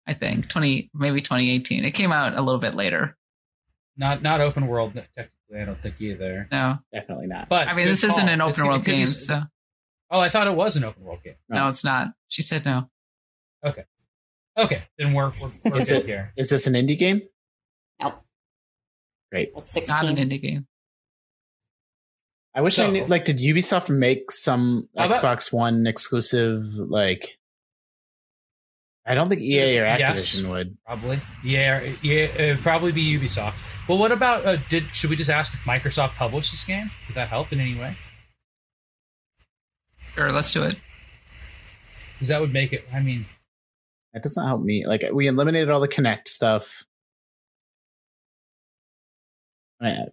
[0.07, 1.83] I think 20, maybe 2018.
[1.83, 3.15] It came out a little bit later.
[3.97, 5.61] Not not open world technically.
[5.61, 6.47] I don't think either.
[6.51, 7.47] No, definitely not.
[7.49, 9.05] But I mean good this isn't an open it world could be game.
[9.07, 9.41] So
[10.11, 11.35] Oh, I thought it was an open world game.
[11.49, 12.09] no, it's not.
[12.27, 12.89] She said no.
[13.63, 13.83] Okay,
[14.55, 16.33] then we're we're, we're Is good it- here.
[16.37, 17.21] Is this an indie game?
[18.01, 18.21] Nope.
[19.31, 19.51] Great.
[19.55, 20.29] It's Not an 16.
[20.29, 20.67] indie game.
[22.53, 23.05] I wish I knew.
[23.05, 26.63] Like, did Ubisoft make some How about- Xbox One exclusive?
[26.77, 27.37] Like,
[29.05, 30.43] I don't think EA or Activision Yes.
[30.43, 30.77] would.
[30.85, 31.21] Probably.
[31.43, 32.23] Yeah, yeah.
[32.23, 33.55] It'd probably be Ubisoft.
[33.89, 34.45] Well, what about?
[34.45, 36.89] Uh, did should we just ask if Microsoft published this game?
[37.07, 37.97] Would that help in any way?
[40.15, 40.77] Sure, let's do it.
[42.13, 42.85] Because that would make it.
[42.93, 43.25] I mean,
[44.15, 44.85] That doesn't help me.
[44.87, 46.83] Like, we eliminated all the Kinect stuff.
[49.81, 50.05] I,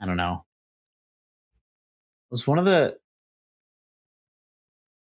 [0.00, 0.44] I don't know.
[2.30, 2.96] Was one of the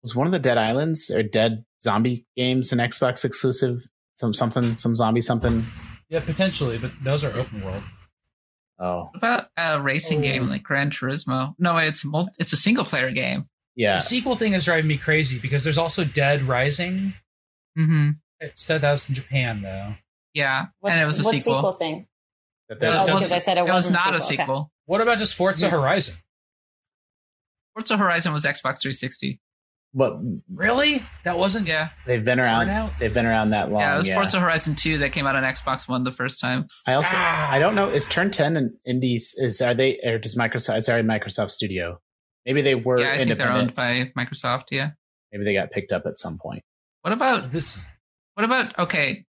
[0.01, 3.81] was one of the Dead Islands or Dead Zombie games an Xbox exclusive?
[4.15, 5.65] Some something, some zombie something.
[6.09, 7.83] yeah, potentially, but those are open world.
[8.79, 10.21] Oh, What about a racing Oh.
[10.23, 11.53] game like Gran Turismo?
[11.59, 13.47] No, it's mul- it's a single player game.
[13.79, 13.95] Yeah.
[13.95, 17.13] The sequel thing is driving me crazy because there's also Dead Rising.
[17.77, 18.09] Mm-hmm.
[18.41, 19.95] Instead, that was in Japan though.
[20.33, 21.71] Yeah, What's, and it was a what sequel.
[21.71, 22.05] thing?
[22.69, 24.17] That Oh, there's- Oh, it because was- I said it, It was wasn't not a
[24.17, 24.25] Okay.
[24.37, 24.71] sequel.
[24.85, 25.71] What about just Forza Yeah.
[25.71, 26.17] Horizon?
[27.73, 29.39] Forza Horizon was Xbox 360.
[29.93, 30.17] but
[30.53, 31.03] Really?
[31.23, 31.65] That wasn't.
[31.67, 32.67] Yeah, they've been around.
[32.67, 32.97] Burnout?
[32.99, 33.81] They've been around that long.
[33.81, 34.15] yeah, it was yeah.
[34.15, 36.67] Forza Horizon 2 that came out on Xbox One the first time.
[36.85, 37.49] I also Ah.
[37.51, 37.89] I don't know.
[37.89, 40.83] Is Turn Ten and Indies is are they or does Microsoft?
[40.83, 41.99] Sorry, Microsoft Studio.
[42.49, 44.63] Maybe they were yeah, I think they're owned by Microsoft.
[44.71, 44.89] Yeah.
[45.31, 46.63] Maybe they got picked up at some point.
[47.03, 47.91] What about This.
[48.33, 49.25] what about okay?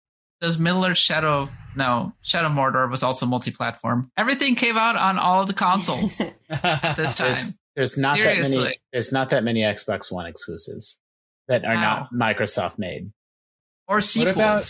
[0.42, 4.10] Does Middle Earth Shadow no Shadow of Mordor was also multi-platform?
[4.18, 6.20] Everything came out on all of the consoles
[6.50, 7.32] at this time.
[7.32, 8.78] There's there's not that many.
[8.92, 11.00] There's not that many Xbox One exclusives
[11.48, 13.12] that are not Microsoft made.
[13.88, 14.36] or sequels.
[14.36, 14.62] about-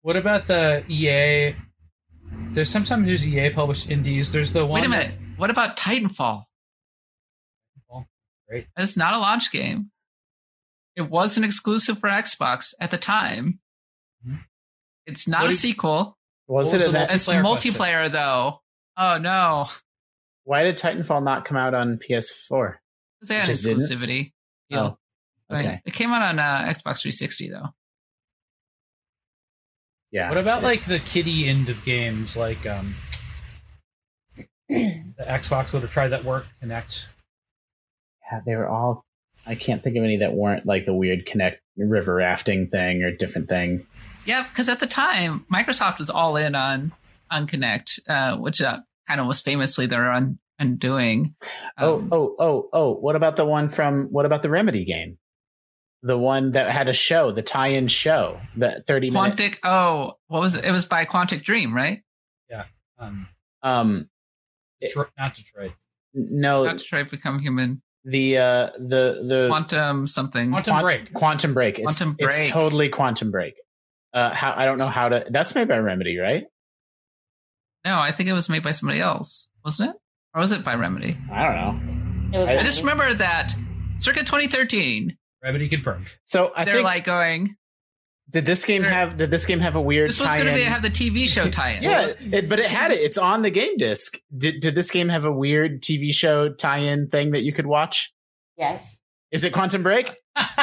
[0.00, 1.56] What about the EA?
[2.52, 4.32] There's sometimes there's EA published indies.
[4.32, 4.80] There's the one.
[4.80, 5.14] Wait a that- minute.
[5.36, 6.44] What about Titanfall?
[8.48, 8.66] Great.
[8.76, 9.90] It's not a launch game.
[10.96, 13.58] It was an exclusive for Xbox at the time.
[14.26, 14.44] Mhm.
[15.06, 16.18] It's not What a did- sequel.
[16.46, 16.76] Was it?
[16.76, 18.60] was the An, It's Multiplayer multiplayer though.
[18.96, 19.68] Oh no.
[20.44, 22.76] why did Titanfall not come out on PS4?
[23.18, 24.32] Because they had Just exclusivity.
[24.68, 24.98] deal.
[25.50, 25.80] Oh, okay.
[25.86, 27.68] It came out on uh, Xbox 360 though.
[30.10, 30.28] Yeah.
[30.28, 32.94] What about like the kiddie end of games, like um,
[34.68, 37.06] the Xbox would have tried that work Kinect.
[38.34, 39.04] Yeah, they were all.
[39.46, 43.10] I can't think of any that weren't like the weird Kinect river rafting thing or
[43.14, 43.86] different thing.
[44.24, 46.92] Yeah, because at the time Microsoft was all in on
[47.30, 51.34] on Kinect, uh, which uh, kind of was famously their un- undoing.
[51.76, 52.94] Um, oh, oh, oh, oh!
[52.94, 54.06] What about the one from?
[54.10, 55.18] What about the Remedy game?
[56.02, 59.36] The one that had a show, the tie-in show, the thirty minute.
[59.36, 59.56] Quantic.
[59.62, 60.64] Oh, what was it?
[60.64, 62.02] It was by Quantic Dream, right?
[62.50, 62.64] Yeah.
[62.98, 63.28] Um,
[63.62, 64.08] Um,
[64.82, 65.72] Detro- not Detroit.
[66.14, 67.82] no, Not Detroit Become Human.
[68.04, 70.50] The uh, the the Quantum something.
[70.50, 71.14] Quantum Quant- Break.
[71.14, 71.78] Quantum Break.
[71.78, 73.54] It's, Quantum it's totally Quantum Break.
[74.12, 75.24] Uh, how I don't know how to.
[75.28, 76.44] That's made by Remedy, right?
[77.84, 79.96] No, I think it was made by somebody else, wasn't it?
[80.34, 81.18] Or was it by Remedy?
[81.30, 81.54] I don't
[82.32, 82.46] know.
[82.46, 83.54] I I just remember that
[83.98, 86.14] circa 2013, Remedy confirmed.
[86.24, 87.56] So I they're think like going,
[88.30, 90.10] did this game have did this game have a weird?
[90.10, 90.72] this was going to be tie-in?
[90.72, 91.82] have the TV show tie-in.
[91.82, 93.00] Yeah, it, but it had it.
[93.00, 94.18] It's on the game disc.
[94.36, 98.12] Did did this game have a weird TV show tie-in thing that you could watch?
[98.56, 98.98] Yes.
[99.30, 100.14] Is it Quantum Break?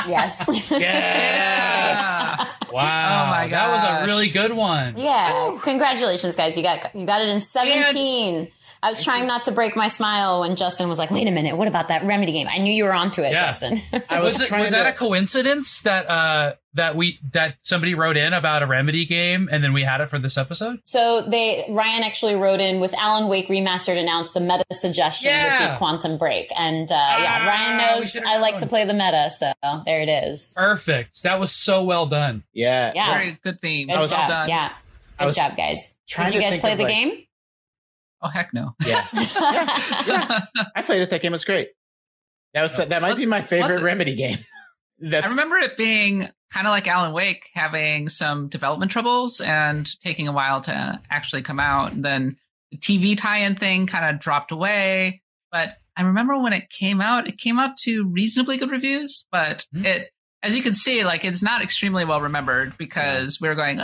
[0.07, 0.45] Yes.
[0.71, 2.45] Yes!
[2.71, 3.25] Wow.
[3.25, 4.97] Oh my god, That was a really good one.
[4.97, 5.57] yeah.
[5.61, 6.55] Congratulations, guys.
[6.55, 8.49] You got you got it in 17.
[8.83, 11.55] I was trying not to break my smile when Justin was like, "Wait a minute,
[11.55, 13.47] what about that Remedy game?" I knew you were onto it, Yeah.
[13.47, 13.81] Justin.
[14.09, 17.93] I was, was, it, was to, that a coincidence that uh that we that somebody
[17.95, 20.79] wrote in about a remedy game and then we had it for this episode?
[20.85, 25.69] so they Ryan actually wrote in with Alan Wake remastered announced the meta suggestion would
[25.71, 28.61] be Quantum Break, and uh, yeah, Ah, Ryan knows I like known.
[28.61, 29.51] to play the meta, so
[29.85, 30.53] there it is.
[30.57, 31.21] Perfect.
[31.23, 32.43] That was so well done.
[32.53, 33.13] yeah, Yeah.
[33.13, 33.87] Very good theme.
[33.89, 34.49] Good Well job, done.
[34.49, 34.71] yeah.
[35.19, 35.93] I Good was job, guys.
[36.07, 37.23] Did you guys play the like- game?
[38.21, 38.75] Oh heck no.
[38.85, 39.05] Yeah,
[40.75, 41.09] I played it.
[41.09, 41.69] That game was great.
[42.53, 43.81] That was that might be my favorite?
[43.81, 44.37] Remedy game.
[44.99, 49.89] That's I remember it being kind of like Alan Wake, having some development troubles and
[50.01, 51.93] taking a while to actually come out.
[51.93, 52.35] And then
[52.71, 55.21] the TV tie-in thing kind of dropped away.
[55.51, 59.25] But I remember when it came out, it came out to reasonably good reviews.
[59.31, 59.85] But Mhm.
[59.85, 60.11] it,
[60.43, 63.79] as you can see, like it's not extremely well remembered because we are going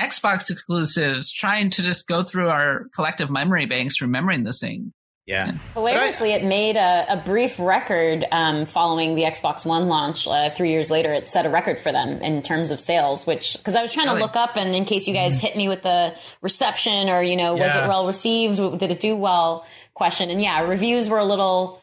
[0.00, 4.92] Xbox exclusives, trying to just go through our collective memory banks, remembering this thing.
[5.26, 5.52] yeah.
[5.74, 10.70] Hilariously, it made a, a brief record um, following the Xbox One launch uh, three
[10.70, 11.12] years later.
[11.12, 14.06] It set a record for them in terms of sales, which because I was trying
[14.06, 14.20] Really?
[14.20, 17.36] to look up and in case you guys hit me with the reception or you
[17.36, 17.84] know was Yeah.
[17.84, 21.82] it well received, did it do well question, and yeah, reviews were a little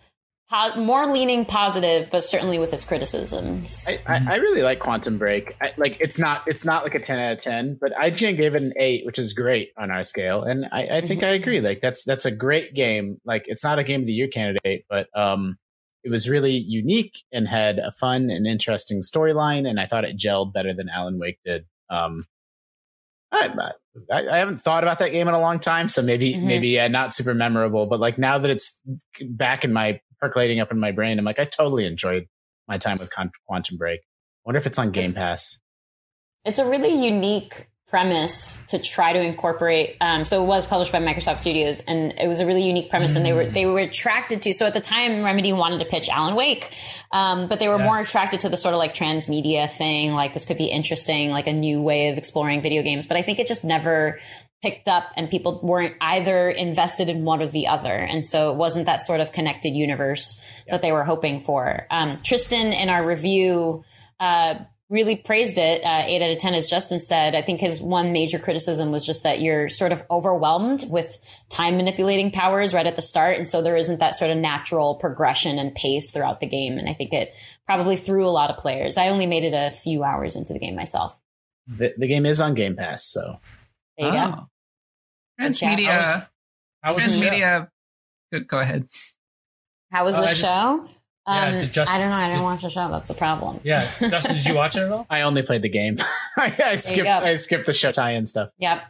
[0.50, 3.88] po- more leaning positive, but certainly with its criticisms.
[3.88, 5.56] I, I, I really like Quantum Break.
[5.62, 8.56] I, like it's not it's not like a ten out of ten, but IGN gave
[8.56, 11.62] it an eight, which is great on our scale, and I, I think I agree.
[11.62, 13.20] Like that's that's a great game.
[13.26, 15.58] Like it's not a game of the year candidate, but um,
[16.04, 20.18] it was really unique and had a fun and interesting storyline, and I thought it
[20.18, 21.66] gelled better than Alan Wake did.
[21.90, 22.26] Um,
[23.32, 23.50] I,
[24.12, 26.44] I, I haven't thought about that game in a long time, so maybe Mhm.
[26.44, 27.86] maybe yeah, not super memorable.
[27.86, 28.82] But like now that it's
[29.30, 32.28] back in my percolating up in my brain, I'm like I totally enjoyed
[32.68, 33.12] my time with
[33.48, 34.02] Quantum Break.
[34.46, 35.60] wonder if it's on Game Pass.
[36.46, 39.96] It's a really unique premise to try to incorporate.
[40.02, 43.16] Um, so it was published by Microsoft Studios, and it was a really unique premise,
[43.16, 44.54] and they were they were attracted to.
[44.54, 46.70] So at the time, Remedy wanted to pitch Alan Wake,
[47.14, 47.86] um, but they were Yeah.
[47.86, 50.12] more attracted to the sort of like transmedia thing.
[50.14, 53.08] Like this could be interesting, like a new way of exploring video games.
[53.08, 54.20] But I think it just never
[54.62, 58.58] picked up, and people weren't either invested in one or the other, and so it
[58.58, 61.88] wasn't that sort of connected universe that they were hoping for.
[61.90, 63.86] Um, Tristan in our review.
[64.20, 64.56] Uh,
[64.90, 65.84] really praised it.
[65.84, 67.34] Uh, eight out of 10, as Justin said.
[67.36, 71.18] I think his one major criticism was just that you're sort of overwhelmed with
[71.50, 73.38] time manipulating powers right at the start.
[73.38, 76.78] And so there isn't that sort of natural progression and pace throughout the game.
[76.78, 77.34] And I think it
[77.66, 78.98] probably threw a lot of players.
[78.98, 81.20] I only made it a few hours into the game myself.
[81.68, 83.40] The, the game is on Game Pass, so
[83.98, 84.34] There you go.
[84.38, 84.48] Oh.
[85.40, 85.70] Good job.
[85.80, 86.28] Transmedia.
[86.84, 87.70] I was in Transmedia.
[88.32, 88.88] Go, go ahead.
[89.92, 90.42] How was Uh, the I just-
[91.28, 91.34] show?
[91.34, 92.16] Yeah, Um, Justin- I don't know.
[92.16, 92.88] I didn't did- watch the show.
[92.90, 93.60] That's the problem.
[93.64, 95.06] Yeah, Justin, did you watch it at all?
[95.10, 95.98] I only played the game.
[96.38, 97.08] I, I skipped.
[97.08, 98.50] I skipped the show tie-in stuff.
[98.60, 98.84] Yep.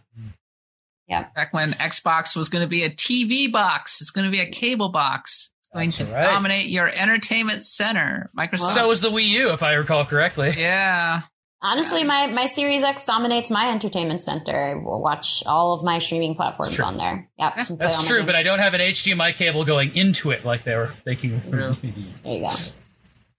[1.08, 4.50] Back when Xbox was going to be a TV box, it's going to be a
[4.50, 5.52] cable box.
[5.62, 6.24] It's going That's to right.
[6.24, 8.26] dominate your entertainment center.
[8.36, 8.72] Microsoft.
[8.72, 10.54] So was the Wii U, if I recall correctly.
[10.58, 11.22] yeah.
[11.66, 14.56] Honestly, my, my Series X dominates my entertainment center.
[14.56, 17.28] I will watch all of my streaming platforms on there.
[17.40, 17.70] Yep.
[17.70, 18.28] and That's true, games.
[18.28, 21.42] but I don't have an HDMI cable going into it like they were thinking.
[21.50, 21.76] True.
[22.24, 22.50] There you go.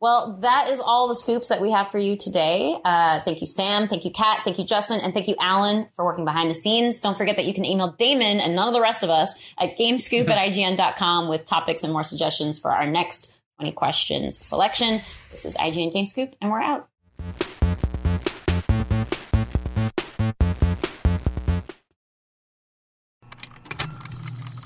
[0.00, 2.76] Well, that is all the scoops that we have for you today.
[2.84, 3.88] Uh, thank you, Sam.
[3.88, 4.40] Thank you, Kat.
[4.44, 5.00] Thank you, Justin.
[5.00, 6.98] And thank you, Alan, for working behind the scenes.
[6.98, 9.78] Don't forget that you can email Damon and none of the rest of us at
[9.78, 15.00] gamescoop at IGN.com with topics and more suggestions for our next 20 questions selection.
[15.30, 16.88] This is IGN Gamescoop, and we're out.